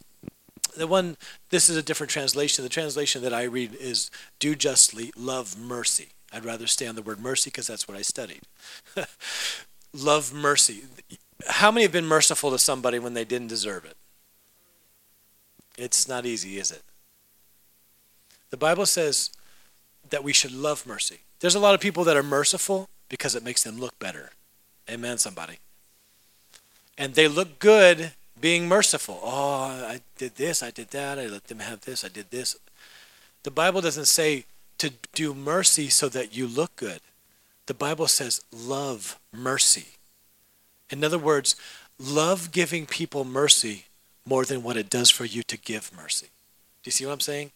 the 0.76 0.88
one 0.88 1.18
this 1.50 1.70
is 1.70 1.78
a 1.78 1.84
different 1.84 2.12
translation. 2.12 2.64
The 2.64 2.70
translation 2.70 3.22
that 3.22 3.34
i 3.34 3.44
read 3.44 3.76
is 3.76 4.10
do 4.40 4.56
justly 4.56 5.12
love 5.18 5.58
mercy. 5.58 6.10
I'd 6.32 6.46
rather 6.46 6.68
stay 6.68 6.88
on 6.88 6.96
the 6.96 7.02
word 7.02 7.20
mercy 7.20 7.50
because 7.50 7.68
that's 7.68 7.88
what 7.88 7.98
i 7.98 8.02
studied. 8.02 8.42
Love 9.94 10.32
mercy. 10.32 10.84
How 11.48 11.72
many 11.72 11.82
have 11.82 11.92
been 11.92 12.06
merciful 12.06 12.52
to 12.52 12.60
somebody 12.60 13.00
when 13.00 13.16
they 13.16 13.26
didn't 13.26 13.48
deserve 13.48 13.86
it? 13.86 13.98
It's 15.78 16.08
not 16.08 16.26
easy 16.26 16.60
is 16.60 16.72
it? 16.72 16.84
The 18.52 18.58
bible 18.58 18.86
says 18.86 19.32
that 20.10 20.24
we 20.24 20.34
should 20.34 20.52
love 20.52 20.86
mercy. 20.86 21.22
There's 21.40 21.56
a 21.56 21.60
lot 21.60 21.74
of 21.74 21.82
people 21.82 22.04
that 22.04 22.18
are 22.18 22.24
merciful 22.24 22.90
because 23.08 23.36
it 23.36 23.44
makes 23.44 23.64
them 23.64 23.80
look 23.80 23.98
better. 23.98 24.32
Amen 24.90 25.18
somebody. 25.18 25.60
And 26.98 27.16
they 27.16 27.28
look 27.28 27.60
good 27.60 28.12
being 28.40 28.68
merciful. 28.68 29.20
Oh, 29.24 29.64
I 29.64 30.02
did 30.18 30.36
this, 30.36 30.64
I 30.64 30.72
did 30.72 30.90
that, 30.92 31.20
I 31.20 31.28
let 31.28 31.46
them 31.48 31.60
have 31.60 31.82
this, 31.82 32.04
I 32.04 32.08
did 32.08 32.32
this. 32.32 32.56
The 33.44 33.52
Bible 33.52 33.82
doesn't 33.82 34.06
say 34.06 34.46
to 34.78 34.94
do 35.14 35.34
mercy 35.34 35.90
so 35.90 36.10
that 36.10 36.36
you 36.36 36.48
look 36.48 36.76
good. 36.76 37.02
The 37.68 37.74
Bible 37.74 38.08
says 38.08 38.42
love 38.52 39.20
mercy. 39.34 39.88
In 40.90 41.04
other 41.04 41.20
words, 41.20 41.56
love 42.00 42.52
giving 42.52 42.86
people 42.86 43.24
mercy 43.24 43.86
more 44.26 44.46
than 44.46 44.64
what 44.64 44.78
it 44.78 44.90
does 44.90 45.10
for 45.10 45.26
you 45.26 45.44
to 45.44 45.58
give 45.58 45.96
mercy. 45.96 46.28
Do 46.84 46.88
you 46.88 46.92
see 46.92 47.06
what 47.06 47.14
I'm 47.14 47.20
saying? 47.20 47.52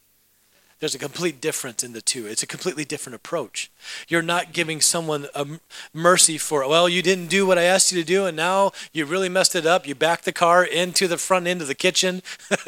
There's 0.83 0.93
a 0.93 0.99
complete 0.99 1.39
difference 1.39 1.81
in 1.81 1.93
the 1.93 2.01
two. 2.01 2.25
It's 2.25 2.43
a 2.43 2.45
completely 2.45 2.83
different 2.83 3.15
approach. 3.15 3.71
You're 4.09 4.21
not 4.21 4.51
giving 4.51 4.81
someone 4.81 5.27
a 5.33 5.47
mercy 5.93 6.37
for, 6.37 6.67
well, 6.67 6.89
you 6.89 7.01
didn't 7.01 7.27
do 7.27 7.47
what 7.47 7.57
I 7.57 7.63
asked 7.63 7.93
you 7.93 8.01
to 8.01 8.05
do, 8.05 8.25
and 8.25 8.35
now 8.35 8.73
you 8.91 9.05
really 9.05 9.29
messed 9.29 9.55
it 9.55 9.65
up. 9.65 9.87
You 9.87 9.95
backed 9.95 10.25
the 10.25 10.33
car 10.33 10.61
into 10.61 11.07
the 11.07 11.17
front 11.17 11.47
end 11.47 11.61
of 11.61 11.69
the 11.69 11.73
kitchen 11.73 12.21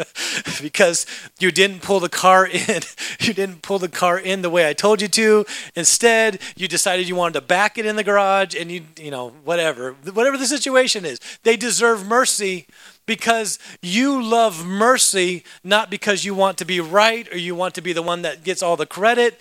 because 0.62 1.06
you 1.40 1.52
didn't 1.52 1.82
pull 1.82 2.00
the 2.00 2.08
car 2.08 2.46
in. 2.70 2.84
you 3.20 3.34
didn't 3.34 3.62
pull 3.62 3.80
the 3.80 3.90
car 3.90 4.18
in 4.18 4.44
the 4.44 4.50
way 4.50 4.70
I 4.70 4.72
told 4.72 5.02
you 5.02 5.10
to. 5.10 5.46
Instead, 5.76 6.40
you 6.56 6.70
decided 6.70 7.10
you 7.10 7.18
wanted 7.18 7.34
to 7.34 7.42
back 7.42 7.78
it 7.78 7.86
in 7.86 7.98
the 7.98 8.04
garage, 8.06 8.56
and 8.56 8.72
you, 8.72 8.84
you 8.98 9.12
know, 9.12 9.32
whatever, 9.44 9.92
whatever 10.14 10.38
the 10.38 10.48
situation 10.48 11.04
is. 11.04 11.20
They 11.44 11.58
deserve 11.58 12.08
mercy 12.08 12.68
because 13.06 13.60
you 13.82 14.22
love 14.22 14.66
mercy, 14.66 15.44
not 15.64 15.90
because 15.90 16.26
you 16.26 16.34
want 16.34 16.58
to 16.58 16.66
be 16.66 16.80
right 16.80 17.32
or 17.32 17.38
you 17.38 17.56
want 17.56 17.76
to 17.76 17.82
be 17.82 17.94
the 17.94 18.02
one 18.02 18.22
that 18.24 18.44
gets 18.44 18.64
all 18.64 18.76
the 18.76 18.86
credit. 18.86 19.40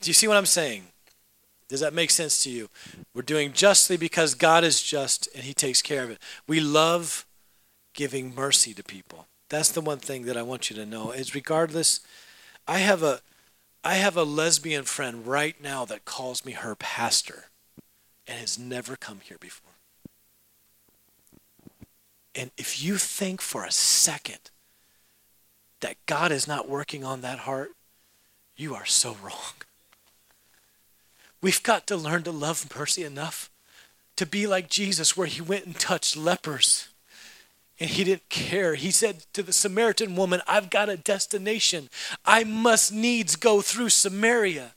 Do 0.00 0.10
you 0.10 0.14
see 0.14 0.28
what 0.28 0.36
I'm 0.36 0.46
saying? 0.46 0.84
Does 1.68 1.80
that 1.80 1.94
make 1.94 2.10
sense 2.10 2.42
to 2.44 2.50
you? 2.50 2.68
We're 3.14 3.22
doing 3.22 3.52
justly 3.52 3.96
because 3.96 4.34
God 4.34 4.64
is 4.64 4.82
just 4.82 5.28
and 5.34 5.44
He 5.44 5.54
takes 5.54 5.82
care 5.82 6.04
of 6.04 6.10
it. 6.10 6.18
We 6.46 6.60
love 6.60 7.26
giving 7.94 8.34
mercy 8.34 8.74
to 8.74 8.82
people. 8.82 9.26
That's 9.48 9.70
the 9.70 9.80
one 9.80 9.98
thing 9.98 10.24
that 10.24 10.36
I 10.36 10.42
want 10.42 10.68
you 10.70 10.76
to 10.76 10.86
know. 10.86 11.10
Is 11.10 11.34
regardless, 11.34 12.00
I 12.66 12.78
have 12.78 13.02
a 13.02 13.20
I 13.82 13.94
have 13.94 14.16
a 14.16 14.24
lesbian 14.24 14.84
friend 14.84 15.26
right 15.26 15.60
now 15.62 15.84
that 15.84 16.04
calls 16.04 16.44
me 16.44 16.52
her 16.52 16.74
pastor 16.74 17.44
and 18.26 18.38
has 18.38 18.58
never 18.58 18.96
come 18.96 19.20
here 19.22 19.36
before. 19.38 19.73
And 22.34 22.50
if 22.56 22.82
you 22.82 22.96
think 22.96 23.40
for 23.40 23.64
a 23.64 23.70
second 23.70 24.50
that 25.80 25.96
God 26.06 26.32
is 26.32 26.48
not 26.48 26.68
working 26.68 27.04
on 27.04 27.20
that 27.20 27.40
heart, 27.40 27.70
you 28.56 28.74
are 28.74 28.86
so 28.86 29.16
wrong. 29.22 29.54
We've 31.40 31.62
got 31.62 31.86
to 31.88 31.96
learn 31.96 32.22
to 32.24 32.32
love 32.32 32.74
mercy 32.76 33.04
enough 33.04 33.50
to 34.16 34.26
be 34.26 34.46
like 34.46 34.70
Jesus, 34.70 35.16
where 35.16 35.26
he 35.26 35.42
went 35.42 35.66
and 35.66 35.78
touched 35.78 36.16
lepers 36.16 36.88
and 37.80 37.90
he 37.90 38.04
didn't 38.04 38.28
care. 38.28 38.76
He 38.76 38.90
said 38.90 39.26
to 39.32 39.42
the 39.42 39.52
Samaritan 39.52 40.14
woman, 40.14 40.40
I've 40.46 40.70
got 40.70 40.88
a 40.88 40.96
destination. 40.96 41.90
I 42.24 42.44
must 42.44 42.92
needs 42.92 43.36
go 43.36 43.60
through 43.60 43.90
Samaria. 43.90 44.74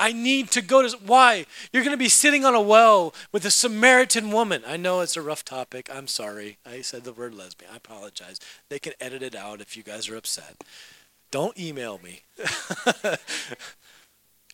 I 0.00 0.12
need 0.12 0.50
to 0.52 0.62
go 0.62 0.82
to. 0.82 0.96
Why? 0.96 1.44
You're 1.72 1.84
going 1.84 1.92
to 1.92 2.02
be 2.02 2.08
sitting 2.08 2.46
on 2.46 2.54
a 2.54 2.60
well 2.60 3.14
with 3.32 3.44
a 3.44 3.50
Samaritan 3.50 4.32
woman. 4.32 4.62
I 4.66 4.78
know 4.78 5.00
it's 5.00 5.16
a 5.16 5.22
rough 5.22 5.44
topic. 5.44 5.90
I'm 5.92 6.06
sorry. 6.06 6.56
I 6.64 6.80
said 6.80 7.04
the 7.04 7.12
word 7.12 7.34
lesbian. 7.34 7.70
I 7.72 7.76
apologize. 7.76 8.40
They 8.70 8.78
can 8.78 8.94
edit 8.98 9.22
it 9.22 9.36
out 9.36 9.60
if 9.60 9.76
you 9.76 9.82
guys 9.82 10.08
are 10.08 10.16
upset. 10.16 10.64
Don't 11.30 11.58
email 11.58 12.00
me. 12.02 12.22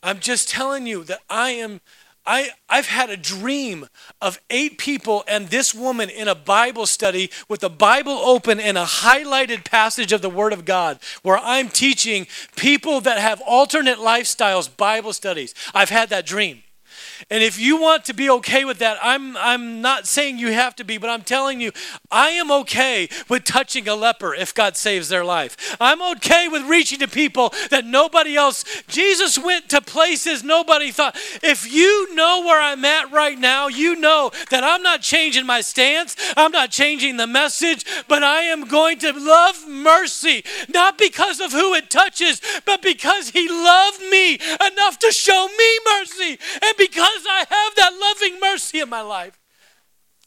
I'm 0.03 0.19
just 0.19 0.51
telling 0.51 0.87
you 0.87 1.05
that 1.05 1.21
I 1.31 1.51
am 1.51 1.81
I, 2.27 2.51
I've 2.69 2.87
had 2.89 3.11
a 3.11 3.17
dream 3.17 3.89
of 4.21 4.41
eight 4.51 4.79
people 4.79 5.25
and 5.29 5.49
this 5.49 5.75
woman 5.75 6.11
in 6.11 6.29
a 6.29 6.35
Bible 6.35 6.87
study 6.87 7.31
with 7.49 7.61
the 7.61 7.71
Bible 7.71 8.13
open 8.13 8.59
and 8.59 8.77
a 8.77 8.85
highlighted 8.85 9.65
passage 9.65 10.13
of 10.13 10.23
the 10.23 10.31
Word 10.31 10.53
of 10.53 10.65
God 10.65 10.99
where 11.23 11.39
I'm 11.39 11.69
teaching 11.69 12.27
people 12.57 13.01
that 13.03 13.19
have 13.19 13.41
alternate 13.43 13.99
lifestyles 13.99 14.75
Bible 14.77 15.13
studies. 15.13 15.55
I've 15.75 15.91
had 15.91 16.09
that 16.09 16.27
dream. 16.27 16.63
And 17.31 17.43
if 17.43 17.59
you 17.59 17.81
want 17.81 18.05
to 18.07 18.15
be 18.15 18.31
okay 18.31 18.65
with 18.65 18.79
that, 18.79 18.99
I'm, 19.03 19.37
I'm 19.37 19.81
not 19.81 20.07
saying 20.07 20.39
you 20.39 20.53
have 20.53 20.77
to 20.77 20.85
be, 20.85 20.99
but 20.99 21.11
I'm 21.11 21.23
telling 21.23 21.61
you, 21.61 21.73
I 22.11 22.31
am 22.31 22.51
okay 22.51 23.09
with 23.29 23.45
touching 23.45 23.89
a 23.89 23.95
leper 23.95 24.35
if 24.35 24.55
God 24.55 24.77
saves 24.77 25.09
their 25.09 25.25
life. 25.25 25.77
I'm 25.81 26.03
okay 26.17 26.49
with 26.49 26.63
reaching 26.63 26.99
to 27.01 27.09
people 27.09 27.53
that 27.71 27.85
nobody 27.85 28.37
else. 28.37 28.65
Jesus 28.89 29.39
went 29.39 29.69
to 29.71 29.81
places 29.81 30.45
nobody 30.45 30.91
thought. 30.91 31.17
If 31.43 31.71
you 31.73 32.15
know 32.15 32.43
where 32.45 32.61
I'm 32.61 32.85
at 32.85 33.11
right 33.11 33.39
now, 33.39 33.69
you 33.69 33.97
know 33.97 34.31
that 34.51 34.65
I'm 34.65 34.83
not 34.83 35.03
changing 35.03 35.47
my 35.47 35.61
stance, 35.61 36.17
I'm 36.37 36.53
not 36.53 36.71
changing 36.71 37.17
the 37.17 37.27
message, 37.27 37.85
but 38.09 38.23
I 38.23 38.43
am 38.43 38.67
going 38.69 38.99
to 39.01 39.13
love 39.13 39.67
mercy, 39.69 40.45
not 40.69 40.99
because 40.99 41.41
of 41.41 41.53
who 41.53 41.75
it 41.75 41.91
touches, 41.91 42.41
but 42.65 42.83
because 42.83 43.31
He 43.31 43.49
loved 43.49 44.01
me 44.01 44.35
enough 44.35 44.99
to 45.01 45.13
show 45.13 45.49
me 45.49 45.79
mercy. 45.99 46.39
And 46.63 46.77
because 46.79 47.06
I 47.07 47.45
have 47.49 47.75
that 47.77 47.99
loving 48.01 48.41
mercy 48.41 48.81
in 48.81 48.89
my 48.89 49.03
life, 49.03 49.39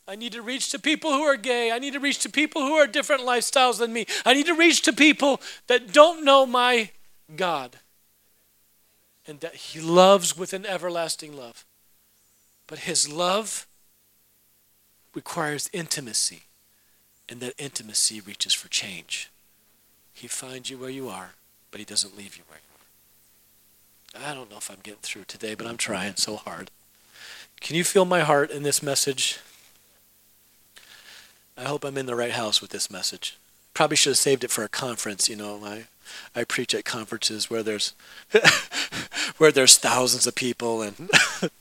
I 0.09 0.15
need 0.15 0.31
to 0.31 0.41
reach 0.41 0.71
to 0.71 0.79
people 0.79 1.13
who 1.13 1.21
are 1.21 1.37
gay. 1.37 1.71
I 1.71 1.77
need 1.77 1.93
to 1.93 1.99
reach 1.99 2.17
to 2.19 2.29
people 2.29 2.63
who 2.63 2.73
are 2.73 2.87
different 2.87 3.21
lifestyles 3.21 3.77
than 3.77 3.93
me. 3.93 4.07
I 4.25 4.33
need 4.33 4.47
to 4.47 4.55
reach 4.55 4.81
to 4.83 4.93
people 4.93 5.39
that 5.67 5.93
don't 5.93 6.25
know 6.25 6.47
my 6.47 6.89
God 7.35 7.77
and 9.27 9.39
that 9.41 9.53
He 9.53 9.79
loves 9.79 10.35
with 10.35 10.51
an 10.53 10.65
everlasting 10.65 11.37
love. 11.37 11.63
But 12.65 12.79
His 12.79 13.07
love 13.07 13.67
requires 15.13 15.69
intimacy, 15.73 16.43
and 17.27 17.39
that 17.41 17.53
intimacy 17.59 18.19
reaches 18.19 18.55
for 18.55 18.67
change. 18.67 19.29
He 20.11 20.27
finds 20.27 20.71
you 20.71 20.79
where 20.79 20.89
you 20.89 21.07
are, 21.07 21.35
but 21.69 21.79
He 21.79 21.85
doesn't 21.85 22.17
leave 22.17 22.35
you 22.35 22.43
where. 22.47 22.59
I 24.17 24.33
don't 24.33 24.49
know 24.49 24.57
if 24.57 24.69
I'm 24.71 24.79
getting 24.81 25.01
through 25.01 25.25
today, 25.25 25.55
but 25.55 25.67
I'm 25.67 25.77
trying 25.77 26.15
so 26.15 26.35
hard. 26.35 26.71
Can 27.61 27.75
you 27.75 27.83
feel 27.83 28.05
my 28.05 28.21
heart 28.21 28.51
in 28.51 28.63
this 28.63 28.81
message? 28.81 29.39
I 31.57 31.63
hope 31.63 31.83
I'm 31.83 31.97
in 31.97 32.05
the 32.05 32.15
right 32.15 32.31
house 32.31 32.61
with 32.61 32.71
this 32.71 32.89
message. 32.89 33.37
Probably 33.73 33.97
should 33.97 34.11
have 34.11 34.17
saved 34.17 34.43
it 34.43 34.51
for 34.51 34.63
a 34.63 34.69
conference. 34.69 35.29
You 35.29 35.35
know, 35.35 35.61
I 35.63 35.85
I 36.35 36.43
preach 36.43 36.73
at 36.73 36.85
conferences 36.85 37.49
where 37.49 37.63
there's 37.63 37.93
where 39.37 39.51
there's 39.51 39.77
thousands 39.77 40.25
of 40.25 40.35
people, 40.35 40.81
and 40.81 41.09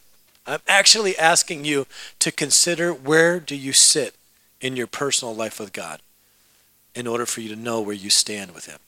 I'm 0.47 0.61
actually 0.67 1.19
asking 1.19 1.65
you 1.65 1.87
to 2.21 2.33
consider 2.33 2.93
where 2.93 3.41
do 3.41 3.57
you 3.57 3.73
sit 3.73 4.15
in 4.61 4.77
your 4.77 4.87
personal 4.87 5.35
life 5.35 5.61
with 5.61 5.73
God, 5.73 6.01
in 6.95 7.07
order 7.07 7.27
for 7.27 7.41
you 7.41 7.49
to 7.49 7.57
know 7.57 7.81
where 7.81 7.95
you 7.95 8.11
stand 8.11 8.53
with 8.53 8.67
Him. 8.67 8.79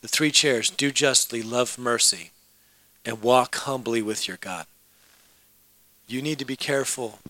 The 0.00 0.08
three 0.08 0.30
chairs: 0.30 0.70
do 0.70 0.90
justly, 0.90 1.42
love 1.42 1.78
mercy, 1.78 2.30
and 3.04 3.22
walk 3.22 3.54
humbly 3.56 4.02
with 4.02 4.26
your 4.26 4.38
God. 4.38 4.66
You 6.06 6.22
need 6.22 6.38
to 6.38 6.44
be 6.44 6.56
careful 6.56 7.20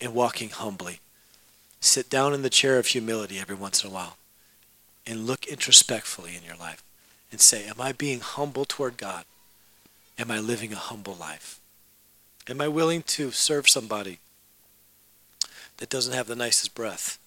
in 0.00 0.12
walking 0.14 0.50
humbly 0.50 1.00
sit 1.80 2.10
down 2.10 2.34
in 2.34 2.42
the 2.42 2.50
chair 2.50 2.78
of 2.78 2.88
humility 2.88 3.38
every 3.38 3.54
once 3.54 3.82
in 3.82 3.90
a 3.90 3.92
while 3.92 4.16
and 5.06 5.26
look 5.26 5.46
introspectively 5.46 6.36
in 6.36 6.42
your 6.42 6.56
life 6.56 6.82
and 7.30 7.40
say, 7.40 7.66
Am 7.66 7.80
I 7.80 7.92
being 7.92 8.20
humble 8.20 8.64
toward 8.64 8.96
God? 8.96 9.24
Am 10.18 10.30
I 10.30 10.38
living 10.38 10.72
a 10.72 10.76
humble 10.76 11.14
life? 11.14 11.60
Am 12.48 12.60
I 12.60 12.68
willing 12.68 13.02
to 13.02 13.30
serve 13.30 13.68
somebody 13.68 14.18
that 15.76 15.90
doesn't 15.90 16.14
have 16.14 16.26
the 16.26 16.36
nicest 16.36 16.74
breath 16.74 17.18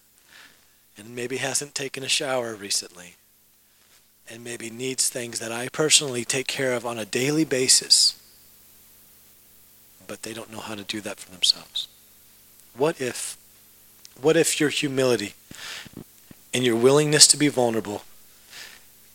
and 0.98 1.16
maybe 1.16 1.38
hasn't 1.38 1.76
taken 1.76 2.04
a 2.04 2.10
shower 2.10 2.56
recently 2.56 3.16
and 4.32 4.44
maybe 4.44 4.70
needs 4.70 5.10
things 5.10 5.40
that 5.40 5.52
I 5.52 5.70
personally 5.70 6.24
take 6.24 6.48
care 6.48 6.74
of 6.74 6.86
on 6.86 7.00
a 7.00 7.06
daily 7.06 7.46
basis, 7.46 8.20
but 10.08 10.24
they 10.24 10.34
don't 10.34 10.52
know 10.52 10.60
how 10.60 10.76
to 10.76 10.84
do 10.84 11.02
that 11.02 11.20
for 11.20 11.32
themselves? 11.32 11.88
What 12.76 13.02
if 13.02 13.38
what 14.22 14.36
if 14.36 14.60
your 14.60 14.70
humility 14.70 15.34
and 16.54 16.66
your 16.66 16.76
willingness 16.76 17.26
to 17.28 17.38
be 17.38 17.48
vulnerable 17.48 18.04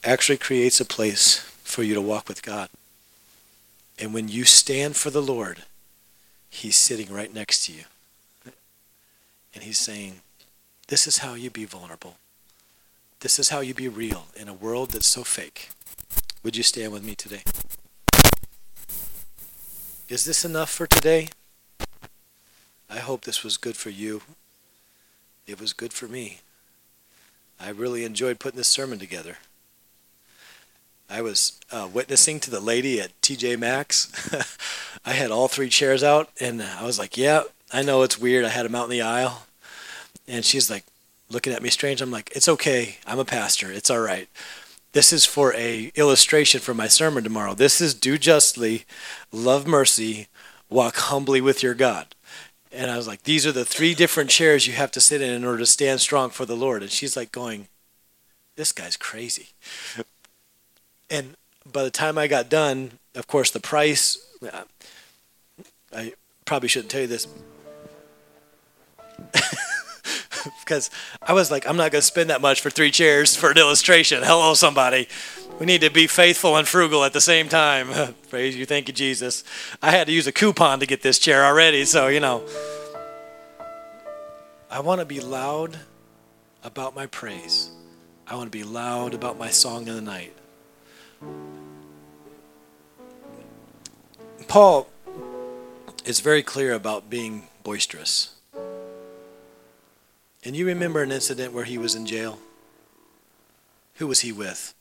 actually 0.03 0.39
creates 0.39 0.81
a 0.81 0.85
place 0.85 1.39
for 1.62 1.83
you 1.83 1.95
to 1.95 2.01
walk 2.01 2.29
with 2.29 2.43
God? 2.43 2.69
And 3.99 4.15
when 4.15 4.29
you 4.29 4.45
stand 4.45 4.97
for 4.97 5.11
the 5.11 5.23
Lord, 5.23 5.62
He's 6.49 6.77
sitting 6.77 7.12
right 7.12 7.33
next 7.33 7.67
to 7.67 7.73
you. 7.73 7.85
And 9.55 9.62
He's 9.62 9.79
saying, 9.79 10.21
This 10.89 11.07
is 11.07 11.19
how 11.19 11.35
you 11.35 11.51
be 11.51 11.65
vulnerable. 11.65 12.17
This 13.25 13.39
is 13.39 13.49
how 13.49 13.61
you 13.61 13.72
be 13.72 13.89
real 13.89 14.27
in 14.37 14.51
a 14.51 14.53
world 14.53 14.91
that's 14.91 15.07
so 15.07 15.25
fake. 15.25 15.70
Would 16.43 16.59
you 16.59 16.62
stand 16.62 16.93
with 16.93 17.03
me 17.03 17.14
today? 17.14 17.41
Is 20.11 20.27
this 20.27 20.45
enough 20.45 20.68
for 20.68 20.87
today? 20.87 21.29
I 22.91 22.99
hope 22.99 23.22
this 23.22 23.43
was 23.43 23.57
good 23.57 23.79
for 23.79 23.89
you 23.89 24.20
it 25.47 25.59
was 25.59 25.72
good 25.72 25.95
for 25.95 26.07
me. 26.07 26.41
I 27.59 27.70
really 27.70 28.05
enjoyed 28.05 28.39
putting 28.39 28.59
this 28.59 28.68
sermon 28.68 28.99
together. 28.99 29.39
I 31.09 31.22
was 31.22 31.59
uh, 31.72 31.89
witnessing 31.91 32.41
to 32.41 32.51
the 32.51 32.61
lady 32.61 33.01
at 33.01 33.18
TJ 33.22 33.59
Maxx. 33.59 34.59
I 35.07 35.12
had 35.12 35.31
all 35.31 35.49
three 35.49 35.70
chairs 35.70 36.05
out, 36.05 36.29
and 36.41 36.62
I 36.62 36.85
was 36.85 36.99
like, 36.99 37.16
"Yeah, 37.16 37.45
I 37.72 37.81
know 37.81 38.03
it's 38.03 38.18
weird. 38.18 38.45
I 38.45 38.51
had 38.51 38.66
them 38.66 38.75
out 38.75 38.85
in 38.85 38.91
the 38.91 39.03
aisle," 39.03 39.47
and 40.29 40.45
she's 40.45 40.70
like, 40.70 40.85
looking 41.31 41.53
at 41.53 41.62
me 41.62 41.70
strange. 41.70 42.01
I'm 42.01 42.11
like, 42.11 42.31
"It's 42.35 42.49
okay. 42.49 42.97
I'm 43.07 43.18
a 43.18 43.25
pastor. 43.25 43.70
It's 43.70 43.91
all 43.91 44.01
right." 44.01 44.29
This 44.93 45.12
is 45.12 45.27
for 45.27 45.53
a 45.55 45.91
illustration 45.97 46.61
for 46.61 46.72
my 46.72 46.87
sermon 46.87 47.25
tomorrow. 47.25 47.55
This 47.55 47.81
is 47.81 47.95
do 47.95 48.16
justly, 48.16 48.85
love 49.33 49.66
mercy, 49.66 50.29
walk 50.70 50.97
humbly 50.97 51.41
with 51.41 51.64
your 51.64 51.75
God. 51.75 52.14
And 52.70 52.91
I 52.91 52.97
was 52.97 53.07
like, 53.09 53.22
these 53.25 53.45
are 53.45 53.53
the 53.53 53.64
three 53.64 53.95
different 53.95 54.31
chairs 54.31 54.66
you 54.66 54.72
have 54.75 54.91
to 54.93 55.01
sit 55.01 55.20
in 55.20 55.31
in 55.31 55.45
order 55.45 55.59
to 55.59 55.66
stand 55.66 56.01
strong 56.01 56.31
for 56.31 56.47
the 56.47 56.57
Lord. 56.57 56.83
And 56.83 56.91
she's 56.91 57.16
like 57.16 57.33
going, 57.33 57.68
this 58.57 58.72
guy's 58.72 58.97
crazy. 58.97 59.49
And 61.11 61.37
by 61.70 61.83
the 61.83 61.91
time 61.91 62.16
I 62.18 62.27
got 62.27 62.49
done, 62.49 62.99
of 63.14 63.27
course, 63.27 63.51
the 63.51 63.61
price, 63.61 64.25
I 65.95 66.14
probably 66.45 66.68
shouldn't 66.68 66.91
tell 66.91 67.03
you 67.03 67.07
this. 67.07 67.27
because 70.61 70.91
I 71.23 71.33
was 71.33 71.51
like, 71.51 71.67
I'm 71.67 71.77
not 71.77 71.93
going 71.93 72.01
to 72.01 72.07
spend 72.07 72.31
that 72.31 72.41
much 72.41 72.61
for 72.61 72.71
three 72.71 72.91
chairs 72.91 73.37
for 73.37 73.51
an 73.51 73.59
illustration. 73.59 74.23
Hello, 74.23 74.55
somebody. 74.55 75.09
We 75.59 75.67
need 75.67 75.83
to 75.83 75.91
be 75.91 76.07
faithful 76.07 76.57
and 76.57 76.67
frugal 76.67 77.05
at 77.05 77.13
the 77.13 77.21
same 77.21 77.49
time. 77.49 78.15
Praise 78.29 78.57
you. 78.57 78.67
Thank 78.67 78.89
you, 78.89 78.95
Jesus. 78.95 79.45
I 79.83 79.91
had 79.91 80.07
to 80.09 80.13
use 80.13 80.27
a 80.27 80.33
coupon 80.33 80.81
to 80.81 80.87
get 80.87 81.03
this 81.03 81.19
chair 81.19 81.45
already, 81.45 81.85
so, 81.85 82.09
you 82.09 82.21
know. 82.21 82.45
I 84.71 84.81
want 84.81 85.01
to 85.01 85.05
be 85.05 85.21
loud 85.21 85.79
about 86.65 86.97
my 86.97 87.07
praise. 87.07 87.71
I 88.27 88.35
want 88.35 88.51
to 88.51 88.59
be 88.59 88.65
loud 88.65 89.15
about 89.15 89.39
my 89.39 89.51
song 89.51 89.89
of 89.89 89.95
the 89.95 90.01
night. 90.01 90.35
Paul 94.49 94.89
is 96.05 96.21
very 96.21 96.43
clear 96.43 96.73
about 96.73 97.09
being 97.09 97.45
boisterous. 97.63 98.35
And 100.45 100.55
you 100.55 100.67
remember 100.67 101.03
an 101.03 101.11
incident 101.11 101.53
where 101.53 101.65
he 101.65 101.79
was 101.79 101.95
in 101.95 102.07
jail? 102.07 102.39
Who 103.95 104.07
was 104.07 104.21
he 104.21 104.33
with? 104.33 104.75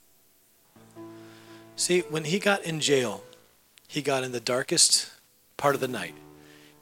See, 1.75 2.01
when 2.01 2.25
he 2.25 2.39
got 2.39 2.63
in 2.63 2.79
jail, 2.79 3.23
he 3.87 4.01
got 4.01 4.23
in 4.23 4.31
the 4.31 4.39
darkest 4.39 5.09
part 5.57 5.75
of 5.75 5.81
the 5.81 5.87
night 5.87 6.15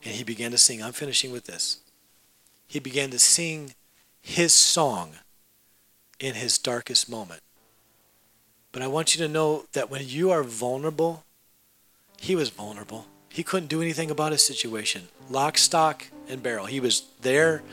and 0.03 0.15
he 0.15 0.23
began 0.23 0.51
to 0.51 0.57
sing. 0.57 0.81
I'm 0.81 0.93
finishing 0.93 1.31
with 1.31 1.45
this. 1.45 1.79
He 2.67 2.79
began 2.79 3.11
to 3.11 3.19
sing 3.19 3.75
his 4.21 4.53
song 4.53 5.13
in 6.19 6.35
his 6.35 6.57
darkest 6.57 7.09
moment. 7.09 7.41
But 8.71 8.81
I 8.81 8.87
want 8.87 9.15
you 9.15 9.25
to 9.25 9.31
know 9.31 9.65
that 9.73 9.89
when 9.89 10.07
you 10.07 10.31
are 10.31 10.43
vulnerable, 10.43 11.23
he 12.19 12.35
was 12.35 12.49
vulnerable. 12.49 13.07
He 13.29 13.43
couldn't 13.43 13.67
do 13.67 13.81
anything 13.81 14.09
about 14.09 14.31
his 14.31 14.45
situation. 14.45 15.09
Lock, 15.29 15.57
stock, 15.57 16.07
and 16.29 16.41
barrel. 16.41 16.65
He 16.65 16.79
was 16.79 17.03
there, 17.21 17.63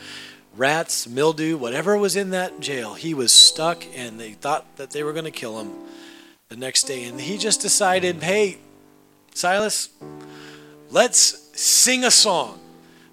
rats, 0.57 1.09
mildew, 1.09 1.57
whatever 1.57 1.97
was 1.97 2.17
in 2.17 2.31
that 2.31 2.61
jail. 2.61 2.95
He 2.95 3.15
was 3.15 3.33
stuck, 3.33 3.85
and 3.95 4.19
they 4.19 4.33
thought 4.33 4.77
that 4.77 4.91
they 4.91 5.03
were 5.03 5.13
going 5.13 5.25
to 5.25 5.31
kill 5.31 5.61
him 5.61 5.73
the 6.49 6.57
next 6.57 6.85
day. 6.85 7.05
And 7.05 7.21
he 7.21 7.39
just 7.39 7.61
decided, 7.61 8.23
hey, 8.23 8.59
Silas, 9.35 9.91
let's 10.91 11.61
sing 11.61 12.05
a 12.05 12.11
song. 12.11 12.59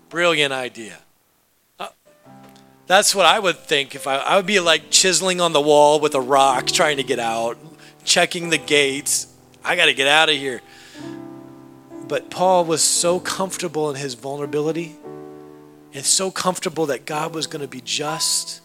Brilliant 0.09 0.53
idea. 0.53 0.97
Uh, 1.79 1.89
that's 2.87 3.13
what 3.13 3.25
I 3.25 3.39
would 3.39 3.57
think 3.57 3.95
if 3.95 4.07
I, 4.07 4.17
I 4.17 4.37
would 4.37 4.45
be 4.45 4.59
like 4.59 4.89
chiseling 4.89 5.41
on 5.41 5.53
the 5.53 5.61
wall 5.61 5.99
with 5.99 6.15
a 6.15 6.21
rock 6.21 6.67
trying 6.67 6.97
to 6.97 7.03
get 7.03 7.19
out, 7.19 7.57
checking 8.03 8.49
the 8.49 8.57
gates. 8.57 9.27
I 9.63 9.75
got 9.75 9.85
to 9.85 9.93
get 9.93 10.07
out 10.07 10.29
of 10.29 10.35
here. 10.35 10.61
But 12.07 12.29
Paul 12.29 12.65
was 12.65 12.83
so 12.83 13.19
comfortable 13.19 13.89
in 13.89 13.95
his 13.95 14.13
vulnerability 14.13 14.95
and 15.95 16.05
so 16.05 16.29
comfortable 16.29 16.85
that 16.87 17.05
God 17.05 17.33
was 17.33 17.47
going 17.47 17.61
to 17.61 17.67
be 17.69 17.79
just 17.81 18.61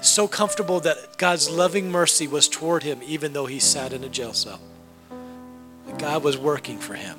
so 0.00 0.28
comfortable 0.28 0.80
that 0.80 1.18
God's 1.18 1.50
loving 1.50 1.90
mercy 1.90 2.26
was 2.26 2.48
toward 2.48 2.84
him 2.84 3.00
even 3.04 3.32
though 3.32 3.46
he 3.46 3.58
sat 3.58 3.92
in 3.92 4.04
a 4.04 4.08
jail 4.08 4.32
cell. 4.32 4.60
God 5.98 6.22
was 6.22 6.38
working 6.38 6.78
for 6.78 6.94
him. 6.94 7.18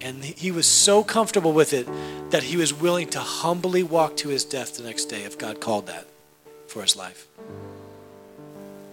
And 0.00 0.22
he 0.22 0.50
was 0.50 0.66
so 0.66 1.02
comfortable 1.02 1.52
with 1.52 1.72
it 1.72 1.88
that 2.30 2.42
he 2.42 2.56
was 2.56 2.74
willing 2.74 3.08
to 3.10 3.20
humbly 3.20 3.82
walk 3.82 4.16
to 4.18 4.28
his 4.28 4.44
death 4.44 4.76
the 4.76 4.82
next 4.82 5.06
day 5.06 5.22
if 5.22 5.38
God 5.38 5.60
called 5.60 5.86
that 5.86 6.06
for 6.66 6.82
his 6.82 6.96
life. 6.96 7.26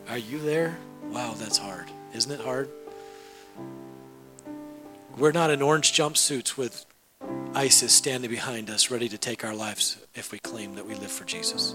Are 0.08 0.18
you 0.18 0.40
there? 0.40 0.78
Wow, 1.10 1.34
that's 1.38 1.58
hard. 1.58 1.90
Isn't 2.14 2.32
it 2.32 2.40
hard? 2.40 2.70
We're 5.18 5.32
not 5.32 5.50
in 5.50 5.62
orange 5.62 5.92
jumpsuits 5.92 6.56
with 6.56 6.86
ISIS 7.55 7.93
standing 7.93 8.30
behind 8.30 8.70
us, 8.70 8.91
ready 8.91 9.07
to 9.07 9.18
take 9.18 9.45
our 9.45 9.55
lives 9.55 9.97
if 10.13 10.32
we 10.32 10.39
claim 10.39 10.76
that 10.76 10.86
we 10.86 10.93
live 10.95 11.11
for 11.11 11.24
Jesus. 11.24 11.74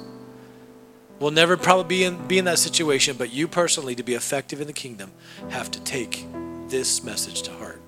We'll 1.19 1.31
never 1.31 1.57
probably 1.57 1.85
be 1.85 2.05
in, 2.05 2.27
be 2.27 2.39
in 2.39 2.45
that 2.45 2.59
situation, 2.59 3.17
but 3.17 3.33
you 3.33 3.49
personally, 3.49 3.95
to 3.95 4.03
be 4.03 4.15
effective 4.15 4.61
in 4.61 4.67
the 4.67 4.73
kingdom, 4.73 5.13
have 5.49 5.71
to 5.71 5.81
take 5.81 6.27
this 6.69 7.03
message 7.03 7.43
to 7.43 7.53
heart. 7.53 7.81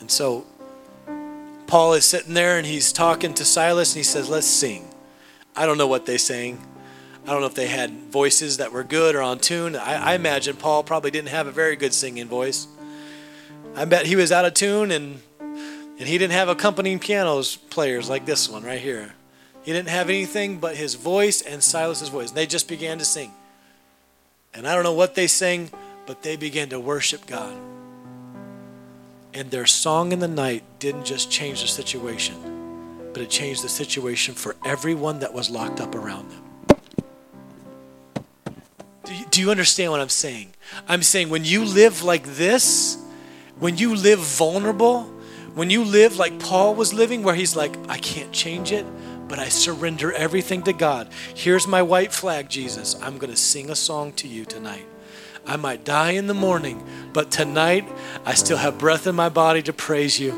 And 0.00 0.10
so, 0.10 0.46
Paul 1.66 1.92
is 1.92 2.06
sitting 2.06 2.32
there 2.32 2.56
and 2.56 2.66
he's 2.66 2.92
talking 2.92 3.34
to 3.34 3.44
Silas 3.44 3.92
and 3.92 3.98
he 3.98 4.04
says, 4.04 4.30
Let's 4.30 4.46
sing. 4.46 4.88
I 5.54 5.66
don't 5.66 5.76
know 5.76 5.86
what 5.86 6.06
they 6.06 6.16
sang. 6.16 6.66
I 7.26 7.32
don't 7.32 7.40
know 7.40 7.46
if 7.46 7.54
they 7.54 7.66
had 7.66 7.90
voices 8.10 8.56
that 8.56 8.72
were 8.72 8.84
good 8.84 9.14
or 9.14 9.20
on 9.20 9.38
tune. 9.38 9.76
I, 9.76 10.12
I 10.12 10.14
imagine 10.14 10.56
Paul 10.56 10.82
probably 10.82 11.10
didn't 11.10 11.28
have 11.28 11.46
a 11.46 11.52
very 11.52 11.76
good 11.76 11.92
singing 11.92 12.26
voice. 12.26 12.68
I 13.78 13.84
bet 13.84 14.06
he 14.06 14.16
was 14.16 14.32
out 14.32 14.44
of 14.44 14.54
tune 14.54 14.90
and 14.90 15.22
and 15.40 16.06
he 16.06 16.18
didn't 16.18 16.32
have 16.32 16.48
accompanying 16.48 16.98
pianos 16.98 17.56
players 17.56 18.08
like 18.08 18.26
this 18.26 18.48
one 18.48 18.64
right 18.64 18.80
here. 18.80 19.14
He 19.62 19.72
didn't 19.72 19.88
have 19.88 20.08
anything 20.08 20.58
but 20.58 20.76
his 20.76 20.94
voice 20.94 21.42
and 21.42 21.62
Silas's 21.62 22.08
voice. 22.08 22.32
They 22.32 22.46
just 22.46 22.68
began 22.68 22.98
to 22.98 23.04
sing. 23.04 23.32
And 24.54 24.66
I 24.66 24.74
don't 24.74 24.82
know 24.82 24.94
what 24.94 25.14
they 25.14 25.26
sang, 25.26 25.70
but 26.06 26.22
they 26.22 26.36
began 26.36 26.68
to 26.70 26.80
worship 26.80 27.26
God. 27.26 27.56
And 29.34 29.50
their 29.50 29.66
song 29.66 30.10
in 30.12 30.20
the 30.20 30.28
night 30.28 30.64
didn't 30.78 31.04
just 31.04 31.30
change 31.30 31.62
the 31.62 31.68
situation, 31.68 33.10
but 33.12 33.22
it 33.22 33.30
changed 33.30 33.62
the 33.62 33.68
situation 33.68 34.34
for 34.34 34.56
everyone 34.64 35.20
that 35.20 35.34
was 35.34 35.50
locked 35.50 35.80
up 35.80 35.94
around 35.94 36.30
them. 36.30 36.44
Do 39.04 39.14
you, 39.14 39.26
do 39.30 39.40
you 39.40 39.50
understand 39.50 39.92
what 39.92 40.00
I'm 40.00 40.08
saying? 40.08 40.54
I'm 40.88 41.02
saying 41.02 41.28
when 41.28 41.44
you 41.44 41.64
live 41.64 42.02
like 42.02 42.24
this, 42.24 42.98
when 43.58 43.76
you 43.76 43.94
live 43.94 44.20
vulnerable, 44.20 45.02
when 45.54 45.70
you 45.70 45.84
live 45.84 46.16
like 46.16 46.38
Paul 46.38 46.74
was 46.74 46.94
living, 46.94 47.22
where 47.22 47.34
he's 47.34 47.56
like, 47.56 47.76
I 47.88 47.98
can't 47.98 48.32
change 48.32 48.72
it, 48.72 48.86
but 49.28 49.38
I 49.38 49.48
surrender 49.48 50.12
everything 50.12 50.62
to 50.62 50.72
God. 50.72 51.08
Here's 51.34 51.66
my 51.66 51.82
white 51.82 52.12
flag, 52.12 52.48
Jesus. 52.48 52.96
I'm 53.02 53.18
going 53.18 53.30
to 53.32 53.36
sing 53.36 53.70
a 53.70 53.76
song 53.76 54.12
to 54.12 54.28
you 54.28 54.44
tonight. 54.44 54.86
I 55.46 55.56
might 55.56 55.84
die 55.84 56.12
in 56.12 56.26
the 56.26 56.34
morning, 56.34 56.86
but 57.12 57.30
tonight 57.30 57.88
I 58.24 58.34
still 58.34 58.58
have 58.58 58.78
breath 58.78 59.06
in 59.06 59.14
my 59.14 59.28
body 59.28 59.62
to 59.62 59.72
praise 59.72 60.20
you 60.20 60.32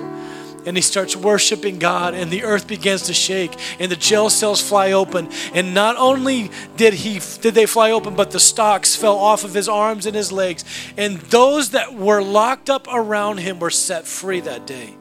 and 0.67 0.77
he 0.77 0.83
starts 0.83 1.17
worshiping 1.17 1.79
God 1.79 2.15
and 2.15 2.31
the 2.31 2.45
earth 2.45 2.67
begins 2.67 3.03
to 3.03 3.15
shake 3.15 3.55
and 3.79 3.91
the 3.91 3.97
jail 3.97 4.31
cells 4.31 4.61
fly 4.61 4.93
open. 4.93 5.29
And 5.55 5.75
not 5.75 5.97
only 5.97 6.51
did 6.77 6.95
he 6.95 7.21
did 7.41 7.55
they 7.55 7.67
fly 7.67 7.91
open 7.91 8.15
but 8.15 8.31
the 8.31 8.41
stocks 8.41 8.97
fell 8.97 9.17
off 9.17 9.45
of 9.45 9.55
his 9.55 9.69
arms 9.69 10.07
and 10.07 10.15
his 10.15 10.33
legs. 10.33 10.65
And 10.97 11.19
those 11.19 11.71
that 11.71 11.95
were 11.95 12.23
locked 12.23 12.69
up 12.69 12.87
around 12.93 13.39
him 13.39 13.59
were 13.59 13.71
set 13.71 14.07
free 14.07 14.41
that 14.41 14.67
day 14.67 14.95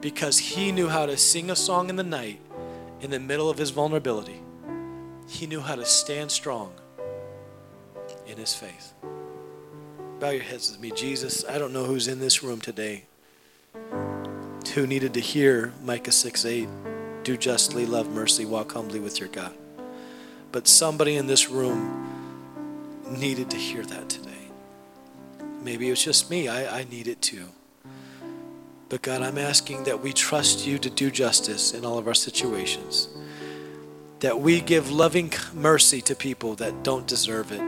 because 0.00 0.38
he 0.38 0.72
knew 0.72 0.88
how 0.88 1.06
to 1.06 1.16
sing 1.16 1.50
a 1.50 1.56
song 1.56 1.90
in 1.90 1.96
the 1.96 2.02
night 2.02 2.40
in 3.00 3.10
the 3.10 3.20
middle 3.20 3.50
of 3.50 3.58
his 3.58 3.70
vulnerability. 3.70 4.40
He 5.28 5.46
knew 5.46 5.60
how 5.60 5.76
to 5.76 5.84
stand 5.84 6.30
strong 6.30 6.72
in 8.26 8.36
his 8.36 8.54
faith. 8.54 8.94
Bow 10.18 10.30
your 10.30 10.42
heads 10.42 10.70
with 10.70 10.80
me. 10.80 10.90
Jesus 10.90 11.44
i 11.48 11.58
don't 11.58 11.72
know 11.72 11.84
who's 11.84 12.08
in 12.08 12.20
this 12.20 12.42
room 12.42 12.60
today 12.60 13.04
who 14.70 14.86
needed 14.86 15.14
to 15.14 15.20
hear 15.20 15.72
Micah 15.82 16.12
6 16.12 16.44
8 16.44 16.68
do 17.22 17.36
justly, 17.36 17.86
love 17.86 18.08
mercy, 18.08 18.44
walk 18.44 18.72
humbly 18.72 19.00
with 19.00 19.20
your 19.20 19.28
God. 19.28 19.52
But 20.52 20.66
somebody 20.66 21.16
in 21.16 21.26
this 21.26 21.48
room 21.48 22.06
needed 23.08 23.50
to 23.50 23.56
hear 23.56 23.84
that 23.84 24.08
today. 24.08 24.30
Maybe 25.62 25.88
it 25.88 25.90
was 25.90 26.02
just 26.02 26.30
me, 26.30 26.48
I, 26.48 26.80
I 26.80 26.84
need 26.84 27.08
it 27.08 27.20
too. 27.20 27.46
But 28.88 29.02
God, 29.02 29.22
I'm 29.22 29.38
asking 29.38 29.84
that 29.84 30.02
we 30.02 30.12
trust 30.12 30.66
you 30.66 30.78
to 30.78 30.90
do 30.90 31.10
justice 31.10 31.74
in 31.74 31.84
all 31.84 31.98
of 31.98 32.08
our 32.08 32.14
situations. 32.14 33.08
That 34.20 34.40
we 34.40 34.60
give 34.60 34.90
loving 34.90 35.32
mercy 35.54 36.00
to 36.02 36.14
people 36.14 36.54
that 36.56 36.82
don't 36.82 37.06
deserve 37.06 37.52
it 37.52 37.62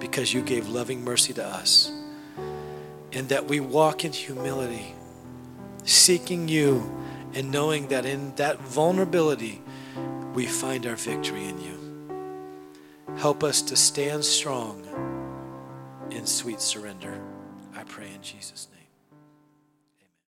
because 0.00 0.34
you 0.34 0.42
gave 0.42 0.68
loving 0.68 1.02
mercy 1.04 1.32
to 1.34 1.46
us. 1.46 1.90
And 3.12 3.28
that 3.30 3.46
we 3.46 3.60
walk 3.60 4.04
in 4.04 4.12
humility 4.12 4.94
seeking 5.88 6.48
you 6.48 6.94
and 7.34 7.50
knowing 7.50 7.88
that 7.88 8.04
in 8.04 8.34
that 8.36 8.60
vulnerability, 8.60 9.62
we 10.34 10.46
find 10.46 10.86
our 10.86 10.96
victory 10.96 11.44
in 11.44 11.60
you. 11.60 11.78
Help 13.16 13.42
us 13.42 13.62
to 13.62 13.76
stand 13.76 14.24
strong 14.24 14.84
in 16.10 16.26
sweet 16.26 16.60
surrender. 16.60 17.20
I 17.74 17.84
pray 17.84 18.12
in 18.14 18.22
Jesus' 18.22 18.67
name. 18.67 18.67